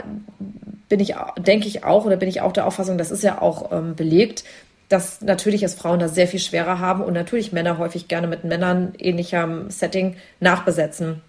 bin 0.91 1.01
ich, 1.01 1.15
denke 1.39 1.67
ich 1.67 1.85
auch, 1.85 2.05
oder 2.05 2.17
bin 2.17 2.29
ich 2.29 2.43
auch 2.43 2.53
der 2.53 2.67
Auffassung, 2.67 2.99
das 2.99 3.11
ist 3.11 3.23
ja 3.23 3.41
auch 3.41 3.73
ähm, 3.73 3.95
belegt, 3.95 4.45
dass 4.89 5.21
natürlich 5.21 5.63
es 5.63 5.75
Frauen 5.75 5.99
da 5.99 6.09
sehr 6.09 6.29
viel 6.29 6.41
schwerer 6.41 6.79
haben 6.79 7.03
und 7.03 7.15
natürlich 7.15 7.53
Männer 7.53 7.79
häufig 7.79 8.09
gerne 8.09 8.27
mit 8.27 8.45
Männern 8.45 8.95
ähnlichem 8.99 9.71
Setting 9.71 10.17
nachbesetzen. 10.41 11.23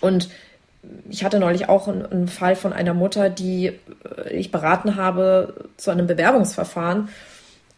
Und 0.00 0.28
ich 1.08 1.24
hatte 1.24 1.38
neulich 1.38 1.68
auch 1.68 1.88
einen, 1.88 2.06
einen, 2.06 2.28
Fall 2.28 2.56
von 2.56 2.72
einer 2.72 2.94
Mutter, 2.94 3.28
die 3.28 3.66
äh, 3.66 4.30
ich 4.30 4.50
beraten 4.50 4.96
habe 4.96 5.68
zu 5.76 5.90
einem 5.90 6.06
Bewerbungsverfahren. 6.06 7.08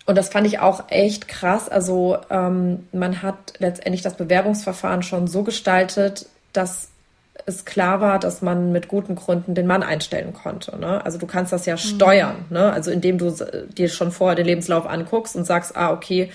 Und 0.06 0.18
das 0.18 0.28
fand 0.28 0.46
ich 0.46 0.58
auch 0.58 0.84
echt 0.88 1.28
krass. 1.28 1.68
Also 1.68 2.18
ähm, 2.30 2.86
man 2.92 3.22
hat 3.22 3.54
letztendlich 3.58 4.02
das 4.02 4.16
Bewerbungsverfahren 4.16 5.02
schon 5.02 5.26
so 5.26 5.42
gestaltet, 5.42 6.26
dass 6.52 6.91
es 7.46 7.64
klar 7.64 8.00
war, 8.00 8.18
dass 8.18 8.42
man 8.42 8.72
mit 8.72 8.88
guten 8.88 9.14
Gründen 9.14 9.54
den 9.54 9.66
Mann 9.66 9.82
einstellen 9.82 10.32
konnte. 10.32 10.78
Ne? 10.78 11.04
Also 11.04 11.18
du 11.18 11.26
kannst 11.26 11.52
das 11.52 11.66
ja 11.66 11.74
mhm. 11.74 11.78
steuern, 11.78 12.44
ne? 12.50 12.72
also 12.72 12.90
indem 12.90 13.18
du 13.18 13.34
dir 13.76 13.88
schon 13.88 14.12
vorher 14.12 14.36
den 14.36 14.46
Lebenslauf 14.46 14.86
anguckst 14.86 15.36
und 15.36 15.44
sagst, 15.44 15.76
ah, 15.76 15.92
okay, 15.92 16.30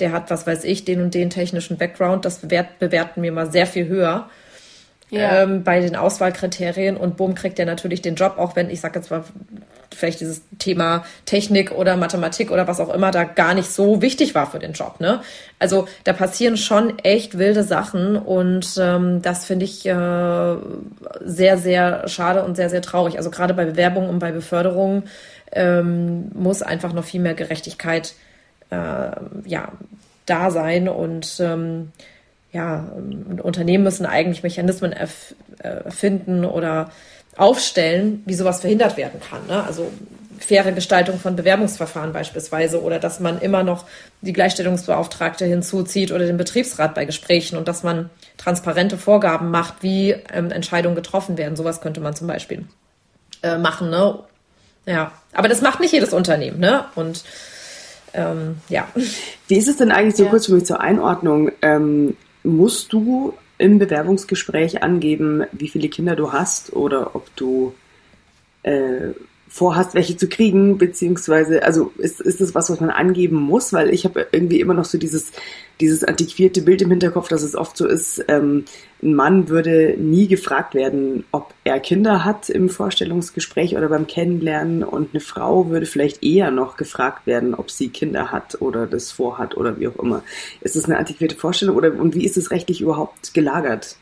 der 0.00 0.12
hat, 0.12 0.30
was 0.30 0.46
weiß 0.46 0.64
ich, 0.64 0.84
den 0.84 1.00
und 1.00 1.14
den 1.14 1.30
technischen 1.30 1.76
Background, 1.76 2.24
das 2.24 2.38
bewerten 2.38 3.22
wir 3.22 3.32
mal 3.32 3.50
sehr 3.50 3.66
viel 3.66 3.86
höher 3.86 4.28
ja. 5.10 5.42
ähm, 5.42 5.62
bei 5.62 5.80
den 5.80 5.96
Auswahlkriterien 5.96 6.96
und 6.96 7.16
bumm, 7.16 7.34
kriegt 7.34 7.58
er 7.58 7.66
natürlich 7.66 8.02
den 8.02 8.16
Job, 8.16 8.34
auch 8.38 8.56
wenn 8.56 8.70
ich 8.70 8.80
sage 8.80 8.98
jetzt 8.98 9.10
mal 9.10 9.24
vielleicht 9.94 10.20
dieses 10.20 10.42
Thema 10.58 11.04
Technik 11.24 11.72
oder 11.72 11.96
Mathematik 11.96 12.50
oder 12.50 12.66
was 12.66 12.80
auch 12.80 12.92
immer 12.92 13.10
da 13.10 13.24
gar 13.24 13.54
nicht 13.54 13.70
so 13.70 14.02
wichtig 14.02 14.34
war 14.34 14.50
für 14.50 14.58
den 14.58 14.72
Job. 14.72 15.00
Ne? 15.00 15.20
Also 15.58 15.86
da 16.04 16.12
passieren 16.12 16.56
schon 16.56 16.98
echt 17.00 17.38
wilde 17.38 17.62
Sachen 17.62 18.16
und 18.16 18.74
ähm, 18.78 19.22
das 19.22 19.44
finde 19.44 19.64
ich 19.64 19.86
äh, 19.86 20.56
sehr, 21.24 21.58
sehr 21.58 22.08
schade 22.08 22.44
und 22.44 22.56
sehr, 22.56 22.70
sehr 22.70 22.82
traurig. 22.82 23.16
Also 23.18 23.30
gerade 23.30 23.54
bei 23.54 23.64
Bewerbungen 23.64 24.10
und 24.10 24.18
bei 24.18 24.32
Beförderungen 24.32 25.04
ähm, 25.52 26.30
muss 26.34 26.62
einfach 26.62 26.92
noch 26.92 27.04
viel 27.04 27.20
mehr 27.20 27.34
Gerechtigkeit 27.34 28.14
äh, 28.70 29.10
ja, 29.44 29.72
da 30.26 30.50
sein 30.50 30.88
und 30.88 31.36
ähm, 31.40 31.92
ja, 32.52 32.88
Unternehmen 33.42 33.82
müssen 33.82 34.06
eigentlich 34.06 34.44
Mechanismen 34.44 34.94
erfinden 35.58 36.44
oder 36.44 36.90
aufstellen, 37.36 38.22
wie 38.26 38.34
sowas 38.34 38.60
verhindert 38.60 38.96
werden 38.96 39.20
kann. 39.20 39.46
Ne? 39.46 39.64
Also 39.64 39.90
faire 40.38 40.72
Gestaltung 40.72 41.18
von 41.18 41.36
Bewerbungsverfahren 41.36 42.12
beispielsweise 42.12 42.82
oder 42.82 42.98
dass 42.98 43.20
man 43.20 43.40
immer 43.40 43.62
noch 43.62 43.84
die 44.20 44.32
Gleichstellungsbeauftragte 44.32 45.44
hinzuzieht 45.44 46.12
oder 46.12 46.26
den 46.26 46.36
Betriebsrat 46.36 46.94
bei 46.94 47.04
Gesprächen 47.04 47.56
und 47.56 47.68
dass 47.68 47.82
man 47.82 48.10
transparente 48.36 48.98
Vorgaben 48.98 49.50
macht, 49.50 49.82
wie 49.82 50.10
ähm, 50.32 50.50
Entscheidungen 50.50 50.96
getroffen 50.96 51.38
werden. 51.38 51.56
Sowas 51.56 51.80
könnte 51.80 52.00
man 52.00 52.14
zum 52.14 52.26
Beispiel 52.26 52.64
äh, 53.42 53.58
machen. 53.58 53.90
Ne? 53.90 54.18
Ja, 54.86 55.12
aber 55.32 55.48
das 55.48 55.62
macht 55.62 55.80
nicht 55.80 55.92
jedes 55.92 56.12
Unternehmen. 56.12 56.58
Ne? 56.58 56.84
Und 56.94 57.24
ähm, 58.12 58.58
ja. 58.68 58.88
Wie 59.48 59.56
ist 59.56 59.68
es 59.68 59.76
denn 59.76 59.90
eigentlich 59.90 60.16
so 60.16 60.24
ja. 60.24 60.30
kurz 60.30 60.46
für 60.46 60.52
mich 60.52 60.66
zur 60.66 60.80
Einordnung? 60.80 61.50
Ähm, 61.62 62.16
musst 62.42 62.92
du 62.92 63.34
im 63.58 63.78
Bewerbungsgespräch 63.78 64.82
angeben, 64.82 65.44
wie 65.52 65.68
viele 65.68 65.88
Kinder 65.88 66.16
du 66.16 66.32
hast 66.32 66.72
oder 66.72 67.14
ob 67.14 67.34
du 67.36 67.74
äh, 68.62 69.10
vorhast, 69.54 69.94
welche 69.94 70.16
zu 70.16 70.28
kriegen, 70.28 70.78
beziehungsweise, 70.78 71.62
also 71.62 71.92
ist, 71.96 72.20
ist 72.20 72.40
das 72.40 72.56
was, 72.56 72.70
was 72.70 72.80
man 72.80 72.90
angeben 72.90 73.36
muss, 73.36 73.72
weil 73.72 73.94
ich 73.94 74.04
habe 74.04 74.26
irgendwie 74.32 74.58
immer 74.58 74.74
noch 74.74 74.84
so 74.84 74.98
dieses, 74.98 75.30
dieses 75.78 76.02
antiquierte 76.02 76.60
Bild 76.62 76.82
im 76.82 76.90
Hinterkopf, 76.90 77.28
dass 77.28 77.44
es 77.44 77.54
oft 77.54 77.76
so 77.76 77.86
ist, 77.86 78.24
ähm, 78.26 78.64
ein 79.00 79.14
Mann 79.14 79.48
würde 79.48 79.94
nie 79.96 80.26
gefragt 80.26 80.74
werden, 80.74 81.22
ob 81.30 81.54
er 81.62 81.78
Kinder 81.78 82.24
hat 82.24 82.50
im 82.50 82.68
Vorstellungsgespräch 82.68 83.76
oder 83.76 83.88
beim 83.88 84.08
Kennenlernen 84.08 84.82
und 84.82 85.10
eine 85.12 85.20
Frau 85.20 85.70
würde 85.70 85.86
vielleicht 85.86 86.24
eher 86.24 86.50
noch 86.50 86.76
gefragt 86.76 87.24
werden, 87.24 87.54
ob 87.54 87.70
sie 87.70 87.90
Kinder 87.90 88.32
hat 88.32 88.60
oder 88.60 88.88
das 88.88 89.12
vorhat 89.12 89.56
oder 89.56 89.78
wie 89.78 89.86
auch 89.86 90.02
immer. 90.02 90.24
Ist 90.62 90.74
das 90.74 90.86
eine 90.86 90.98
antiquierte 90.98 91.36
Vorstellung 91.36 91.76
oder 91.76 91.94
und 91.94 92.16
wie 92.16 92.24
ist 92.24 92.36
es 92.36 92.50
rechtlich 92.50 92.80
überhaupt 92.80 93.34
gelagert? 93.34 93.98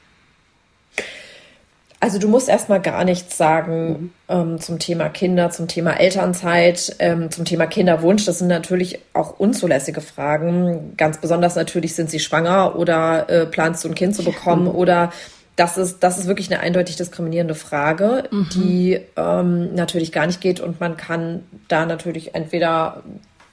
Also 2.02 2.18
du 2.18 2.26
musst 2.26 2.48
erstmal 2.48 2.80
gar 2.82 3.04
nichts 3.04 3.38
sagen 3.38 3.88
mhm. 3.88 4.10
ähm, 4.28 4.60
zum 4.60 4.80
Thema 4.80 5.08
Kinder, 5.08 5.50
zum 5.50 5.68
Thema 5.68 6.00
Elternzeit, 6.00 6.96
ähm, 6.98 7.30
zum 7.30 7.44
Thema 7.44 7.66
Kinderwunsch. 7.66 8.24
Das 8.24 8.40
sind 8.40 8.48
natürlich 8.48 8.98
auch 9.12 9.38
unzulässige 9.38 10.00
Fragen. 10.00 10.94
Ganz 10.96 11.18
besonders 11.18 11.54
natürlich 11.54 11.94
sind 11.94 12.10
sie 12.10 12.18
schwanger 12.18 12.74
oder 12.74 13.30
äh, 13.30 13.46
planst 13.46 13.84
du 13.84 13.88
ein 13.88 13.94
Kind 13.94 14.16
zu 14.16 14.24
bekommen 14.24 14.64
mhm. 14.64 14.74
oder 14.74 15.12
das 15.54 15.78
ist, 15.78 16.00
das 16.00 16.18
ist 16.18 16.26
wirklich 16.26 16.50
eine 16.52 16.58
eindeutig 16.58 16.96
diskriminierende 16.96 17.54
Frage, 17.54 18.24
mhm. 18.32 18.48
die 18.52 19.00
ähm, 19.16 19.72
natürlich 19.76 20.10
gar 20.10 20.26
nicht 20.26 20.40
geht 20.40 20.58
und 20.58 20.80
man 20.80 20.96
kann 20.96 21.44
da 21.68 21.86
natürlich 21.86 22.34
entweder 22.34 23.04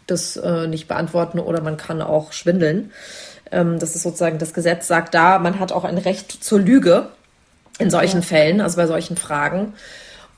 das 0.07 0.37
äh, 0.37 0.65
nicht 0.65 0.87
beantworten 0.87 1.37
oder 1.37 1.61
man 1.61 1.77
kann 1.77 2.01
auch 2.01 2.33
schwindeln. 2.33 2.93
Ähm, 3.51 3.77
das 3.77 3.95
ist 3.95 4.01
sozusagen, 4.01 4.39
das 4.39 4.55
Gesetz 4.55 4.87
sagt 4.87 5.13
da, 5.13 5.37
man 5.37 5.59
hat 5.59 5.71
auch 5.71 5.83
ein 5.83 5.99
Recht 5.99 6.31
zur 6.43 6.59
Lüge 6.59 7.09
in 7.79 7.89
solchen 7.89 8.21
ja. 8.21 8.27
Fällen, 8.27 8.61
also 8.61 8.77
bei 8.77 8.85
solchen 8.85 9.17
Fragen. 9.17 9.73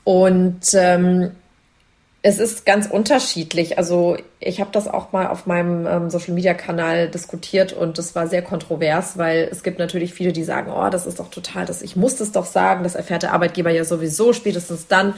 Und 0.04 0.74
ähm, 0.74 1.32
es 2.22 2.38
ist 2.38 2.64
ganz 2.64 2.86
unterschiedlich. 2.86 3.78
Also 3.78 4.16
ich 4.38 4.60
habe 4.60 4.70
das 4.72 4.86
auch 4.86 5.12
mal 5.12 5.26
auf 5.26 5.46
meinem 5.46 5.86
ähm, 5.86 6.08
Social-Media-Kanal 6.08 7.08
diskutiert 7.08 7.72
und 7.72 7.98
das 7.98 8.14
war 8.14 8.28
sehr 8.28 8.42
kontrovers, 8.42 9.18
weil 9.18 9.48
es 9.50 9.64
gibt 9.64 9.80
natürlich 9.80 10.14
viele, 10.14 10.32
die 10.32 10.44
sagen, 10.44 10.72
oh, 10.72 10.88
das 10.88 11.06
ist 11.06 11.18
doch 11.18 11.30
total, 11.30 11.66
das, 11.66 11.82
ich 11.82 11.96
muss 11.96 12.16
das 12.16 12.30
doch 12.30 12.46
sagen, 12.46 12.84
das 12.84 12.94
erfährt 12.94 13.24
der 13.24 13.32
Arbeitgeber 13.32 13.70
ja 13.70 13.84
sowieso 13.84 14.32
spätestens 14.32 14.86
dann, 14.86 15.14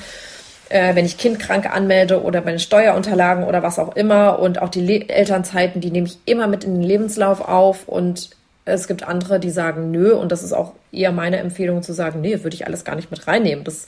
äh, 0.70 0.95
wenn 0.95 1.05
ich 1.05 1.18
Kind 1.18 1.39
krank 1.39 1.70
anmelde 1.70 2.22
oder 2.22 2.41
meine 2.41 2.59
Steuerunterlagen 2.59 3.45
oder 3.45 3.62
was 3.62 3.79
auch 3.79 3.95
immer 3.97 4.39
und 4.39 4.62
auch 4.62 4.70
die 4.70 4.81
Le 4.81 5.07
Elternzeiten, 5.07 5.83
die 5.83 5.91
nehme 5.91 6.07
ich 6.07 6.18
immer 6.25 6.47
mit 6.47 6.64
in 6.64 6.75
den 6.75 6.83
Lebenslauf 6.83 7.47
auf 7.47 7.87
und 7.87 8.31
es 8.65 8.87
gibt 8.87 9.07
andere, 9.07 9.41
die 9.41 9.51
sagen 9.51 9.91
nö 9.91 10.15
und 10.15 10.33
das 10.33 10.43
ist 10.43 10.53
auch 10.53 10.73
eher 10.91 11.12
meine 11.12 11.39
Empfehlung 11.39 11.83
zu 11.83 11.93
sagen, 11.93 12.21
nee, 12.21 12.43
würde 12.43 12.55
ich 12.55 12.67
alles 12.67 12.85
gar 12.85 12.97
nicht 12.97 13.11
mit 13.11 13.27
reinnehmen. 13.27 13.65
Das 13.65 13.87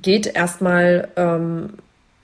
geht 0.00 0.26
erstmal, 0.26 1.08
ähm, 1.16 1.74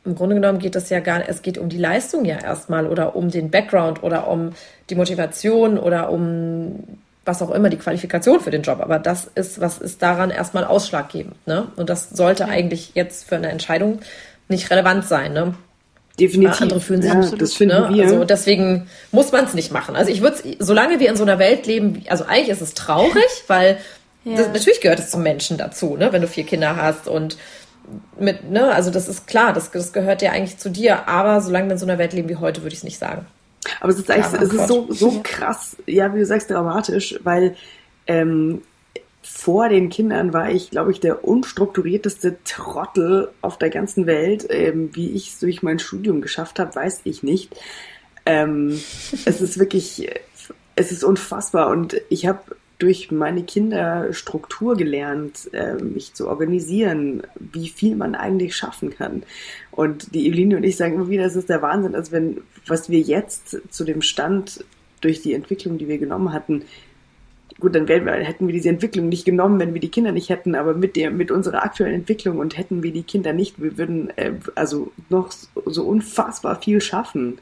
im 0.04 0.14
Grunde 0.14 0.34
genommen 0.34 0.58
geht 0.58 0.76
es 0.76 0.90
ja 0.90 1.00
gar 1.00 1.18
nicht, 1.18 1.28
es 1.28 1.42
geht 1.42 1.58
um 1.58 1.68
die 1.68 1.78
Leistung 1.78 2.24
ja 2.24 2.38
erstmal 2.38 2.86
oder 2.86 3.16
um 3.16 3.30
den 3.30 3.50
Background 3.50 4.02
oder 4.02 4.28
um 4.28 4.52
die 4.90 4.94
Motivation 4.94 5.78
oder 5.78 6.10
um 6.10 6.84
was 7.24 7.42
auch 7.42 7.50
immer, 7.50 7.68
die 7.68 7.76
Qualifikation 7.76 8.40
für 8.40 8.50
den 8.50 8.62
Job. 8.62 8.80
Aber 8.80 8.98
das 8.98 9.30
ist, 9.34 9.60
was 9.60 9.78
ist 9.78 10.02
daran 10.02 10.30
erstmal 10.30 10.64
ausschlaggebend. 10.64 11.46
Ne? 11.46 11.68
Und 11.76 11.90
das 11.90 12.10
sollte 12.10 12.44
ja. 12.44 12.48
eigentlich 12.48 12.92
jetzt 12.94 13.28
für 13.28 13.36
eine 13.36 13.50
Entscheidung 13.50 14.00
nicht 14.48 14.70
relevant 14.70 15.04
sein. 15.04 15.32
Ne? 15.32 15.54
Definitiv. 16.18 16.60
Andere 16.60 16.80
fühlen 16.80 17.02
sich 17.02 17.10
ja, 17.10 17.18
absolut, 17.18 17.40
das 17.40 17.54
finden 17.54 17.82
ne? 17.82 17.94
wir. 17.94 18.04
Also 18.04 18.24
deswegen 18.24 18.88
muss 19.12 19.32
man 19.32 19.44
es 19.44 19.54
nicht 19.54 19.72
machen. 19.72 19.96
Also 19.96 20.10
ich 20.10 20.20
würde, 20.20 20.36
solange 20.58 21.00
wir 21.00 21.08
in 21.08 21.16
so 21.16 21.22
einer 21.22 21.38
Welt 21.38 21.66
leben, 21.66 22.04
also 22.08 22.24
eigentlich 22.24 22.50
ist 22.50 22.60
es 22.60 22.74
traurig, 22.74 23.24
weil 23.46 23.78
ja. 24.24 24.36
das, 24.36 24.48
natürlich 24.48 24.80
gehört 24.80 24.98
es 24.98 25.10
zum 25.10 25.22
Menschen 25.22 25.56
dazu, 25.56 25.96
ne? 25.96 26.12
Wenn 26.12 26.20
du 26.20 26.28
vier 26.28 26.44
Kinder 26.44 26.76
hast 26.76 27.08
und 27.08 27.38
mit, 28.18 28.50
ne, 28.50 28.72
also 28.72 28.90
das 28.90 29.08
ist 29.08 29.26
klar, 29.26 29.52
das, 29.52 29.70
das 29.70 29.92
gehört 29.92 30.22
ja 30.22 30.32
eigentlich 30.32 30.58
zu 30.58 30.70
dir. 30.70 31.08
Aber 31.08 31.40
solange 31.40 31.66
wir 31.66 31.72
in 31.72 31.78
so 31.78 31.86
einer 31.86 31.98
Welt 31.98 32.12
leben 32.12 32.28
wie 32.28 32.36
heute, 32.36 32.62
würde 32.62 32.72
ich 32.72 32.80
es 32.80 32.84
nicht 32.84 32.98
sagen. 32.98 33.26
Aber 33.80 33.90
es 33.90 33.98
ist 33.98 34.10
eigentlich, 34.10 34.40
es 34.40 34.52
ist 34.52 34.68
so, 34.68 34.92
so 34.92 35.20
krass, 35.22 35.76
ja, 35.86 36.14
wie 36.14 36.18
du 36.18 36.26
sagst, 36.26 36.50
dramatisch, 36.50 37.18
weil 37.24 37.56
ähm, 38.06 38.62
vor 39.22 39.68
den 39.68 39.90
Kindern 39.90 40.32
war 40.32 40.50
ich, 40.50 40.70
glaube 40.70 40.92
ich, 40.92 41.00
der 41.00 41.24
unstrukturierteste 41.24 42.38
Trottel 42.44 43.28
auf 43.42 43.58
der 43.58 43.70
ganzen 43.70 44.06
Welt. 44.06 44.46
Ähm, 44.48 44.90
wie 44.94 45.10
ich 45.10 45.28
es 45.28 45.38
durch 45.40 45.62
mein 45.62 45.78
Studium 45.78 46.20
geschafft 46.20 46.58
habe, 46.58 46.74
weiß 46.74 47.02
ich 47.04 47.22
nicht. 47.22 47.54
Ähm, 48.26 48.80
es 49.24 49.40
ist 49.40 49.58
wirklich, 49.58 50.10
es 50.74 50.92
ist 50.92 51.04
unfassbar 51.04 51.68
und 51.68 52.00
ich 52.08 52.26
habe 52.26 52.40
durch 52.78 53.10
meine 53.10 53.42
Kinder 53.42 54.12
Struktur 54.12 54.74
gelernt, 54.74 55.50
äh, 55.52 55.74
mich 55.74 56.14
zu 56.14 56.26
organisieren, 56.28 57.22
wie 57.38 57.68
viel 57.68 57.94
man 57.94 58.14
eigentlich 58.14 58.56
schaffen 58.56 58.90
kann. 58.90 59.22
Und 59.70 60.14
die 60.14 60.26
Eveline 60.26 60.56
und 60.56 60.64
ich 60.64 60.78
sagen 60.78 60.94
immer 60.94 61.10
wieder, 61.10 61.26
es 61.26 61.36
ist 61.36 61.50
der 61.50 61.60
Wahnsinn, 61.60 61.94
als 61.94 62.10
wenn, 62.10 62.40
was 62.66 62.88
wir 62.88 63.00
jetzt 63.00 63.58
zu 63.70 63.84
dem 63.84 64.00
Stand 64.00 64.64
durch 65.02 65.20
die 65.20 65.34
Entwicklung, 65.34 65.76
die 65.76 65.88
wir 65.88 65.98
genommen 65.98 66.32
hatten, 66.32 66.64
gut, 67.58 67.74
dann 67.74 67.88
wir, 67.88 68.00
hätten 68.12 68.46
wir 68.46 68.54
diese 68.54 68.68
Entwicklung 68.68 69.08
nicht 69.08 69.24
genommen, 69.24 69.58
wenn 69.58 69.74
wir 69.74 69.80
die 69.80 69.90
Kinder 69.90 70.12
nicht 70.12 70.28
hätten, 70.28 70.54
aber 70.54 70.74
mit 70.74 70.96
der, 70.96 71.10
mit 71.10 71.30
unserer 71.30 71.64
aktuellen 71.64 71.94
Entwicklung 71.94 72.38
und 72.38 72.56
hätten 72.56 72.82
wir 72.82 72.92
die 72.92 73.02
Kinder 73.02 73.32
nicht, 73.32 73.60
wir 73.60 73.76
würden 73.76 74.10
äh, 74.16 74.32
also 74.54 74.92
noch 75.08 75.30
so 75.66 75.84
unfassbar 75.84 76.60
viel 76.60 76.80
schaffen. 76.80 77.38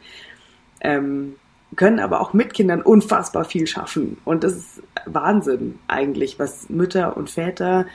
Ähm, 0.80 1.34
können 1.76 2.00
aber 2.00 2.20
auch 2.20 2.32
mit 2.32 2.54
Kindern 2.54 2.80
unfassbar 2.80 3.44
viel 3.44 3.66
schaffen. 3.66 4.16
Und 4.24 4.42
das 4.42 4.56
ist 4.56 4.82
Wahnsinn 5.04 5.78
eigentlich, 5.86 6.38
was 6.38 6.70
Mütter 6.70 7.16
und 7.16 7.28
Väter 7.28 7.86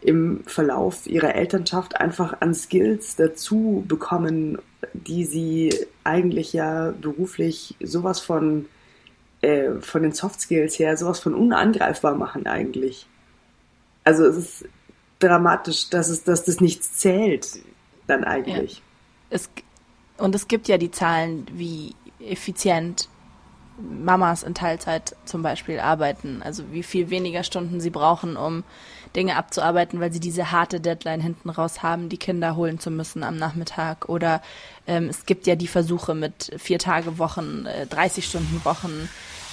im 0.00 0.40
Verlauf 0.46 1.06
ihrer 1.06 1.34
Elternschaft 1.34 2.00
einfach 2.00 2.40
an 2.40 2.54
Skills 2.54 3.16
dazu 3.16 3.84
bekommen, 3.86 4.58
die 4.94 5.24
sie 5.24 5.74
eigentlich 6.04 6.52
ja 6.52 6.92
beruflich 7.00 7.76
sowas 7.80 8.18
von 8.18 8.66
äh, 9.42 9.80
von 9.80 10.02
den 10.02 10.12
Soft 10.12 10.40
Skills 10.40 10.78
her 10.78 10.96
sowas 10.96 11.20
von 11.20 11.34
unangreifbar 11.34 12.14
machen 12.14 12.46
eigentlich. 12.46 13.06
Also 14.04 14.24
es 14.24 14.36
ist 14.36 14.64
dramatisch, 15.18 15.90
dass 15.90 16.08
es, 16.08 16.24
dass 16.24 16.44
das 16.44 16.60
nichts 16.60 16.94
zählt 16.94 17.60
dann 18.06 18.24
eigentlich. 18.24 18.76
Ja. 18.76 18.82
Es, 19.30 19.50
und 20.18 20.34
es 20.34 20.48
gibt 20.48 20.68
ja 20.68 20.78
die 20.78 20.90
Zahlen, 20.90 21.46
wie 21.52 21.94
effizient 22.18 23.08
Mamas 23.78 24.42
in 24.42 24.54
Teilzeit 24.54 25.16
zum 25.24 25.42
Beispiel 25.42 25.80
arbeiten. 25.80 26.42
Also 26.42 26.64
wie 26.72 26.82
viel 26.82 27.10
weniger 27.10 27.42
Stunden 27.42 27.80
sie 27.80 27.90
brauchen, 27.90 28.36
um 28.36 28.64
Dinge 29.16 29.36
abzuarbeiten, 29.36 30.00
weil 30.00 30.12
sie 30.12 30.20
diese 30.20 30.52
harte 30.52 30.80
Deadline 30.80 31.20
hinten 31.20 31.50
raus 31.50 31.82
haben, 31.82 32.08
die 32.08 32.18
Kinder 32.18 32.56
holen 32.56 32.78
zu 32.78 32.90
müssen 32.90 33.22
am 33.22 33.36
Nachmittag. 33.36 34.08
Oder 34.08 34.42
ähm, 34.86 35.08
es 35.08 35.26
gibt 35.26 35.46
ja 35.46 35.56
die 35.56 35.66
Versuche 35.66 36.14
mit 36.14 36.52
vier 36.58 36.78
Tage 36.78 37.18
Wochen, 37.18 37.66
äh, 37.66 37.86
30 37.86 38.24
Stunden 38.24 38.64
Wochen, 38.64 39.08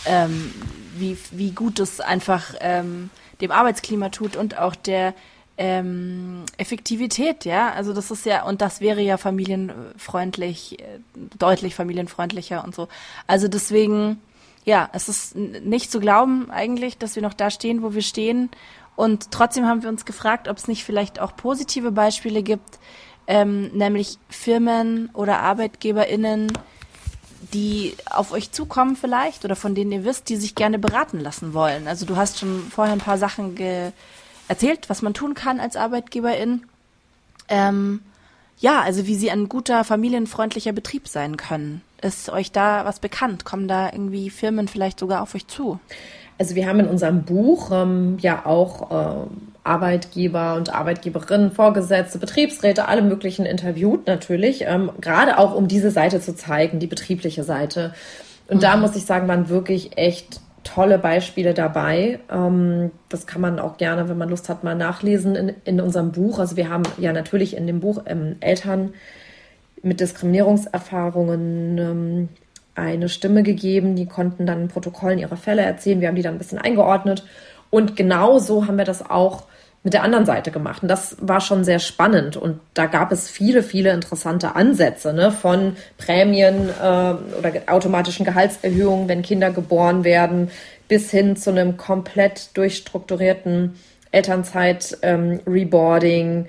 ähm, 0.05 0.53
wie, 0.95 1.17
wie 1.31 1.51
gut 1.51 1.79
es 1.79 1.99
einfach 1.99 2.53
ähm, 2.59 3.09
dem 3.41 3.51
Arbeitsklima 3.51 4.09
tut 4.09 4.35
und 4.35 4.57
auch 4.57 4.75
der 4.75 5.13
ähm, 5.57 6.45
Effektivität, 6.57 7.45
ja. 7.45 7.73
Also 7.73 7.93
das 7.93 8.11
ist 8.11 8.25
ja, 8.25 8.43
und 8.43 8.61
das 8.61 8.79
wäre 8.79 9.01
ja 9.01 9.17
familienfreundlich, 9.17 10.79
äh, 10.79 10.99
deutlich 11.37 11.75
familienfreundlicher 11.75 12.63
und 12.63 12.75
so. 12.75 12.87
Also 13.25 13.47
deswegen, 13.47 14.21
ja, 14.65 14.89
es 14.93 15.09
ist 15.09 15.35
nicht 15.35 15.91
zu 15.91 15.99
glauben 15.99 16.51
eigentlich, 16.51 16.97
dass 16.97 17.15
wir 17.15 17.23
noch 17.23 17.33
da 17.33 17.49
stehen, 17.49 17.81
wo 17.81 17.93
wir 17.95 18.03
stehen. 18.03 18.49
Und 18.97 19.29
trotzdem 19.29 19.67
haben 19.67 19.83
wir 19.83 19.89
uns 19.89 20.05
gefragt, 20.05 20.47
ob 20.47 20.57
es 20.57 20.67
nicht 20.67 20.83
vielleicht 20.83 21.19
auch 21.19 21.35
positive 21.37 21.91
Beispiele 21.91 22.41
gibt, 22.41 22.79
ähm, 23.27 23.67
nämlich 23.67 24.17
Firmen 24.27 25.11
oder 25.13 25.39
ArbeitgeberInnen, 25.39 26.51
die 27.53 27.93
auf 28.09 28.31
euch 28.31 28.51
zukommen 28.51 28.95
vielleicht 28.95 29.45
oder 29.45 29.55
von 29.55 29.75
denen 29.75 29.91
ihr 29.91 30.03
wisst, 30.03 30.29
die 30.29 30.35
sich 30.35 30.55
gerne 30.55 30.79
beraten 30.79 31.19
lassen 31.19 31.53
wollen. 31.53 31.87
Also 31.87 32.07
du 32.07 32.17
hast 32.17 32.39
schon 32.39 32.63
vorher 32.71 32.93
ein 32.93 32.99
paar 32.99 33.19
Sachen 33.19 33.55
erzählt, 34.47 34.89
was 34.89 35.03
man 35.03 35.13
tun 35.13 35.35
kann 35.35 35.59
als 35.59 35.75
Arbeitgeberin. 35.75 36.63
Ähm, 37.49 38.01
ja, 38.57 38.81
also 38.81 39.05
wie 39.05 39.15
sie 39.15 39.29
ein 39.29 39.47
guter 39.47 39.83
familienfreundlicher 39.83 40.71
Betrieb 40.71 41.07
sein 41.07 41.37
können. 41.37 41.83
Ist 42.01 42.29
euch 42.29 42.51
da 42.51 42.83
was 42.83 42.99
bekannt? 42.99 43.45
Kommen 43.45 43.67
da 43.67 43.91
irgendwie 43.91 44.31
Firmen 44.31 44.67
vielleicht 44.67 44.99
sogar 44.99 45.21
auf 45.21 45.35
euch 45.35 45.45
zu? 45.45 45.79
Also 46.37 46.55
wir 46.55 46.67
haben 46.67 46.79
in 46.79 46.87
unserem 46.87 47.23
Buch 47.23 47.71
ähm, 47.71 48.17
ja 48.21 48.45
auch 48.45 48.91
äh, 48.91 49.27
Arbeitgeber 49.63 50.55
und 50.55 50.73
Arbeitgeberinnen, 50.73 51.51
Vorgesetzte, 51.51 52.19
Betriebsräte, 52.19 52.87
alle 52.87 53.01
möglichen 53.01 53.45
interviewt 53.45 54.07
natürlich, 54.07 54.63
ähm, 54.65 54.91
gerade 55.01 55.37
auch 55.37 55.55
um 55.55 55.67
diese 55.67 55.91
Seite 55.91 56.21
zu 56.21 56.35
zeigen, 56.35 56.79
die 56.79 56.87
betriebliche 56.87 57.43
Seite. 57.43 57.93
Und 58.47 58.57
mhm. 58.57 58.61
da 58.61 58.77
muss 58.77 58.95
ich 58.95 59.05
sagen, 59.05 59.27
waren 59.27 59.49
wirklich 59.49 59.97
echt 59.97 60.39
tolle 60.63 60.99
Beispiele 60.99 61.53
dabei. 61.53 62.19
Ähm, 62.31 62.91
das 63.09 63.27
kann 63.27 63.41
man 63.41 63.59
auch 63.59 63.77
gerne, 63.77 64.09
wenn 64.09 64.17
man 64.17 64.29
Lust 64.29 64.49
hat, 64.49 64.63
mal 64.63 64.75
nachlesen 64.75 65.35
in, 65.35 65.53
in 65.65 65.81
unserem 65.81 66.11
Buch. 66.11 66.39
Also 66.39 66.55
wir 66.55 66.69
haben 66.69 66.83
ja 66.97 67.13
natürlich 67.13 67.55
in 67.55 67.67
dem 67.67 67.79
Buch 67.79 68.03
ähm, 68.05 68.35
Eltern 68.39 68.93
mit 69.83 69.99
Diskriminierungserfahrungen 69.99 71.77
ähm, 71.77 72.29
eine 72.77 73.09
Stimme 73.09 73.43
gegeben. 73.43 73.95
Die 73.95 74.05
konnten 74.05 74.45
dann 74.45 74.63
in 74.63 74.67
Protokollen 74.67 75.19
ihre 75.19 75.37
Fälle 75.37 75.63
erzählen. 75.63 76.01
Wir 76.01 76.07
haben 76.07 76.15
die 76.15 76.21
dann 76.21 76.35
ein 76.35 76.39
bisschen 76.39 76.59
eingeordnet. 76.59 77.23
Und 77.69 77.95
genau 77.95 78.39
so 78.39 78.67
haben 78.67 78.77
wir 78.77 78.85
das 78.85 79.09
auch 79.09 79.43
mit 79.83 79.93
der 79.93 80.03
anderen 80.03 80.25
Seite 80.25 80.51
gemacht. 80.51 80.83
Und 80.83 80.89
das 80.89 81.15
war 81.21 81.39
schon 81.39 81.63
sehr 81.63 81.79
spannend. 81.79 82.35
Und 82.35 82.59
da 82.73 82.87
gab 82.87 83.11
es 83.11 83.29
viele, 83.29 83.61
viele 83.63 83.91
interessante 83.91 84.55
Ansätze 84.55 85.13
ne? 85.13 85.31
von 85.31 85.77
Prämien 85.97 86.69
äh, 86.69 87.13
oder 87.37 87.51
automatischen 87.67 88.25
Gehaltserhöhungen, 88.25 89.07
wenn 89.07 89.21
Kinder 89.21 89.51
geboren 89.51 90.03
werden, 90.03 90.49
bis 90.87 91.11
hin 91.11 91.35
zu 91.35 91.51
einem 91.51 91.77
komplett 91.77 92.57
durchstrukturierten 92.57 93.75
Elternzeit-Reboarding 94.11 96.39
ähm, 96.39 96.45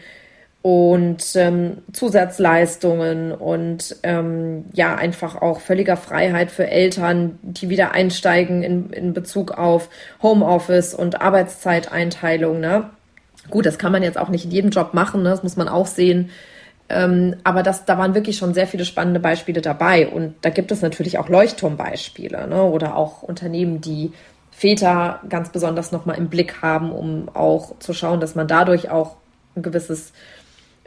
und 0.60 1.24
ähm, 1.36 1.78
Zusatzleistungen 1.92 3.32
und 3.32 3.96
ähm, 4.02 4.64
ja, 4.72 4.96
einfach 4.96 5.40
auch 5.40 5.60
völliger 5.60 5.96
Freiheit 5.96 6.50
für 6.50 6.66
Eltern, 6.66 7.38
die 7.42 7.68
wieder 7.68 7.92
einsteigen 7.92 8.62
in, 8.62 8.90
in 8.90 9.12
Bezug 9.14 9.52
auf 9.52 9.88
Homeoffice 10.22 10.94
und 10.94 11.20
Arbeitszeiteinteilung. 11.20 12.58
Ne? 12.58 12.90
Gut, 13.50 13.66
das 13.66 13.78
kann 13.78 13.92
man 13.92 14.02
jetzt 14.02 14.18
auch 14.18 14.28
nicht 14.28 14.46
in 14.46 14.50
jedem 14.50 14.70
Job 14.70 14.94
machen, 14.94 15.22
ne? 15.22 15.30
das 15.30 15.44
muss 15.44 15.56
man 15.56 15.68
auch 15.68 15.86
sehen. 15.86 16.30
Ähm, 16.88 17.36
aber 17.44 17.62
das, 17.62 17.84
da 17.84 17.96
waren 17.96 18.14
wirklich 18.14 18.36
schon 18.36 18.52
sehr 18.52 18.66
viele 18.66 18.84
spannende 18.84 19.20
Beispiele 19.20 19.60
dabei. 19.60 20.08
Und 20.08 20.34
da 20.40 20.50
gibt 20.50 20.72
es 20.72 20.82
natürlich 20.82 21.18
auch 21.18 21.28
Leuchtturmbeispiele 21.28 22.48
ne? 22.48 22.62
oder 22.64 22.96
auch 22.96 23.22
Unternehmen, 23.22 23.80
die 23.80 24.12
Väter 24.50 25.20
ganz 25.28 25.50
besonders 25.50 25.92
nochmal 25.92 26.18
im 26.18 26.28
Blick 26.28 26.62
haben, 26.62 26.90
um 26.90 27.28
auch 27.32 27.78
zu 27.78 27.92
schauen, 27.92 28.18
dass 28.18 28.34
man 28.34 28.48
dadurch 28.48 28.90
auch 28.90 29.16
ein 29.54 29.62
gewisses 29.62 30.12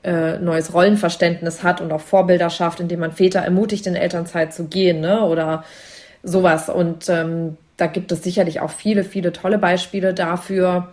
äh, 0.04 0.40
neues 0.40 0.74
Rollenverständnis 0.74 1.64
hat 1.64 1.82
und 1.82 1.92
auch 1.92 2.02
Vorbilder 2.02 2.50
schafft, 2.50 2.80
indem 2.80 3.00
man 3.00 3.12
Väter 3.12 3.42
ermutigt, 3.42 3.86
in 3.88 3.96
Elternzeit 3.96 4.54
zu 4.54 4.66
gehen 4.66 5.00
ne? 5.00 5.24
oder 5.24 5.64
sowas. 6.24 6.70
Und 6.70 7.10
ähm, 7.10 7.58
da 7.78 7.88
gibt 7.88 8.12
es 8.12 8.24
sicherlich 8.24 8.60
auch 8.60 8.72
viele, 8.72 9.04
viele 9.04 9.32
tolle 9.32 9.58
Beispiele 9.58 10.14
dafür. 10.14 10.90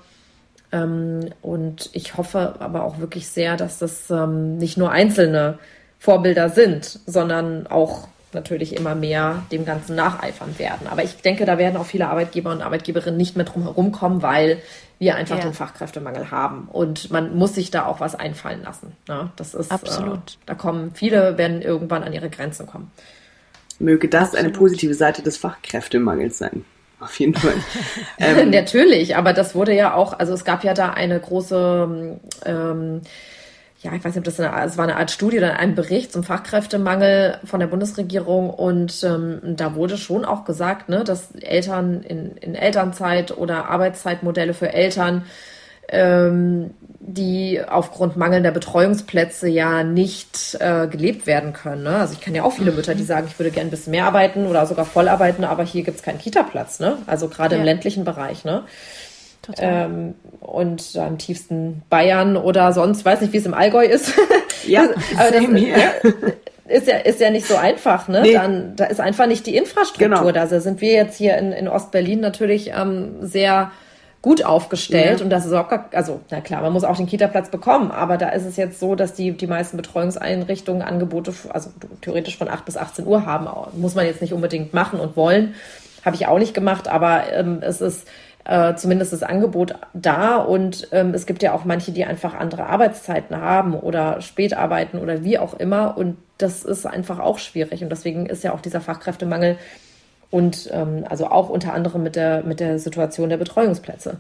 Ähm, 0.73 1.31
und 1.43 1.91
ich 1.93 2.17
hoffe 2.17 2.57
aber 2.59 2.85
auch 2.85 2.99
wirklich 2.99 3.29
sehr, 3.29 3.57
dass 3.57 3.79
das 3.79 4.11
ähm, 4.11 4.59
nicht 4.59 4.77
nur 4.77 4.91
einzelne 4.91 5.59
Vorbilder 5.99 6.49
sind, 6.49 7.01
sondern 7.07 7.67
auch 7.67 8.09
natürlich 8.33 8.77
immer 8.77 8.95
mehr 8.95 9.43
dem 9.51 9.65
Ganzen 9.65 9.97
nacheifern 9.97 10.59
werden. 10.59 10.87
Aber 10.87 11.03
ich 11.03 11.17
denke, 11.17 11.47
da 11.47 11.59
werden 11.59 11.77
auch 11.77 11.87
viele 11.87 12.09
Arbeitgeber 12.09 12.51
und 12.51 12.63
Arbeitgeberinnen 12.63 13.17
nicht 13.17 13.37
mehr 13.37 13.47
drum 13.47 13.63
herum 13.63 13.91
kommen, 13.91 14.23
weil 14.23 14.59
wir 14.99 15.15
einfach 15.15 15.37
ja. 15.37 15.43
den 15.43 15.55
Fachkräftemangel 15.55 16.31
haben. 16.31 16.69
Und 16.71 17.11
man 17.11 17.37
muss 17.37 17.55
sich 17.55 17.71
da 17.71 17.87
auch 17.87 18.01
was 18.01 18.15
einfallen 18.15 18.63
lassen. 18.63 18.97
Ne? 19.09 19.31
Das 19.37 19.55
ist 19.55 19.71
absolut. 19.71 20.19
Äh, 20.19 20.47
da 20.47 20.55
kommen 20.55 20.93
viele, 20.95 21.39
werden 21.39 21.63
irgendwann 21.63 22.03
an 22.03 22.13
ihre 22.13 22.31
Grenzen 22.31 22.67
kommen. 22.67 22.91
Möge 23.79 24.09
das 24.09 24.31
absolut. 24.31 24.45
eine 24.45 24.53
positive 24.53 24.95
Seite 24.95 25.23
des 25.23 25.37
Fachkräftemangels 25.37 26.39
sein 26.39 26.65
auf 27.01 27.19
jeden 27.19 27.35
Fall. 27.35 27.55
ähm, 28.19 28.51
Natürlich, 28.51 29.17
aber 29.17 29.33
das 29.33 29.55
wurde 29.55 29.75
ja 29.75 29.95
auch, 29.95 30.19
also 30.19 30.33
es 30.33 30.45
gab 30.45 30.65
ja 30.65 30.75
da 30.75 30.91
eine 30.91 31.19
große, 31.19 32.19
ähm, 32.45 33.01
ja, 33.81 33.93
ich 33.95 34.05
weiß 34.05 34.15
nicht, 34.15 34.19
ob 34.19 34.25
das 34.25 34.41
eine, 34.41 34.65
es 34.65 34.77
war 34.77 34.85
eine 34.85 34.97
Art 34.97 35.11
Studie 35.11 35.39
oder 35.39 35.59
ein 35.59 35.75
Bericht 35.75 36.13
zum 36.13 36.25
Fachkräftemangel 36.25 37.39
von 37.45 37.61
der 37.61 37.69
Bundesregierung 37.69 38.51
und 38.51 39.05
ähm, 39.05 39.41
da 39.43 39.75
wurde 39.75 39.97
schon 39.97 40.25
auch 40.25 40.45
gesagt, 40.45 40.89
ne, 40.89 41.05
dass 41.05 41.33
Eltern 41.37 42.03
in, 42.03 42.37
in 42.39 42.55
Elternzeit 42.55 43.37
oder 43.37 43.69
Arbeitszeitmodelle 43.69 44.55
für 44.55 44.73
Eltern 44.73 45.25
ähm, 45.91 46.71
die 47.01 47.61
aufgrund 47.67 48.17
mangelnder 48.17 48.51
Betreuungsplätze 48.51 49.49
ja 49.49 49.83
nicht 49.83 50.57
äh, 50.61 50.87
gelebt 50.87 51.27
werden 51.27 51.55
können. 51.55 51.85
Ne? 51.85 51.97
Also 51.97 52.13
ich 52.13 52.21
kenne 52.21 52.39
ja 52.39 52.43
auch 52.43 52.53
viele 52.53 52.73
Mütter, 52.73 52.95
die 52.95 53.03
mhm. 53.03 53.07
sagen, 53.07 53.27
ich 53.31 53.39
würde 53.39 53.51
gerne 53.51 53.69
ein 53.69 53.71
bisschen 53.71 53.93
mehr 53.93 54.05
arbeiten 54.05 54.47
oder 54.47 54.67
sogar 54.67 54.85
voll 54.85 55.09
arbeiten, 55.09 55.45
aber 55.45 55.63
hier 55.63 55.85
gibt 55.85 55.97
es 55.97 56.03
keinen 56.03 56.19
Kita-Platz. 56.19 56.81
Ne? 56.81 56.99
Also 57.07 57.29
gerade 57.29 57.55
ja. 57.55 57.61
im 57.61 57.65
ländlichen 57.65 58.05
Bereich. 58.05 58.45
Ne? 58.45 58.65
Ähm, 59.59 60.15
und 60.41 60.97
am 60.97 61.19
tiefsten 61.19 61.83
Bayern 61.91 62.37
oder 62.37 62.73
sonst, 62.73 63.05
weiß 63.05 63.21
nicht, 63.21 63.33
wie 63.33 63.39
es 63.39 63.47
im 63.47 63.55
Allgäu 63.55 63.85
ist. 63.85 64.13
Ja, 64.67 64.83
aber 64.83 65.31
das, 65.31 65.43
ja, 65.63 65.77
ist 66.69 66.87
ja, 66.87 66.97
ist 66.99 67.21
ja 67.21 67.31
nicht 67.31 67.47
so 67.47 67.57
einfach, 67.57 68.07
ne? 68.09 68.21
Nee. 68.21 68.35
Dann, 68.35 68.77
da 68.77 68.85
ist 68.85 69.01
einfach 69.01 69.27
nicht 69.27 69.47
die 69.47 69.57
Infrastruktur 69.57 70.09
genau. 70.09 70.31
da. 70.31 70.45
Da 70.45 70.61
sind 70.61 70.83
wir 70.83 70.93
jetzt 70.93 71.17
hier 71.17 71.39
in, 71.39 71.53
in 71.53 71.69
Ostberlin 71.69 72.21
natürlich 72.21 72.73
ähm, 72.77 73.15
sehr 73.23 73.71
gut 74.21 74.45
aufgestellt 74.45 75.21
ja. 75.21 75.25
und 75.25 75.31
das 75.31 75.47
ist 75.47 75.53
auch 75.53 75.69
gar, 75.69 75.89
also 75.93 76.21
na 76.31 76.41
klar, 76.41 76.61
man 76.61 76.73
muss 76.73 76.85
auch 76.85 76.97
den 76.97 77.07
Kita-Platz 77.07 77.51
bekommen, 77.51 77.91
aber 77.91 78.17
da 78.17 78.31
ist 78.31 78.45
es 78.45 78.57
jetzt 78.57 78.81
so, 78.81 78.95
dass 78.97 79.15
die, 79.15 79.33
die 79.33 79.47
meisten 79.47 79.77
Betreuungseinrichtungen 79.77 80.83
Angebote, 80.83 81.33
also 81.51 81.71
theoretisch 82.01 82.37
von 82.37 82.49
8 82.49 82.65
bis 82.65 82.77
18 82.77 83.07
Uhr 83.07 83.25
haben, 83.27 83.49
muss 83.79 83.95
man 83.95 84.07
jetzt 84.07 84.21
nicht 84.21 84.33
unbedingt 84.33 84.75
machen 84.75 84.99
und 84.99 85.17
wollen, 85.17 85.55
habe 86.05 86.17
ich 86.17 86.27
auch 86.27 86.39
nicht 86.39 86.53
gemacht, 86.53 86.89
aber 86.89 87.33
ähm, 87.33 87.61
es 87.63 87.81
ist 87.81 88.09
äh, 88.49 88.75
zumindest 88.77 89.13
das 89.13 89.23
Angebot 89.23 89.75
da. 89.93 90.37
Und 90.37 90.89
ähm, 90.91 91.15
es 91.15 91.27
gibt 91.27 91.43
ja 91.43 91.53
auch 91.53 91.65
manche, 91.65 91.93
die 91.93 92.05
einfach 92.05 92.35
andere 92.35 92.67
Arbeitszeiten 92.67 93.37
haben 93.37 93.75
oder 93.75 94.21
spät 94.23 94.55
arbeiten 94.55 94.99
oder 94.99 95.23
wie 95.23 95.39
auch 95.39 95.55
immer. 95.55 95.97
Und 95.97 96.17
das 96.39 96.65
ist 96.65 96.87
einfach 96.87 97.21
auch 97.21 97.39
schwierig. 97.39 97.83
Und 97.83 97.91
deswegen 97.91 98.27
ist 98.27 98.43
ja 98.43 98.53
auch 98.55 98.61
dieser 98.61 98.81
Fachkräftemangel 98.81 99.59
und 100.31 100.69
ähm, 100.73 101.05
also 101.09 101.27
auch 101.29 101.49
unter 101.51 101.75
anderem 101.75 102.03
mit 102.03 102.17
der, 102.17 102.43
mit 102.43 102.59
der 102.61 102.79
Situation 102.79 103.29
der 103.29 103.37
Betreuungsplätze 103.37 104.17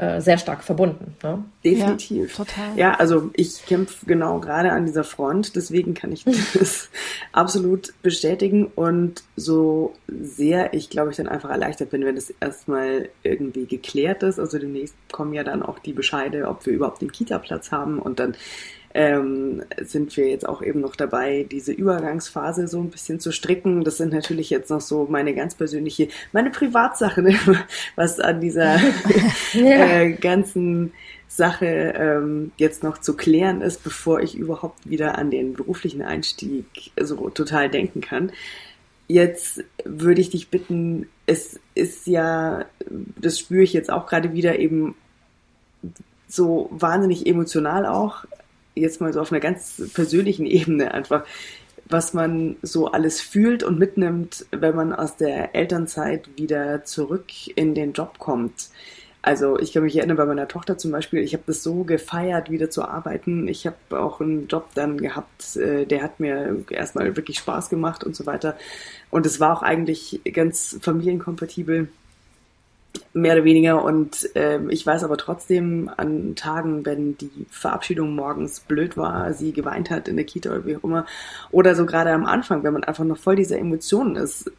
äh, 0.00 0.22
sehr 0.22 0.38
stark 0.38 0.64
verbunden. 0.64 1.14
Ne? 1.22 1.44
Definitiv. 1.62 2.30
Ja, 2.30 2.44
total. 2.44 2.78
Ja, 2.78 2.94
also 2.94 3.28
ich 3.34 3.66
kämpfe 3.66 4.06
genau 4.06 4.40
gerade 4.40 4.72
an 4.72 4.86
dieser 4.86 5.04
Front, 5.04 5.56
deswegen 5.56 5.92
kann 5.92 6.10
ich 6.10 6.24
das 6.54 6.88
absolut 7.32 7.92
bestätigen 8.00 8.64
und 8.64 9.22
so 9.36 9.92
sehr 10.08 10.72
ich 10.72 10.88
glaube 10.88 11.10
ich 11.10 11.18
dann 11.18 11.28
einfach 11.28 11.50
erleichtert 11.50 11.90
bin, 11.90 12.02
wenn 12.06 12.14
das 12.14 12.30
erstmal 12.40 13.10
irgendwie 13.22 13.66
geklärt 13.66 14.22
ist. 14.22 14.38
Also 14.38 14.58
demnächst 14.58 14.94
kommen 15.12 15.34
ja 15.34 15.44
dann 15.44 15.62
auch 15.62 15.78
die 15.78 15.92
Bescheide, 15.92 16.48
ob 16.48 16.64
wir 16.64 16.72
überhaupt 16.72 17.02
den 17.02 17.12
Kita-Platz 17.12 17.70
haben 17.70 17.98
und 17.98 18.20
dann 18.20 18.34
ähm, 18.92 19.62
sind 19.80 20.16
wir 20.16 20.28
jetzt 20.28 20.48
auch 20.48 20.62
eben 20.62 20.80
noch 20.80 20.96
dabei, 20.96 21.46
diese 21.48 21.72
Übergangsphase 21.72 22.66
so 22.66 22.80
ein 22.80 22.90
bisschen 22.90 23.20
zu 23.20 23.30
stricken. 23.30 23.84
Das 23.84 23.98
sind 23.98 24.12
natürlich 24.12 24.50
jetzt 24.50 24.70
noch 24.70 24.80
so 24.80 25.06
meine 25.08 25.34
ganz 25.34 25.54
persönliche, 25.54 26.08
meine 26.32 26.50
Privatsache, 26.50 27.22
ne? 27.22 27.36
was 27.96 28.18
an 28.18 28.40
dieser 28.40 28.78
ja. 29.52 30.00
äh, 30.00 30.12
ganzen 30.12 30.92
Sache 31.28 31.66
ähm, 31.96 32.50
jetzt 32.56 32.82
noch 32.82 32.98
zu 32.98 33.16
klären 33.16 33.60
ist, 33.62 33.84
bevor 33.84 34.20
ich 34.20 34.34
überhaupt 34.34 34.90
wieder 34.90 35.16
an 35.16 35.30
den 35.30 35.54
beruflichen 35.54 36.02
Einstieg 36.02 36.64
so 37.00 37.30
total 37.30 37.70
denken 37.70 38.00
kann. 38.00 38.32
Jetzt 39.06 39.62
würde 39.84 40.20
ich 40.20 40.30
dich 40.30 40.50
bitten, 40.50 41.08
es 41.26 41.60
ist 41.76 42.08
ja, 42.08 42.64
das 42.88 43.38
spüre 43.38 43.62
ich 43.62 43.72
jetzt 43.72 43.92
auch 43.92 44.06
gerade 44.06 44.32
wieder 44.32 44.58
eben 44.58 44.96
so 46.28 46.68
wahnsinnig 46.72 47.26
emotional 47.26 47.86
auch, 47.86 48.24
jetzt 48.74 49.00
mal 49.00 49.12
so 49.12 49.20
auf 49.20 49.32
einer 49.32 49.40
ganz 49.40 49.82
persönlichen 49.94 50.46
Ebene 50.46 50.92
einfach, 50.92 51.24
was 51.88 52.14
man 52.14 52.56
so 52.62 52.86
alles 52.86 53.20
fühlt 53.20 53.62
und 53.62 53.78
mitnimmt, 53.78 54.46
wenn 54.52 54.76
man 54.76 54.92
aus 54.92 55.16
der 55.16 55.54
Elternzeit 55.54 56.28
wieder 56.36 56.84
zurück 56.84 57.26
in 57.54 57.74
den 57.74 57.92
Job 57.92 58.18
kommt. 58.18 58.70
Also 59.22 59.58
ich 59.58 59.72
kann 59.72 59.82
mich 59.82 59.96
erinnern 59.96 60.16
bei 60.16 60.24
meiner 60.24 60.48
Tochter 60.48 60.78
zum 60.78 60.92
Beispiel, 60.92 61.20
ich 61.20 61.34
habe 61.34 61.42
das 61.46 61.62
so 61.62 61.84
gefeiert, 61.84 62.50
wieder 62.50 62.70
zu 62.70 62.84
arbeiten. 62.84 63.48
Ich 63.48 63.66
habe 63.66 63.76
auch 63.90 64.20
einen 64.20 64.46
Job 64.46 64.68
dann 64.74 64.96
gehabt, 64.96 65.56
äh, 65.56 65.84
der 65.84 66.02
hat 66.02 66.20
mir 66.20 66.64
erstmal 66.70 67.14
wirklich 67.16 67.38
Spaß 67.38 67.68
gemacht 67.68 68.02
und 68.02 68.16
so 68.16 68.24
weiter. 68.24 68.56
Und 69.10 69.26
es 69.26 69.38
war 69.38 69.58
auch 69.58 69.62
eigentlich 69.62 70.22
ganz 70.32 70.78
familienkompatibel 70.80 71.88
mehr 73.12 73.34
oder 73.34 73.44
weniger. 73.44 73.84
Und 73.84 74.30
ähm, 74.34 74.70
ich 74.70 74.86
weiß 74.86 75.04
aber 75.04 75.16
trotzdem 75.16 75.90
an 75.96 76.34
Tagen, 76.36 76.84
wenn 76.86 77.16
die 77.18 77.46
Verabschiedung 77.50 78.14
morgens 78.14 78.60
blöd 78.60 78.96
war, 78.96 79.32
sie 79.32 79.52
geweint 79.52 79.90
hat 79.90 80.08
in 80.08 80.16
der 80.16 80.24
Kita 80.24 80.50
oder 80.50 80.66
wie 80.66 80.76
auch 80.76 80.84
immer, 80.84 81.06
oder 81.50 81.74
so 81.74 81.86
gerade 81.86 82.12
am 82.12 82.26
Anfang, 82.26 82.62
wenn 82.62 82.72
man 82.72 82.84
einfach 82.84 83.04
noch 83.04 83.18
voll 83.18 83.36
dieser 83.36 83.58
Emotionen 83.58 84.16
ist, 84.16 84.50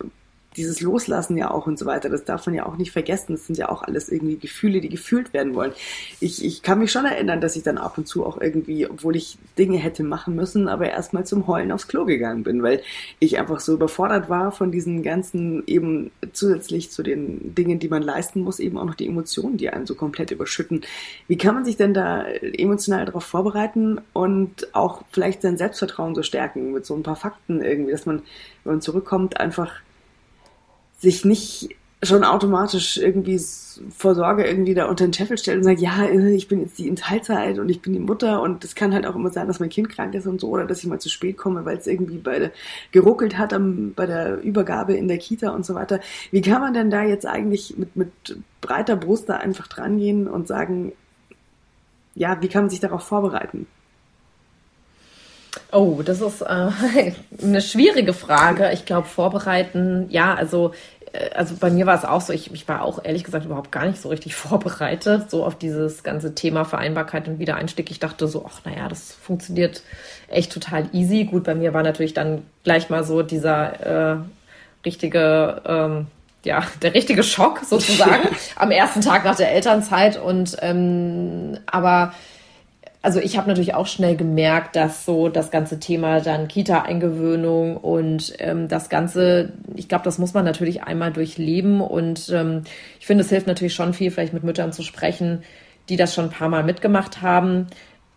dieses 0.58 0.82
Loslassen 0.82 1.38
ja 1.38 1.50
auch 1.50 1.66
und 1.66 1.80
so 1.80 1.86
weiter, 1.86 2.10
das 2.10 2.26
darf 2.26 2.46
man 2.46 2.56
ja 2.56 2.66
auch 2.66 2.76
nicht 2.76 2.92
vergessen. 2.92 3.34
Das 3.34 3.48
sind 3.48 3.58
ja 3.58 3.70
auch 3.70 3.84
alles 3.84 4.10
irgendwie 4.10 4.38
Gefühle, 4.38 4.82
die 4.82 4.90
gefühlt 4.90 5.34
werden 5.34 5.56
wollen. 5.56 5.72
Ich, 6.20 6.44
ich 6.44 6.62
kann 6.62 6.80
mich 6.80 6.92
schon 6.92 7.06
erinnern, 7.06 7.40
dass 7.40 7.56
ich 7.56 7.64
dann 7.64 7.78
ab 7.78 7.98
und 7.98 8.08
zu 8.08 8.26
auch 8.26 8.40
irgendwie, 8.42 8.86
obwohl 8.88 9.16
ich 9.16 9.38
Dinge 9.58 9.78
hätte 9.78 10.04
machen 10.04 10.36
müssen, 10.36 10.68
aber 10.68 10.90
erstmal 10.90 11.26
zum 11.26 11.48
Heulen 11.48 11.72
aufs 11.72 11.88
Klo 11.88 12.06
gegangen 12.06 12.44
bin, 12.44 12.64
weil 12.64 12.82
ich 13.20 13.40
einfach 13.40 13.62
so 13.62 13.74
überfordert 13.74 14.30
war 14.30 14.52
von 14.52 14.72
diesen 14.72 15.04
ganzen 15.04 15.64
eben 15.68 16.12
zusätzlich 16.34 16.92
zu 16.92 17.02
den 17.02 17.56
Dingen, 17.56 17.80
die 17.80 17.90
man 17.90 18.02
leisten 18.02 18.42
muss, 18.42 18.60
eben 18.60 18.78
auch 18.78 18.86
noch 18.86 18.96
die 18.96 19.08
Emotionen, 19.08 19.58
die 19.58 19.70
einen 19.70 19.86
so 19.86 19.96
komplett 19.96 20.32
überschütten. 20.32 20.82
Wie 21.28 21.38
kann 21.38 21.56
man 21.56 21.64
sich 21.64 21.78
denn 21.78 21.94
da 21.94 22.26
emotional 22.26 23.06
darauf 23.06 23.24
vorbereiten 23.24 24.02
und 24.12 24.74
auch 24.74 25.04
vielleicht 25.12 25.44
sein 25.44 25.58
Selbstvertrauen 25.58 26.14
so 26.14 26.24
stärken 26.24 26.74
mit 26.74 26.86
so 26.86 26.94
ein 26.96 27.04
paar 27.04 27.16
Fakten 27.16 27.62
irgendwie, 27.62 27.92
dass 27.92 28.06
man, 28.06 28.22
wenn 28.64 28.74
man 28.74 28.82
zurückkommt, 28.82 29.40
einfach 29.40 29.72
sich 31.02 31.26
nicht 31.26 31.76
schon 32.04 32.24
automatisch 32.24 32.98
irgendwie 32.98 33.40
vor 33.96 34.16
Sorge 34.16 34.44
irgendwie 34.46 34.74
da 34.74 34.86
unter 34.86 35.06
den 35.06 35.14
Scheffel 35.14 35.38
stellt 35.38 35.58
und 35.58 35.64
sagt, 35.64 35.80
ja, 35.80 36.10
ich 36.10 36.48
bin 36.48 36.62
jetzt 36.62 36.80
die 36.80 36.88
in 36.88 36.96
Teilzeit 36.96 37.60
und 37.60 37.70
ich 37.70 37.82
bin 37.82 37.94
die 37.94 38.00
Mutter 38.00 38.42
und 38.42 38.64
es 38.64 38.74
kann 38.74 38.94
halt 38.94 39.06
auch 39.06 39.16
immer 39.16 39.30
sein, 39.30 39.48
dass 39.48 39.60
mein 39.60 39.70
Kind 39.70 39.90
krank 39.90 40.16
ist 40.16 40.26
und 40.26 40.42
so 40.42 40.50
oder 40.50 40.66
dass 40.66 40.80
ich 40.80 40.88
mal 40.88 41.00
zu 41.00 41.10
spät 41.10 41.38
komme, 41.38 41.64
weil 41.64 41.78
es 41.78 41.86
irgendwie 41.86 42.18
bei 42.18 42.40
der, 42.40 42.52
geruckelt 42.92 43.38
hat 43.38 43.54
am, 43.54 43.94
bei 43.94 44.08
der 44.08 44.42
Übergabe 44.42 44.96
in 44.96 45.08
der 45.08 45.20
Kita 45.20 45.52
und 45.52 45.64
so 45.64 45.76
weiter. 45.76 46.00
Wie 46.32 46.42
kann 46.42 46.62
man 46.62 46.74
denn 46.74 46.90
da 46.90 47.04
jetzt 47.04 47.28
eigentlich 47.28 47.78
mit, 47.78 47.96
mit 47.96 48.12
breiter 48.62 48.96
Brust 48.96 49.30
da 49.30 49.38
einfach 49.38 49.68
dran 49.68 50.00
gehen 50.00 50.28
und 50.28 50.48
sagen, 50.48 50.94
ja, 52.16 52.42
wie 52.42 52.48
kann 52.48 52.64
man 52.64 52.70
sich 52.72 52.80
darauf 52.80 53.04
vorbereiten? 53.04 53.68
Oh, 55.72 56.02
das 56.04 56.22
ist 56.22 56.42
äh, 56.42 56.46
eine 57.42 57.62
schwierige 57.62 58.14
Frage. 58.14 58.72
Ich 58.74 58.86
glaube, 58.86 59.08
vorbereiten, 59.08 60.08
ja, 60.10 60.34
also, 60.34 60.74
äh, 61.12 61.30
also 61.36 61.56
bei 61.60 61.70
mir 61.70 61.86
war 61.86 61.98
es 61.98 62.06
auch 62.06 62.22
so, 62.22 62.32
ich, 62.34 62.54
ich 62.54 62.68
war 62.68 62.84
auch 62.84 63.04
ehrlich 63.04 63.24
gesagt 63.24 63.46
überhaupt 63.46 63.72
gar 63.72 63.86
nicht 63.86 64.02
so 64.02 64.10
richtig 64.10 64.36
vorbereitet, 64.36 65.30
so 65.30 65.46
auf 65.46 65.58
dieses 65.58 66.04
ganze 66.04 66.36
Thema 66.36 66.64
Vereinbarkeit 66.64 67.28
und 67.28 67.40
Wiedereinstieg. 67.40 67.92
Ich 67.92 68.00
dachte 68.00 68.28
so, 68.28 68.46
ach 68.48 68.62
naja, 68.66 68.88
das 68.88 69.12
funktioniert 69.14 69.84
echt 70.30 70.54
total 70.54 70.90
easy. 70.94 71.26
Gut, 71.26 71.44
bei 71.44 71.56
mir 71.56 71.74
war 71.74 71.84
natürlich 71.84 72.14
dann 72.14 72.44
gleich 72.64 72.90
mal 72.90 73.04
so 73.04 73.22
dieser 73.22 74.14
äh, 74.14 74.18
richtige, 74.86 75.62
ähm, 75.66 76.08
ja, 76.46 76.64
der 76.82 76.94
richtige 76.94 77.24
Schock 77.24 77.60
sozusagen 77.66 78.30
am 78.56 78.72
ersten 78.72 79.02
Tag 79.02 79.26
nach 79.26 79.36
der 79.36 79.52
Elternzeit. 79.52 80.18
Und 80.18 80.58
ähm, 80.62 81.60
aber 81.66 82.14
also 83.04 83.20
ich 83.20 83.36
habe 83.38 83.48
natürlich 83.48 83.74
auch 83.74 83.88
schnell 83.88 84.16
gemerkt, 84.16 84.76
dass 84.76 85.06
so 85.06 85.28
das 85.28 85.50
ganze 85.50 85.80
Thema 85.80 86.22
dann 86.22 86.48
Kita-Eingewöhnung 86.48 87.78
und 87.78 88.34
ähm, 88.38 88.68
das 88.68 88.90
Ganze, 88.90 89.54
ich 89.76 89.88
glaube, 89.88 90.04
das 90.04 90.20
muss 90.20 90.36
man 90.36 90.46
natürlich 90.46 90.84
einmal 90.84 91.12
durchleben 91.12 91.82
und 91.82 92.30
ähm, 92.30 92.62
ich 93.00 93.08
finde, 93.08 93.24
es 93.24 93.30
hilft 93.30 93.48
natürlich 93.48 93.74
schon 93.74 93.94
viel, 93.94 94.12
vielleicht 94.12 94.34
mit 94.34 94.44
Müttern 94.44 94.72
zu 94.72 94.84
sprechen, 94.84 95.44
die 95.90 95.98
das 95.98 96.14
schon 96.14 96.26
ein 96.26 96.32
paar 96.32 96.50
Mal 96.50 96.64
mitgemacht 96.64 97.24
haben, 97.24 97.68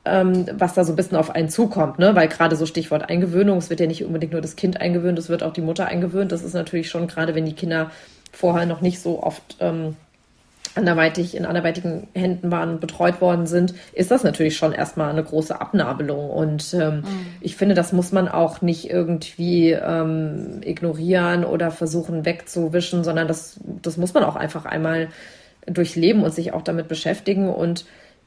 ähm, 0.05 0.47
was 0.53 0.75
da 0.75 0.85
so 0.85 0.93
ein 0.93 0.97
bisschen 0.97 1.17
auf 1.17 1.31
einen 1.31 1.49
zukommt, 1.49 1.99
ne? 1.99 2.15
Weil 2.15 2.29
gerade 2.29 2.57
so 2.57 2.67
Stichwort 2.67 3.09
Eingewöhnung, 3.09 3.57
es 3.59 3.71
wird 3.71 3.81
ja 3.81 3.87
nicht 3.87 4.05
unbedingt 4.05 4.33
nur 4.33 4.43
das 4.43 4.57
Kind 4.57 4.81
eingewöhnt, 4.83 5.19
es 5.19 5.31
wird 5.31 5.43
auch 5.43 5.55
die 5.55 5.63
Mutter 5.63 5.87
eingewöhnt. 5.87 6.31
Das 6.31 6.43
ist 6.43 6.53
natürlich 6.53 6.91
schon, 6.91 7.07
gerade 7.07 7.35
wenn 7.35 7.47
die 7.47 7.55
Kinder 7.55 7.91
vorher 8.33 8.67
noch 8.67 8.83
nicht 8.83 9.01
so 9.01 9.23
oft 9.23 9.57
ähm, 9.61 9.97
anderweitig 10.77 11.37
in 11.37 11.47
anderweitigen 11.47 12.09
Händen 12.15 12.51
waren, 12.51 12.81
betreut 12.81 13.21
worden 13.21 13.47
sind, 13.47 13.75
ist 13.93 14.11
das 14.11 14.25
natürlich 14.25 14.57
schon 14.57 14.73
erstmal 14.73 15.11
eine 15.11 15.23
große 15.23 15.61
Abnabelung. 15.61 16.31
Und 16.31 16.75
ähm, 16.75 16.97
mhm. 16.97 17.27
ich 17.41 17.57
finde, 17.57 17.75
das 17.75 17.93
muss 17.93 18.13
man 18.13 18.29
auch 18.29 18.63
nicht 18.63 18.91
irgendwie 18.91 19.71
ähm, 19.71 20.61
ignorieren 20.63 21.45
oder 21.45 21.71
versuchen 21.71 22.25
wegzuwischen, 22.25 23.05
sondern 23.05 23.29
das, 23.29 23.61
das 23.83 23.97
muss 23.97 24.15
man 24.15 24.25
auch 24.25 24.37
einfach 24.37 24.65
einmal 24.65 25.09
durchleben 25.67 26.23
und 26.23 26.35
sich 26.35 26.53
auch 26.53 26.63
damit 26.63 26.89
beschäftigen. 26.89 27.49
Und 27.49 27.87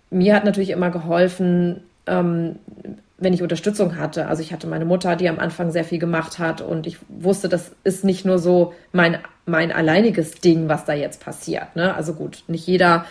mir 0.10 0.36
hat 0.36 0.46
natürlich 0.46 0.70
immer 0.72 0.90
geholfen, 0.90 1.82
ähm, 2.08 2.58
wenn 3.18 3.34
ich 3.34 3.42
Unterstützung 3.42 3.98
hatte. 3.98 4.28
Also 4.28 4.42
ich 4.42 4.54
hatte 4.54 4.68
meine 4.68 4.86
Mutter, 4.86 5.16
die 5.16 5.28
am 5.28 5.40
Anfang 5.40 5.72
sehr 5.72 5.84
viel 5.84 6.00
gemacht 6.00 6.40
hat 6.40 6.62
und 6.62 6.86
ich 6.86 6.98
wusste, 7.10 7.50
das 7.50 7.72
ist 7.84 8.04
nicht 8.04 8.26
nur 8.26 8.38
so 8.38 8.74
mein, 8.92 9.18
mein 9.46 9.72
alleiniges 9.72 10.36
Ding, 10.36 10.70
was 10.70 10.86
da 10.86 10.94
jetzt 10.94 11.24
passiert. 11.24 11.76
Ne? 11.76 11.96
Also 11.96 12.14
gut, 12.14 12.44
nicht 12.48 12.68
jeder 12.68 13.06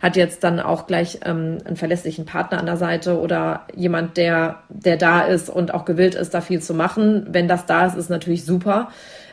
hat 0.00 0.16
jetzt 0.16 0.44
dann 0.44 0.60
auch 0.60 0.86
gleich 0.86 1.20
ähm, 1.24 1.58
einen 1.64 1.76
verlässlichen 1.76 2.24
Partner 2.24 2.58
an 2.58 2.66
der 2.66 2.78
Seite 2.78 3.20
oder 3.20 3.66
jemand, 3.74 4.16
der, 4.16 4.62
der 4.70 4.96
da 4.96 5.22
ist 5.22 5.50
und 5.50 5.74
auch 5.74 5.84
gewillt 5.84 6.14
ist, 6.14 6.32
da 6.32 6.40
viel 6.40 6.62
zu 6.62 6.72
machen. 6.72 7.26
Wenn 7.28 7.48
das 7.48 7.66
da 7.66 7.86
ist, 7.86 7.96
ist 7.96 8.08
natürlich 8.08 8.44
super. 8.44 8.88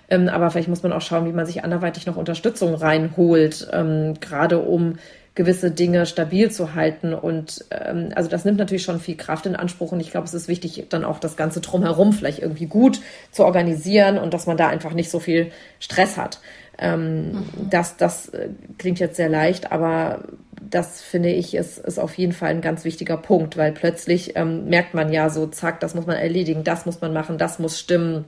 Ähm, 0.09 0.27
aber 0.27 0.51
vielleicht 0.51 0.67
muss 0.67 0.83
man 0.83 0.93
auch 0.93 1.01
schauen, 1.01 1.25
wie 1.25 1.31
man 1.31 1.45
sich 1.45 1.63
anderweitig 1.63 2.05
noch 2.05 2.17
Unterstützung 2.17 2.75
reinholt, 2.75 3.67
ähm, 3.71 4.15
gerade 4.19 4.59
um 4.59 4.97
gewisse 5.37 5.71
Dinge 5.71 6.05
stabil 6.07 6.51
zu 6.51 6.73
halten. 6.73 7.13
Und 7.13 7.63
ähm, 7.71 8.09
also 8.15 8.27
das 8.27 8.43
nimmt 8.43 8.57
natürlich 8.57 8.83
schon 8.83 8.99
viel 8.99 9.15
Kraft 9.15 9.45
in 9.45 9.55
Anspruch. 9.55 9.91
Und 9.93 10.01
ich 10.01 10.11
glaube, 10.11 10.25
es 10.25 10.33
ist 10.33 10.47
wichtig, 10.49 10.87
dann 10.89 11.05
auch 11.05 11.19
das 11.19 11.37
Ganze 11.37 11.61
drumherum 11.61 12.11
vielleicht 12.11 12.39
irgendwie 12.39 12.65
gut 12.65 12.99
zu 13.31 13.45
organisieren 13.45 14.17
und 14.17 14.33
dass 14.33 14.47
man 14.47 14.57
da 14.57 14.67
einfach 14.67 14.93
nicht 14.93 15.11
so 15.11 15.19
viel 15.19 15.51
Stress 15.79 16.17
hat. 16.17 16.41
Ähm, 16.79 17.31
mhm. 17.31 17.45
Das, 17.69 17.97
das 17.97 18.29
äh, 18.29 18.49
klingt 18.77 18.99
jetzt 18.99 19.15
sehr 19.15 19.29
leicht, 19.29 19.71
aber 19.71 20.23
das 20.59 21.01
finde 21.01 21.29
ich 21.29 21.53
ist, 21.53 21.77
ist 21.77 21.99
auf 21.99 22.17
jeden 22.17 22.33
Fall 22.33 22.49
ein 22.49 22.61
ganz 22.61 22.83
wichtiger 22.83 23.17
Punkt, 23.17 23.57
weil 23.57 23.71
plötzlich 23.71 24.35
ähm, 24.35 24.65
merkt 24.65 24.95
man 24.95 25.13
ja 25.13 25.29
so, 25.29 25.45
zack, 25.47 25.79
das 25.79 25.93
muss 25.93 26.07
man 26.07 26.17
erledigen, 26.17 26.63
das 26.63 26.85
muss 26.85 26.99
man 26.99 27.13
machen, 27.13 27.37
das 27.37 27.59
muss 27.59 27.79
stimmen 27.79 28.25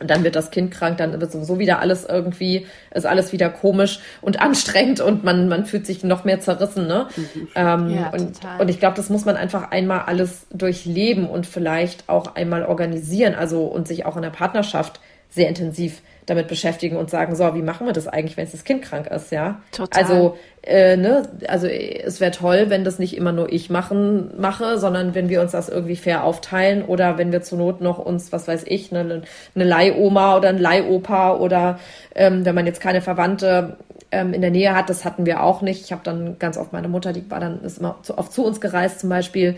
und 0.00 0.10
dann 0.10 0.24
wird 0.24 0.34
das 0.34 0.50
Kind 0.50 0.72
krank, 0.72 0.98
dann 0.98 1.20
wird 1.20 1.30
sowieso 1.30 1.58
wieder 1.58 1.78
alles 1.78 2.04
irgendwie, 2.04 2.66
ist 2.92 3.06
alles 3.06 3.32
wieder 3.32 3.50
komisch 3.50 4.00
und 4.20 4.40
anstrengend 4.40 5.00
und 5.00 5.22
man, 5.22 5.48
man 5.48 5.64
fühlt 5.64 5.86
sich 5.86 6.02
noch 6.02 6.24
mehr 6.24 6.40
zerrissen, 6.40 6.86
ne? 6.86 7.06
Mhm. 7.16 7.48
Ähm, 7.54 7.90
ja, 7.90 8.10
und, 8.10 8.34
total. 8.34 8.60
und 8.60 8.68
ich 8.68 8.80
glaube, 8.80 8.96
das 8.96 9.10
muss 9.10 9.24
man 9.24 9.36
einfach 9.36 9.70
einmal 9.70 10.00
alles 10.06 10.46
durchleben 10.50 11.28
und 11.28 11.46
vielleicht 11.46 12.08
auch 12.08 12.34
einmal 12.34 12.64
organisieren, 12.64 13.34
also 13.34 13.64
und 13.64 13.86
sich 13.86 14.04
auch 14.04 14.16
in 14.16 14.22
der 14.22 14.30
Partnerschaft 14.30 15.00
sehr 15.30 15.48
intensiv 15.48 16.02
damit 16.26 16.48
beschäftigen 16.48 16.96
und 16.96 17.10
sagen, 17.10 17.34
so, 17.34 17.54
wie 17.54 17.62
machen 17.62 17.86
wir 17.86 17.92
das 17.92 18.06
eigentlich, 18.06 18.36
wenn 18.36 18.48
das 18.50 18.64
Kind 18.64 18.82
krank 18.82 19.08
ist, 19.08 19.32
ja? 19.32 19.60
Total. 19.72 20.02
Also, 20.02 20.38
äh, 20.62 20.96
ne, 20.96 21.28
also 21.48 21.66
es 21.66 22.20
wäre 22.20 22.30
toll, 22.30 22.66
wenn 22.68 22.84
das 22.84 22.98
nicht 23.00 23.16
immer 23.16 23.32
nur 23.32 23.52
ich 23.52 23.70
machen 23.70 24.30
mache, 24.38 24.78
sondern 24.78 25.14
wenn 25.14 25.28
wir 25.28 25.40
uns 25.40 25.52
das 25.52 25.68
irgendwie 25.68 25.96
fair 25.96 26.22
aufteilen 26.22 26.84
oder 26.84 27.18
wenn 27.18 27.32
wir 27.32 27.42
zur 27.42 27.58
Not 27.58 27.80
noch 27.80 27.98
uns, 27.98 28.30
was 28.30 28.46
weiß 28.46 28.64
ich, 28.66 28.94
eine, 28.94 29.22
eine 29.54 29.64
Leihoma 29.64 30.36
oder 30.36 30.50
ein 30.50 30.58
Leihopa 30.58 31.34
oder 31.36 31.80
ähm, 32.14 32.44
wenn 32.44 32.54
man 32.54 32.66
jetzt 32.66 32.80
keine 32.80 33.00
Verwandte 33.00 33.76
ähm, 34.12 34.32
in 34.32 34.40
der 34.40 34.52
Nähe 34.52 34.76
hat, 34.76 34.90
das 34.90 35.04
hatten 35.04 35.26
wir 35.26 35.42
auch 35.42 35.62
nicht. 35.62 35.84
Ich 35.84 35.90
habe 35.90 36.02
dann 36.04 36.38
ganz 36.38 36.56
oft 36.56 36.72
meine 36.72 36.88
Mutter, 36.88 37.12
die 37.12 37.28
war 37.30 37.40
dann 37.40 37.62
ist 37.62 37.78
immer 37.78 37.98
zu, 38.02 38.16
oft 38.16 38.32
zu 38.32 38.44
uns 38.44 38.60
gereist 38.60 39.00
zum 39.00 39.08
Beispiel 39.08 39.56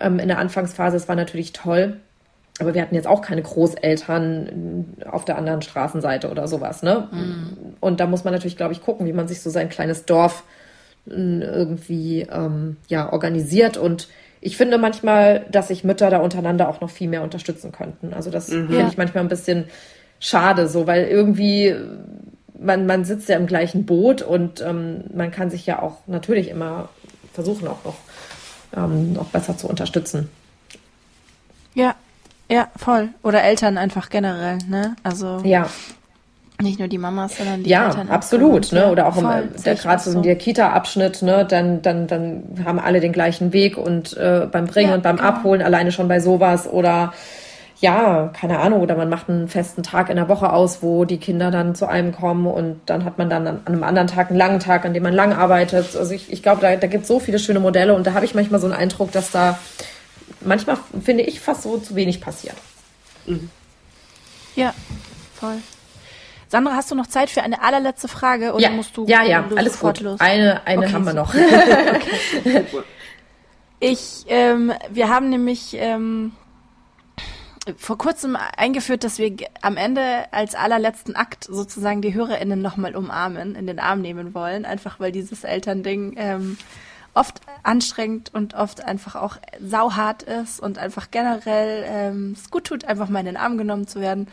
ähm, 0.00 0.20
in 0.20 0.28
der 0.28 0.38
Anfangsphase. 0.38 0.96
Es 0.96 1.08
war 1.08 1.16
natürlich 1.16 1.52
toll 1.52 1.96
aber 2.58 2.74
wir 2.74 2.82
hatten 2.82 2.94
jetzt 2.94 3.06
auch 3.06 3.22
keine 3.22 3.42
Großeltern 3.42 4.96
auf 5.10 5.24
der 5.24 5.38
anderen 5.38 5.62
Straßenseite 5.62 6.30
oder 6.30 6.48
sowas, 6.48 6.82
ne? 6.82 7.08
Mhm. 7.12 7.56
Und 7.80 8.00
da 8.00 8.06
muss 8.06 8.24
man 8.24 8.32
natürlich, 8.32 8.56
glaube 8.56 8.72
ich, 8.72 8.82
gucken, 8.82 9.06
wie 9.06 9.12
man 9.12 9.28
sich 9.28 9.40
so 9.40 9.50
sein 9.50 9.68
kleines 9.68 10.04
Dorf 10.04 10.44
irgendwie 11.06 12.26
ähm, 12.30 12.76
ja 12.88 13.12
organisiert 13.12 13.76
und 13.76 14.08
ich 14.40 14.56
finde 14.56 14.78
manchmal, 14.78 15.46
dass 15.50 15.68
sich 15.68 15.82
Mütter 15.82 16.10
da 16.10 16.18
untereinander 16.18 16.68
auch 16.68 16.80
noch 16.80 16.90
viel 16.90 17.08
mehr 17.08 17.22
unterstützen 17.22 17.72
könnten. 17.72 18.12
Also 18.12 18.30
das 18.30 18.48
mhm. 18.48 18.68
finde 18.68 18.86
ich 18.88 18.96
manchmal 18.96 19.24
ein 19.24 19.28
bisschen 19.28 19.64
schade, 20.20 20.68
so 20.68 20.86
weil 20.86 21.04
irgendwie 21.06 21.74
man, 22.58 22.86
man 22.86 23.04
sitzt 23.04 23.28
ja 23.28 23.36
im 23.36 23.46
gleichen 23.46 23.86
Boot 23.86 24.22
und 24.22 24.60
ähm, 24.60 25.04
man 25.14 25.30
kann 25.30 25.50
sich 25.50 25.66
ja 25.66 25.80
auch 25.80 25.98
natürlich 26.06 26.48
immer 26.48 26.88
versuchen, 27.32 27.68
auch 27.68 27.84
noch, 27.84 27.96
ähm, 28.76 29.12
noch 29.12 29.26
besser 29.26 29.56
zu 29.56 29.68
unterstützen. 29.68 30.28
Ja, 31.74 31.94
ja, 32.50 32.68
voll. 32.76 33.08
Oder 33.22 33.42
Eltern 33.42 33.78
einfach 33.78 34.10
generell, 34.10 34.58
ne? 34.68 34.96
Also. 35.02 35.40
Ja. 35.44 35.68
Nicht 36.60 36.80
nur 36.80 36.88
die 36.88 36.98
Mamas, 36.98 37.36
sondern 37.36 37.62
die 37.62 37.70
ja, 37.70 37.86
Eltern. 37.86 38.08
Ja, 38.08 38.14
absolut, 38.14 38.72
ne? 38.72 38.90
Oder 38.90 39.06
auch 39.06 39.14
voll, 39.14 39.48
im, 39.54 39.62
der, 39.62 39.76
gerade 39.76 40.02
so 40.02 40.10
in 40.10 40.22
der 40.22 40.34
Kita-Abschnitt, 40.34 41.22
ne? 41.22 41.46
Dann, 41.48 41.82
dann, 41.82 42.08
dann 42.08 42.42
haben 42.64 42.80
alle 42.80 42.98
den 43.00 43.12
gleichen 43.12 43.52
Weg 43.52 43.76
und 43.76 44.16
äh, 44.16 44.48
beim 44.50 44.66
Bringen 44.66 44.88
ja, 44.88 44.94
und 44.96 45.02
beim 45.04 45.16
genau. 45.16 45.28
Abholen 45.28 45.62
alleine 45.62 45.92
schon 45.92 46.08
bei 46.08 46.18
sowas 46.18 46.68
oder 46.68 47.12
ja, 47.80 48.30
keine 48.32 48.58
Ahnung, 48.58 48.80
oder 48.80 48.96
man 48.96 49.08
macht 49.08 49.28
einen 49.28 49.46
festen 49.46 49.84
Tag 49.84 50.10
in 50.10 50.16
der 50.16 50.28
Woche 50.28 50.52
aus, 50.52 50.82
wo 50.82 51.04
die 51.04 51.18
Kinder 51.18 51.52
dann 51.52 51.76
zu 51.76 51.86
einem 51.86 52.10
kommen 52.10 52.46
und 52.46 52.80
dann 52.86 53.04
hat 53.04 53.18
man 53.18 53.30
dann 53.30 53.46
an 53.46 53.60
einem 53.66 53.84
anderen 53.84 54.08
Tag 54.08 54.30
einen 54.30 54.38
langen 54.38 54.58
Tag, 54.58 54.84
an 54.84 54.94
dem 54.94 55.04
man 55.04 55.12
lang 55.14 55.32
arbeitet. 55.32 55.94
Also 55.96 56.12
ich, 56.12 56.32
ich 56.32 56.42
glaube, 56.42 56.60
da, 56.60 56.74
da 56.74 56.88
gibt 56.88 57.02
es 57.02 57.08
so 57.08 57.20
viele 57.20 57.38
schöne 57.38 57.60
Modelle 57.60 57.94
und 57.94 58.04
da 58.04 58.14
habe 58.14 58.24
ich 58.24 58.34
manchmal 58.34 58.58
so 58.58 58.66
einen 58.66 58.74
Eindruck, 58.74 59.12
dass 59.12 59.30
da 59.30 59.60
manchmal 60.48 60.78
finde 61.04 61.24
ich 61.24 61.40
fast 61.40 61.62
so 61.62 61.78
zu 61.78 61.94
wenig 61.94 62.20
passiert. 62.20 62.56
Mhm. 63.26 63.50
Ja, 64.56 64.74
voll. 65.34 65.58
Sandra, 66.48 66.72
hast 66.72 66.90
du 66.90 66.94
noch 66.94 67.06
Zeit 67.06 67.28
für 67.28 67.42
eine 67.42 67.62
allerletzte 67.62 68.08
Frage 68.08 68.54
oder 68.54 68.62
ja, 68.62 68.70
musst 68.70 68.96
du 68.96 69.06
Ja, 69.06 69.22
ja, 69.22 69.44
alles 69.54 69.78
gut. 69.78 70.00
Los? 70.00 70.18
Eine, 70.18 70.66
eine 70.66 70.86
okay, 70.86 70.92
haben 70.92 71.04
wir 71.04 71.12
noch. 71.12 71.34
ich, 73.80 74.24
ähm, 74.28 74.72
wir 74.90 75.10
haben 75.10 75.28
nämlich 75.28 75.76
ähm, 75.78 76.32
vor 77.76 77.98
kurzem 77.98 78.36
eingeführt, 78.56 79.04
dass 79.04 79.18
wir 79.18 79.36
am 79.60 79.76
Ende 79.76 80.32
als 80.32 80.54
allerletzten 80.54 81.16
Akt 81.16 81.44
sozusagen 81.44 82.00
die 82.00 82.14
HörerInnen 82.14 82.62
nochmal 82.62 82.96
umarmen, 82.96 83.54
in 83.54 83.66
den 83.66 83.78
Arm 83.78 84.00
nehmen 84.00 84.34
wollen, 84.34 84.64
einfach 84.64 85.00
weil 85.00 85.12
dieses 85.12 85.44
Elternding 85.44 86.14
ähm, 86.16 86.56
oft 87.18 87.40
anstrengend 87.62 88.32
und 88.32 88.54
oft 88.54 88.84
einfach 88.84 89.16
auch 89.16 89.36
sauhart 89.60 90.22
ist 90.22 90.60
und 90.60 90.78
einfach 90.78 91.10
generell 91.10 91.84
ähm, 91.86 92.34
es 92.36 92.50
gut 92.50 92.64
tut, 92.64 92.84
einfach 92.84 93.08
mal 93.08 93.20
in 93.20 93.26
den 93.26 93.36
Arm 93.36 93.58
genommen 93.58 93.86
zu 93.86 94.00
werden. 94.00 94.28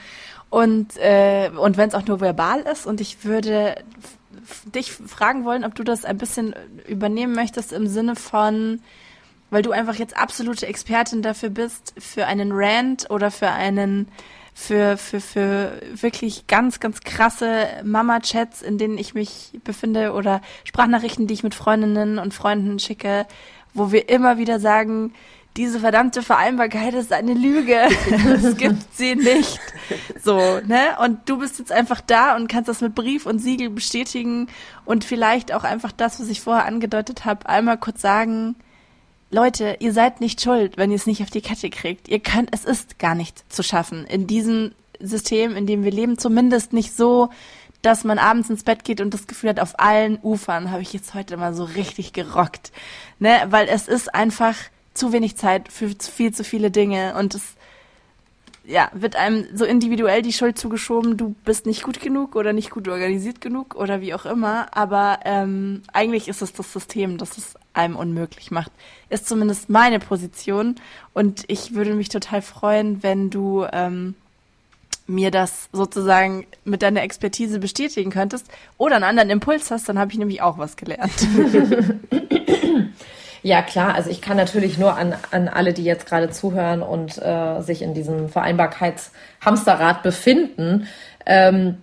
Und, 0.49 0.95
äh, 0.97 1.49
und 1.57 1.77
wenn 1.77 1.89
es 1.89 1.95
auch 1.95 2.05
nur 2.05 2.21
verbal 2.21 2.61
ist. 2.61 2.86
Und 2.86 3.01
ich 3.01 3.25
würde 3.25 3.75
dich 4.73 4.91
fragen 4.91 5.43
wollen, 5.43 5.65
ob 5.65 5.75
du 5.75 5.83
das 5.83 6.05
ein 6.05 6.17
bisschen 6.17 6.55
übernehmen 6.88 7.33
möchtest 7.33 7.73
im 7.73 7.88
Sinne 7.88 8.15
von, 8.15 8.81
weil 9.49 9.63
du 9.63 9.71
einfach 9.71 9.95
jetzt 9.95 10.15
absolute 10.15 10.67
Expertin 10.67 11.21
dafür 11.21 11.49
bist, 11.49 11.93
für 11.97 12.27
einen 12.27 12.51
Rant 12.53 13.09
oder 13.09 13.31
für 13.31 13.49
einen, 13.49 14.07
für, 14.58 14.95
für, 14.95 15.20
für 15.20 15.82
wirklich 15.93 16.47
ganz, 16.47 16.80
ganz 16.80 17.01
krasse 17.01 17.68
Mama-Chats, 17.84 18.62
in 18.62 18.78
denen 18.78 18.97
ich 18.97 19.14
mich 19.14 19.51
befinde 19.66 20.14
oder 20.14 20.41
Sprachnachrichten, 20.64 21.28
die 21.28 21.34
ich 21.34 21.43
mit 21.43 21.53
Freundinnen 21.53 22.18
und 22.18 22.34
Freunden 22.34 22.80
schicke, 22.80 23.28
wo 23.74 23.91
wir 23.91 24.08
immer 24.08 24.38
wieder 24.38 24.62
sagen, 24.62 25.14
diese 25.58 25.82
verdammte 25.82 26.22
Vereinbarkeit 26.22 26.93
ist 26.93 27.12
eine 27.12 27.34
Lüge. 27.34 27.88
es 28.34 28.56
gibt 28.56 28.95
sie 28.95 29.16
nicht. 29.16 29.60
So, 30.24 30.38
ne? 30.66 30.97
Und 31.03 31.30
du 31.30 31.38
bist 31.38 31.60
jetzt 31.60 31.72
einfach 31.72 31.99
da 31.99 32.36
und 32.36 32.47
kannst 32.47 32.70
das 32.70 32.82
mit 32.82 32.95
Brief 32.95 33.26
und 33.26 33.39
Siegel 33.39 33.70
bestätigen 33.70 34.47
und 34.86 35.03
vielleicht 35.03 35.53
auch 35.53 35.66
einfach 35.66 35.91
das, 35.91 36.20
was 36.20 36.30
ich 36.30 36.41
vorher 36.41 36.66
angedeutet 36.66 37.26
habe, 37.26 37.47
einmal 37.47 37.78
kurz 37.78 38.01
sagen, 38.01 38.56
Leute, 39.32 39.78
ihr 39.80 39.91
seid 39.91 40.21
nicht 40.21 40.41
schuld, 40.41 40.78
wenn 40.78 40.91
ihr 40.91 40.95
es 40.95 41.07
nicht 41.07 41.21
auf 41.21 41.30
die 41.30 41.41
Kette 41.41 41.69
kriegt. 41.69 42.07
Ihr 42.07 42.19
könnt, 42.19 42.53
es 42.53 42.63
ist 42.63 42.99
gar 42.99 43.15
nicht 43.15 43.51
zu 43.51 43.63
schaffen. 43.63 44.05
In 44.05 44.28
diesem 44.28 44.73
System, 44.99 45.55
in 45.55 45.67
dem 45.67 45.84
wir 45.84 45.91
leben, 45.91 46.17
zumindest 46.17 46.73
nicht 46.73 46.95
so, 46.95 47.30
dass 47.82 48.03
man 48.03 48.17
abends 48.17 48.49
ins 48.49 48.63
Bett 48.63 48.84
geht 48.84 49.01
und 49.01 49.13
das 49.13 49.28
Gefühl 49.28 49.49
hat, 49.51 49.59
auf 49.59 49.80
allen 49.80 50.17
Ufern 50.23 50.71
habe 50.71 50.82
ich 50.82 50.93
jetzt 50.93 51.13
heute 51.13 51.38
mal 51.38 51.53
so 51.53 51.63
richtig 51.63 52.13
gerockt. 52.13 52.71
Ne? 53.19 53.45
Weil 53.49 53.67
es 53.67 53.88
ist 53.88 54.13
einfach 54.13 54.55
zu 54.93 55.11
wenig 55.11 55.36
Zeit 55.36 55.71
für 55.71 55.89
viel 55.89 56.34
zu 56.34 56.43
viele 56.43 56.71
Dinge 56.71 57.15
und 57.15 57.36
es 57.36 57.55
ja, 58.67 58.89
wird 58.93 59.15
einem 59.15 59.45
so 59.53 59.65
individuell 59.65 60.21
die 60.21 60.34
Schuld 60.34 60.57
zugeschoben, 60.57 61.17
du 61.17 61.36
bist 61.45 61.67
nicht 61.67 61.84
gut 61.84 61.99
genug 61.99 62.36
oder 62.36 62.53
nicht 62.53 62.71
gut 62.71 62.88
organisiert 62.88 63.39
genug 63.39 63.76
oder 63.76 64.01
wie 64.01 64.13
auch 64.13 64.26
immer. 64.26 64.76
Aber 64.76 65.19
ähm, 65.23 65.84
eigentlich 65.93 66.28
ist 66.28 66.41
es 66.41 66.53
das 66.53 66.73
System, 66.73 67.17
das 67.19 67.38
es 67.38 67.53
einem 67.76 67.95
unmöglich 67.95 68.51
macht. 68.51 68.71
Ist 69.09 69.28
zumindest 69.28 69.69
meine 69.69 69.99
Position. 69.99 70.76
Und 71.13 71.43
ich 71.47 71.73
würde 71.76 71.93
mich 71.93 72.09
total 72.09 72.41
freuen, 72.41 73.03
wenn 73.03 73.30
du 73.30 73.65
ähm, 73.71 74.15
mir 75.07 75.32
das 75.32 75.69
sozusagen 75.71 76.47
mit 76.63 76.82
deiner 76.82 77.03
Expertise 77.03 77.59
bestätigen 77.59 78.11
könntest 78.11 78.47
oder 78.78 78.95
einen 78.95 79.05
anderen 79.05 79.30
Impuls 79.30 79.69
hast, 79.69 79.88
dann 79.88 79.99
habe 79.99 80.11
ich 80.11 80.17
nämlich 80.17 80.41
auch 80.41 80.57
was 80.57 80.78
gelernt. 80.78 81.11
Ja, 83.45 83.61
klar. 83.61 83.93
Also 83.93 84.09
ich 84.09 84.23
kann 84.23 84.38
natürlich 84.38 84.80
nur 84.80 84.97
an, 84.97 85.13
an 85.30 85.47
alle, 85.47 85.71
die 85.71 85.84
jetzt 85.84 86.07
gerade 86.07 86.32
zuhören 86.32 86.82
und 86.82 87.21
äh, 87.21 87.61
sich 87.61 87.84
in 87.84 87.93
diesem 87.93 88.28
Vereinbarkeitshamsterrad 88.28 90.01
befinden, 90.01 90.88
ähm, 91.28 91.78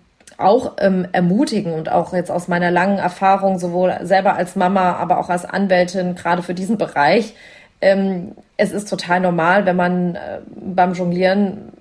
auch 0.45 0.73
ähm, 0.79 1.07
ermutigen 1.13 1.73
und 1.73 1.91
auch 1.91 2.13
jetzt 2.13 2.31
aus 2.31 2.49
meiner 2.49 2.71
langen 2.71 2.99
Erfahrung, 2.99 3.59
sowohl 3.59 3.99
selber 4.03 4.35
als 4.35 4.57
Mama, 4.57 4.95
aber 4.95 5.19
auch 5.19 5.29
als 5.29 5.45
Anwältin, 5.45 6.15
gerade 6.15 6.43
für 6.43 6.55
diesen 6.55 6.79
Bereich. 6.79 7.35
Ähm, 7.81 8.33
es 8.57 8.73
ist 8.73 8.89
total 8.89 9.21
normal, 9.21 9.67
wenn 9.67 9.77
man 9.77 10.15
äh, 10.15 10.41
beim 10.55 10.95
Jonglieren 10.95 11.73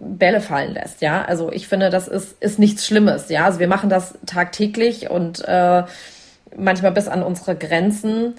Bälle 0.00 0.40
fallen 0.40 0.74
lässt, 0.74 1.02
ja. 1.02 1.22
Also 1.22 1.52
ich 1.52 1.68
finde, 1.68 1.90
das 1.90 2.08
ist, 2.08 2.42
ist 2.42 2.58
nichts 2.58 2.86
Schlimmes, 2.86 3.28
ja. 3.28 3.44
Also 3.44 3.58
wir 3.58 3.68
machen 3.68 3.90
das 3.90 4.18
tagtäglich 4.26 5.10
und 5.10 5.46
äh, 5.46 5.84
manchmal 6.56 6.92
bis 6.92 7.08
an 7.08 7.22
unsere 7.22 7.56
Grenzen. 7.56 8.34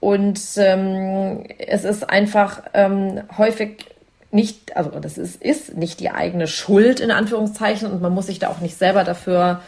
Und 0.00 0.40
ähm, 0.56 1.44
es 1.58 1.84
ist 1.84 2.10
einfach 2.10 2.62
ähm, 2.74 3.22
häufig 3.38 3.86
nicht, 4.32 4.76
also 4.76 4.90
das 4.90 5.18
ist, 5.18 5.42
ist 5.42 5.76
nicht 5.76 6.00
die 6.00 6.10
eigene 6.10 6.46
Schuld 6.46 7.00
in 7.00 7.10
Anführungszeichen 7.10 7.90
und 7.90 8.00
man 8.00 8.12
muss 8.12 8.26
sich 8.26 8.38
da 8.38 8.48
auch 8.48 8.60
nicht 8.60 8.78
selber 8.78 9.04
dafür 9.04 9.60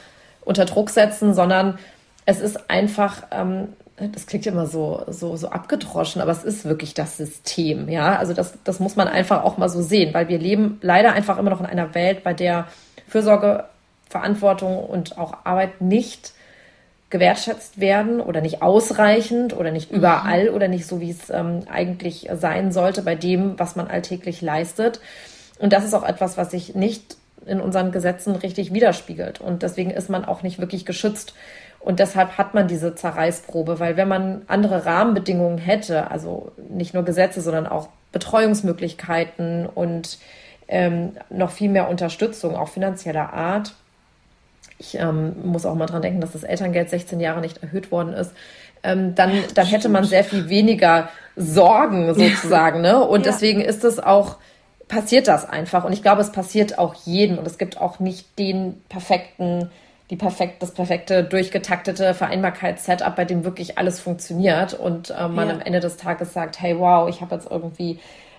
unter 0.42 0.64
Druck 0.64 0.90
setzen, 0.90 1.34
sondern 1.34 1.78
es 2.26 2.40
ist 2.40 2.70
einfach, 2.70 3.24
ähm, 3.30 3.68
das 3.96 4.26
klingt 4.26 4.46
immer 4.46 4.66
so, 4.66 5.04
so, 5.08 5.36
so 5.36 5.50
abgedroschen, 5.50 6.22
aber 6.22 6.32
es 6.32 6.44
ist 6.44 6.64
wirklich 6.64 6.94
das 6.94 7.16
System, 7.16 7.88
ja. 7.88 8.16
Also 8.16 8.32
das, 8.32 8.54
das 8.64 8.80
muss 8.80 8.96
man 8.96 9.06
einfach 9.06 9.44
auch 9.44 9.58
mal 9.58 9.68
so 9.68 9.82
sehen, 9.82 10.14
weil 10.14 10.28
wir 10.28 10.38
leben 10.38 10.78
leider 10.80 11.12
einfach 11.12 11.38
immer 11.38 11.50
noch 11.50 11.60
in 11.60 11.66
einer 11.66 11.94
Welt, 11.94 12.24
bei 12.24 12.32
der 12.32 12.66
Fürsorge, 13.06 13.64
Verantwortung 14.08 14.78
und 14.78 15.18
auch 15.18 15.44
Arbeit 15.44 15.80
nicht 15.80 16.32
gewertschätzt 17.14 17.78
werden 17.78 18.20
oder 18.20 18.40
nicht 18.40 18.60
ausreichend 18.60 19.56
oder 19.56 19.70
nicht 19.70 19.92
mhm. 19.92 19.98
überall 19.98 20.48
oder 20.48 20.66
nicht 20.66 20.84
so, 20.84 21.00
wie 21.00 21.12
es 21.12 21.30
ähm, 21.30 21.60
eigentlich 21.70 22.28
sein 22.34 22.72
sollte 22.72 23.02
bei 23.02 23.14
dem, 23.14 23.56
was 23.56 23.76
man 23.76 23.86
alltäglich 23.86 24.42
leistet. 24.42 24.98
Und 25.60 25.72
das 25.72 25.84
ist 25.84 25.94
auch 25.94 26.02
etwas, 26.02 26.36
was 26.36 26.50
sich 26.50 26.74
nicht 26.74 27.16
in 27.46 27.60
unseren 27.60 27.92
Gesetzen 27.92 28.34
richtig 28.34 28.74
widerspiegelt. 28.74 29.40
Und 29.40 29.62
deswegen 29.62 29.92
ist 29.92 30.10
man 30.10 30.24
auch 30.24 30.42
nicht 30.42 30.58
wirklich 30.58 30.84
geschützt. 30.84 31.34
Und 31.78 32.00
deshalb 32.00 32.36
hat 32.36 32.52
man 32.52 32.66
diese 32.66 32.96
Zerreißprobe, 32.96 33.78
weil 33.78 33.96
wenn 33.96 34.08
man 34.08 34.42
andere 34.48 34.84
Rahmenbedingungen 34.84 35.58
hätte, 35.58 36.10
also 36.10 36.50
nicht 36.68 36.94
nur 36.94 37.04
Gesetze, 37.04 37.42
sondern 37.42 37.68
auch 37.68 37.90
Betreuungsmöglichkeiten 38.10 39.66
und 39.66 40.18
ähm, 40.66 41.12
noch 41.30 41.52
viel 41.52 41.68
mehr 41.68 41.88
Unterstützung, 41.88 42.56
auch 42.56 42.70
finanzieller 42.70 43.32
Art, 43.32 43.74
ich 44.84 44.98
ähm, 44.98 45.34
muss 45.44 45.66
auch 45.66 45.74
mal 45.74 45.86
dran 45.86 46.02
denken, 46.02 46.20
dass 46.20 46.32
das 46.32 46.44
Elterngeld 46.44 46.90
16 46.90 47.20
Jahre 47.20 47.40
nicht 47.40 47.62
erhöht 47.62 47.90
worden 47.90 48.12
ist, 48.12 48.32
ähm, 48.82 49.14
dann, 49.14 49.32
dann 49.54 49.66
hätte 49.66 49.88
man 49.88 50.04
sehr 50.04 50.24
viel 50.24 50.48
weniger 50.48 51.08
Sorgen 51.36 52.14
sozusagen. 52.14 52.80
Ne? 52.82 53.02
Und 53.02 53.24
ja. 53.24 53.32
deswegen 53.32 53.60
ist 53.60 53.84
es 53.84 53.98
auch, 53.98 54.36
passiert 54.88 55.28
das 55.28 55.48
einfach. 55.48 55.84
Und 55.84 55.92
ich 55.92 56.02
glaube, 56.02 56.20
es 56.20 56.32
passiert 56.32 56.78
auch 56.78 56.94
jedem. 57.04 57.38
Und 57.38 57.46
es 57.46 57.58
gibt 57.58 57.80
auch 57.80 57.98
nicht 57.98 58.38
den 58.38 58.82
perfekten, 58.88 59.70
die 60.10 60.16
perfekt, 60.16 60.62
das 60.62 60.72
perfekte, 60.72 61.24
durchgetaktete 61.24 62.12
Vereinbarkeits-Setup, 62.12 63.16
bei 63.16 63.24
dem 63.24 63.44
wirklich 63.44 63.78
alles 63.78 64.00
funktioniert 64.00 64.74
und 64.74 65.10
äh, 65.10 65.28
man 65.28 65.48
ja. 65.48 65.54
am 65.54 65.60
Ende 65.60 65.80
des 65.80 65.96
Tages 65.96 66.34
sagt, 66.34 66.60
hey, 66.60 66.78
wow, 66.78 67.08
ich 67.08 67.22
habe 67.22 67.34
jetzt 67.34 67.50
irgendwie 67.50 67.98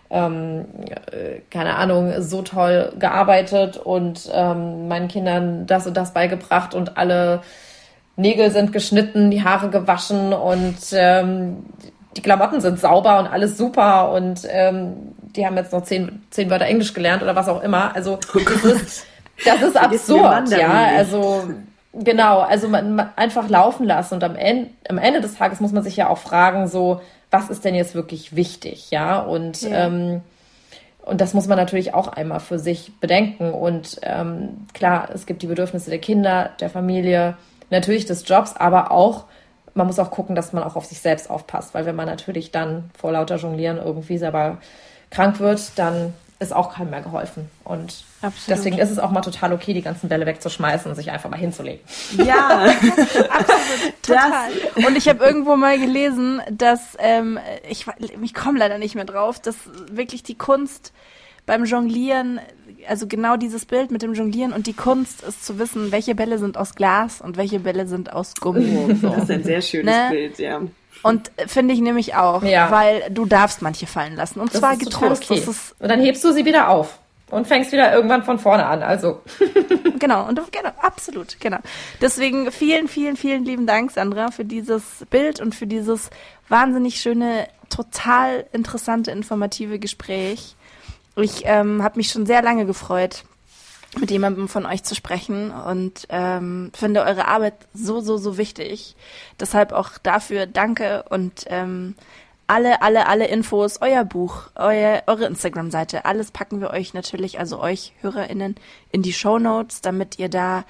ähm, 0.09 0.65
äh, 1.11 1.41
keine 1.49 1.75
Ahnung, 1.75 2.13
so 2.21 2.41
toll 2.41 2.93
gearbeitet 2.99 3.77
und 3.77 4.29
ähm, 4.33 4.87
meinen 4.87 5.07
Kindern 5.07 5.65
das 5.65 5.87
und 5.87 5.95
das 5.97 6.13
beigebracht 6.13 6.73
und 6.73 6.97
alle 6.97 7.41
Nägel 8.17 8.51
sind 8.51 8.71
geschnitten, 8.71 9.29
die 9.29 9.43
Haare 9.43 9.69
gewaschen 9.69 10.31
und 10.33 10.77
ähm, 10.93 11.65
die 12.15 12.21
Klamotten 12.21 12.61
sind 12.61 12.79
sauber 12.79 13.19
und 13.19 13.27
alles 13.27 13.57
super 13.57 14.11
und 14.11 14.41
ähm, 14.49 15.13
die 15.35 15.45
haben 15.45 15.57
jetzt 15.57 15.73
noch 15.73 15.83
zehn, 15.83 16.23
zehn 16.29 16.49
Wörter 16.49 16.65
Englisch 16.65 16.93
gelernt 16.93 17.21
oder 17.23 17.35
was 17.35 17.49
auch 17.49 17.61
immer. 17.61 17.93
Also 17.93 18.19
oh 18.33 18.39
das 18.39 18.63
ist, 18.63 19.05
das 19.43 19.61
ist 19.61 19.77
absurd, 19.77 20.49
ja. 20.49 20.91
Also 20.95 21.43
genau, 21.93 22.39
also 22.39 22.69
man, 22.69 22.95
man 22.95 23.09
einfach 23.17 23.49
laufen 23.49 23.85
lassen 23.85 24.15
und 24.15 24.23
am 24.23 24.35
Ende, 24.35 24.69
am 24.87 24.97
Ende 24.97 25.19
des 25.19 25.35
Tages 25.35 25.59
muss 25.59 25.73
man 25.73 25.83
sich 25.83 25.97
ja 25.97 26.09
auch 26.09 26.17
fragen, 26.19 26.67
so 26.67 27.01
was 27.36 27.49
ist 27.49 27.65
denn 27.65 27.75
jetzt 27.75 27.95
wirklich 27.95 28.36
wichtig, 28.36 28.91
ja? 28.91 29.19
Und 29.19 29.61
ja. 29.61 29.88
Ähm, 29.88 30.21
und 31.05 31.21
das 31.21 31.36
muss 31.36 31.45
man 31.45 31.57
natürlich 31.57 31.93
auch 31.93 32.07
einmal 32.07 32.39
für 32.39 32.57
sich 32.57 32.91
bedenken. 32.99 33.53
Und 33.53 33.99
ähm, 34.01 34.65
klar, 34.73 35.09
es 35.13 35.27
gibt 35.27 35.43
die 35.43 35.47
Bedürfnisse 35.47 35.91
der 35.91 35.99
Kinder, 35.99 36.49
der 36.59 36.71
Familie, 36.71 37.38
natürlich 37.69 38.05
des 38.05 38.27
Jobs, 38.27 38.55
aber 38.55 38.89
auch, 38.91 39.25
man 39.75 39.86
muss 39.86 39.99
auch 39.99 40.09
gucken, 40.09 40.36
dass 40.36 40.51
man 40.51 40.63
auch 40.63 40.75
auf 40.75 40.86
sich 40.86 40.99
selbst 40.99 41.29
aufpasst, 41.29 41.75
weil 41.75 41.86
wenn 41.86 41.95
man 41.95 42.07
natürlich 42.07 42.49
dann 42.51 42.89
vor 42.97 43.11
lauter 43.11 43.36
Jonglieren 43.36 43.77
irgendwie 43.77 44.17
selber 44.17 44.57
krank 45.11 45.39
wird, 45.39 45.77
dann 45.77 46.13
ist 46.39 46.53
auch 46.53 46.73
keinem 46.73 46.89
mehr 46.89 47.01
geholfen. 47.01 47.49
Und 47.63 48.03
absolut. 48.21 48.47
deswegen 48.47 48.77
ist 48.77 48.91
es 48.91 48.99
auch 48.99 49.11
mal 49.11 49.21
total 49.21 49.53
okay, 49.53 49.73
die 49.73 49.81
ganzen 49.81 50.09
Bälle 50.09 50.25
wegzuschmeißen 50.25 50.89
und 50.89 50.95
sich 50.95 51.11
einfach 51.11 51.29
mal 51.29 51.39
hinzulegen. 51.39 51.79
Ja, 52.17 52.65
absolut. 53.29 54.01
Total. 54.01 54.49
Das, 54.75 54.86
und 54.86 54.97
ich 54.97 55.07
habe 55.07 55.23
irgendwo 55.23 55.55
mal 55.55 55.79
gelesen, 55.79 56.41
dass 56.51 56.97
ähm, 56.99 57.39
ich, 57.69 57.86
ich 58.21 58.33
komme 58.33 58.59
leider 58.59 58.77
nicht 58.77 58.95
mehr 58.95 59.05
drauf, 59.05 59.39
dass 59.39 59.55
wirklich 59.89 60.23
die 60.23 60.36
Kunst 60.36 60.91
beim 61.45 61.65
Jonglieren, 61.65 62.39
also 62.88 63.07
genau 63.07 63.38
dieses 63.38 63.65
Bild 63.65 63.91
mit 63.91 64.01
dem 64.01 64.13
Jonglieren 64.13 64.51
und 64.51 64.67
die 64.67 64.73
Kunst 64.73 65.23
ist 65.23 65.45
zu 65.45 65.59
wissen, 65.59 65.91
welche 65.91 66.15
Bälle 66.15 66.39
sind 66.39 66.57
aus 66.57 66.75
Glas 66.75 67.21
und 67.21 67.38
welche 67.38 67.59
Bälle 67.59 67.88
sind 67.88 68.11
aus 68.11 68.33
Gummi. 68.36 68.95
So. 69.01 69.09
Das 69.09 69.23
ist 69.23 69.31
ein 69.31 69.43
sehr 69.43 69.61
schönes 69.61 69.93
ne? 69.93 70.07
Bild, 70.09 70.39
ja. 70.39 70.61
Und 71.03 71.31
finde 71.47 71.73
ich 71.73 71.81
nämlich 71.81 72.15
auch, 72.15 72.41
ja. 72.43 72.71
weil 72.71 73.03
du 73.11 73.25
darfst 73.25 73.61
manche 73.61 73.85
fallen 73.85 74.15
lassen. 74.15 74.39
Und 74.39 74.53
das 74.53 74.59
zwar 74.59 74.75
getrost. 74.75 75.29
Okay. 75.29 75.43
und 75.79 75.87
dann 75.89 76.01
hebst 76.01 76.23
du 76.23 76.31
sie 76.31 76.45
wieder 76.45 76.69
auf 76.69 76.99
und 77.31 77.47
fängst 77.47 77.71
wieder 77.71 77.93
irgendwann 77.93 78.23
von 78.23 78.39
vorne 78.39 78.65
an. 78.65 78.83
Also. 78.83 79.21
genau, 79.99 80.27
und 80.27 80.39
genau, 80.51 80.69
absolut, 80.81 81.39
genau. 81.39 81.57
Deswegen 82.01 82.51
vielen, 82.51 82.87
vielen, 82.87 83.15
vielen 83.15 83.45
lieben 83.45 83.67
Dank, 83.67 83.91
Sandra, 83.91 84.31
für 84.31 84.45
dieses 84.45 85.05
Bild 85.09 85.39
und 85.41 85.55
für 85.55 85.67
dieses 85.67 86.09
wahnsinnig 86.49 86.99
schöne, 86.99 87.47
total 87.69 88.45
interessante, 88.51 89.11
informative 89.11 89.79
Gespräch. 89.79 90.55
ich 91.15 91.43
ähm, 91.45 91.83
habe 91.83 91.97
mich 91.97 92.09
schon 92.09 92.25
sehr 92.25 92.41
lange 92.41 92.65
gefreut, 92.65 93.23
mit 93.99 94.11
jemandem 94.11 94.47
von 94.47 94.65
euch 94.65 94.83
zu 94.83 94.95
sprechen 94.95 95.51
und 95.51 96.07
ähm, 96.09 96.71
finde 96.73 97.03
eure 97.03 97.27
Arbeit 97.27 97.53
so, 97.73 98.01
so, 98.01 98.17
so 98.17 98.37
wichtig. 98.37 98.95
Deshalb 99.39 99.71
auch 99.71 99.97
dafür 100.01 100.45
danke 100.45 101.03
und 101.09 101.45
ähm, 101.47 101.95
alle, 102.47 102.81
alle, 102.81 103.07
alle 103.07 103.27
Infos, 103.27 103.79
euer 103.81 104.05
Buch, 104.05 104.49
euer, 104.55 105.03
eure 105.07 105.25
Instagram-Seite, 105.25 106.05
alles 106.05 106.31
packen 106.31 106.61
wir 106.61 106.69
euch 106.69 106.93
natürlich, 106.93 107.39
also 107.39 107.59
euch 107.59 107.93
HörerInnen, 108.01 108.55
in 108.91 109.01
die 109.01 109.13
Show 109.13 109.39
Notes, 109.39 109.81
damit 109.81 110.19
ihr 110.19 110.29
da 110.29 110.63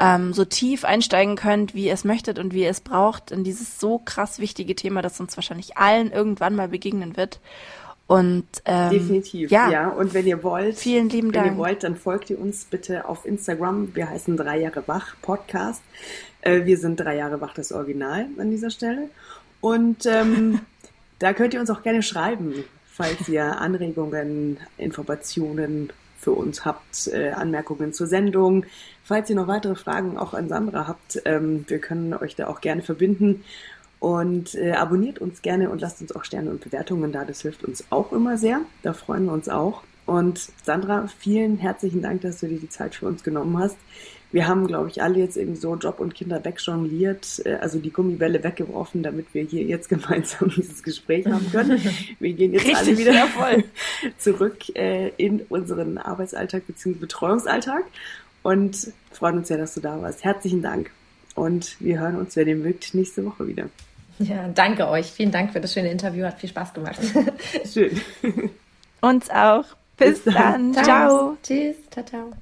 ähm, 0.00 0.32
so 0.32 0.44
tief 0.44 0.84
einsteigen 0.84 1.36
könnt, 1.36 1.74
wie 1.74 1.86
ihr 1.86 1.92
es 1.92 2.04
möchtet 2.04 2.38
und 2.38 2.54
wie 2.54 2.62
ihr 2.62 2.70
es 2.70 2.80
braucht, 2.80 3.30
in 3.30 3.44
dieses 3.44 3.78
so 3.80 3.98
krass 3.98 4.38
wichtige 4.38 4.74
Thema, 4.74 5.02
das 5.02 5.20
uns 5.20 5.36
wahrscheinlich 5.36 5.76
allen 5.76 6.12
irgendwann 6.12 6.54
mal 6.54 6.68
begegnen 6.68 7.16
wird. 7.16 7.40
Und 8.08 8.46
ähm, 8.64 8.90
definitiv, 8.90 9.50
ja. 9.50 9.70
ja. 9.70 9.88
Und 9.88 10.14
wenn 10.14 10.26
ihr 10.26 10.42
wollt, 10.42 10.78
vielen 10.78 11.10
lieben 11.10 11.28
wenn 11.28 11.42
Dank. 11.42 11.52
ihr 11.52 11.58
wollt, 11.58 11.84
dann 11.84 11.94
folgt 11.94 12.30
ihr 12.30 12.40
uns 12.40 12.64
bitte 12.64 13.06
auf 13.06 13.26
Instagram. 13.26 13.94
Wir 13.94 14.08
heißen 14.08 14.34
drei 14.34 14.58
Jahre 14.60 14.82
wach 14.88 15.14
Podcast. 15.20 15.82
Äh, 16.40 16.64
wir 16.64 16.78
sind 16.78 16.98
drei 16.98 17.16
Jahre 17.16 17.42
wach 17.42 17.52
das 17.52 17.70
Original 17.70 18.26
an 18.38 18.50
dieser 18.50 18.70
Stelle. 18.70 19.10
Und 19.60 20.06
ähm, 20.06 20.60
da 21.18 21.34
könnt 21.34 21.52
ihr 21.52 21.60
uns 21.60 21.68
auch 21.68 21.82
gerne 21.82 22.02
schreiben, 22.02 22.64
falls 22.86 23.28
ihr 23.28 23.60
Anregungen, 23.60 24.56
Informationen 24.78 25.92
für 26.18 26.32
uns 26.32 26.64
habt, 26.64 27.08
äh, 27.08 27.32
Anmerkungen 27.32 27.92
zur 27.92 28.06
Sendung. 28.06 28.64
Falls 29.04 29.28
ihr 29.28 29.36
noch 29.36 29.48
weitere 29.48 29.74
Fragen 29.74 30.16
auch 30.16 30.32
an 30.32 30.48
Sandra 30.48 30.88
habt, 30.88 31.20
ähm, 31.26 31.66
wir 31.68 31.78
können 31.78 32.14
euch 32.14 32.36
da 32.36 32.46
auch 32.46 32.62
gerne 32.62 32.80
verbinden. 32.80 33.44
Und 34.00 34.54
äh, 34.54 34.72
abonniert 34.72 35.18
uns 35.18 35.42
gerne 35.42 35.70
und 35.70 35.80
lasst 35.80 36.00
uns 36.00 36.14
auch 36.14 36.24
Sterne 36.24 36.50
und 36.50 36.60
Bewertungen 36.60 37.10
da. 37.10 37.24
Das 37.24 37.42
hilft 37.42 37.64
uns 37.64 37.84
auch 37.90 38.12
immer 38.12 38.38
sehr. 38.38 38.60
Da 38.82 38.92
freuen 38.92 39.24
wir 39.24 39.32
uns 39.32 39.48
auch. 39.48 39.82
Und 40.06 40.48
Sandra, 40.64 41.06
vielen 41.18 41.58
herzlichen 41.58 42.00
Dank, 42.00 42.22
dass 42.22 42.40
du 42.40 42.46
dir 42.46 42.58
die 42.58 42.68
Zeit 42.68 42.94
für 42.94 43.06
uns 43.06 43.22
genommen 43.22 43.58
hast. 43.58 43.76
Wir 44.30 44.46
haben, 44.46 44.66
glaube 44.66 44.88
ich, 44.90 45.02
alle 45.02 45.18
jetzt 45.18 45.36
irgendwie 45.36 45.58
so 45.58 45.74
Job 45.74 46.00
und 46.00 46.14
Kinder 46.14 46.44
wegjongliert, 46.44 47.42
äh, 47.44 47.54
also 47.54 47.78
die 47.78 47.90
Gummibälle 47.90 48.44
weggeworfen, 48.44 49.02
damit 49.02 49.26
wir 49.32 49.42
hier 49.42 49.62
jetzt 49.64 49.88
gemeinsam 49.90 50.50
dieses 50.50 50.82
Gespräch 50.82 51.26
haben 51.26 51.50
können. 51.50 51.80
Wir 52.20 52.32
gehen 52.34 52.52
jetzt 52.52 52.66
Richtig, 52.66 52.78
alle 52.78 52.98
wieder 52.98 53.14
ja, 53.14 53.26
voll. 53.26 53.64
zurück 54.18 54.76
äh, 54.76 55.08
in 55.16 55.40
unseren 55.48 55.98
Arbeitsalltag 55.98 56.66
bzw. 56.66 56.92
Betreuungsalltag 56.98 57.84
und 58.42 58.92
freuen 59.12 59.38
uns 59.38 59.48
sehr, 59.48 59.58
dass 59.58 59.74
du 59.74 59.80
da 59.80 60.00
warst. 60.00 60.24
Herzlichen 60.24 60.62
Dank. 60.62 60.90
Und 61.34 61.76
wir 61.80 62.00
hören 62.00 62.16
uns, 62.16 62.36
wenn 62.36 62.48
ihr 62.48 62.56
mögt, 62.56 62.94
nächste 62.94 63.24
Woche 63.24 63.46
wieder. 63.46 63.68
Ja, 64.18 64.48
danke 64.48 64.88
euch. 64.88 65.06
Vielen 65.06 65.30
Dank 65.30 65.52
für 65.52 65.60
das 65.60 65.72
schöne 65.72 65.90
Interview. 65.90 66.24
Hat 66.24 66.38
viel 66.38 66.48
Spaß 66.48 66.74
gemacht. 66.74 66.98
Schön. 67.72 68.00
Uns 69.00 69.30
auch. 69.30 69.64
Bis, 69.96 70.20
Bis 70.20 70.34
dann. 70.34 70.72
dann. 70.72 70.84
Ciao. 70.84 71.36
Tschüss. 71.42 71.76
Ciao, 71.90 72.04
ciao. 72.04 72.32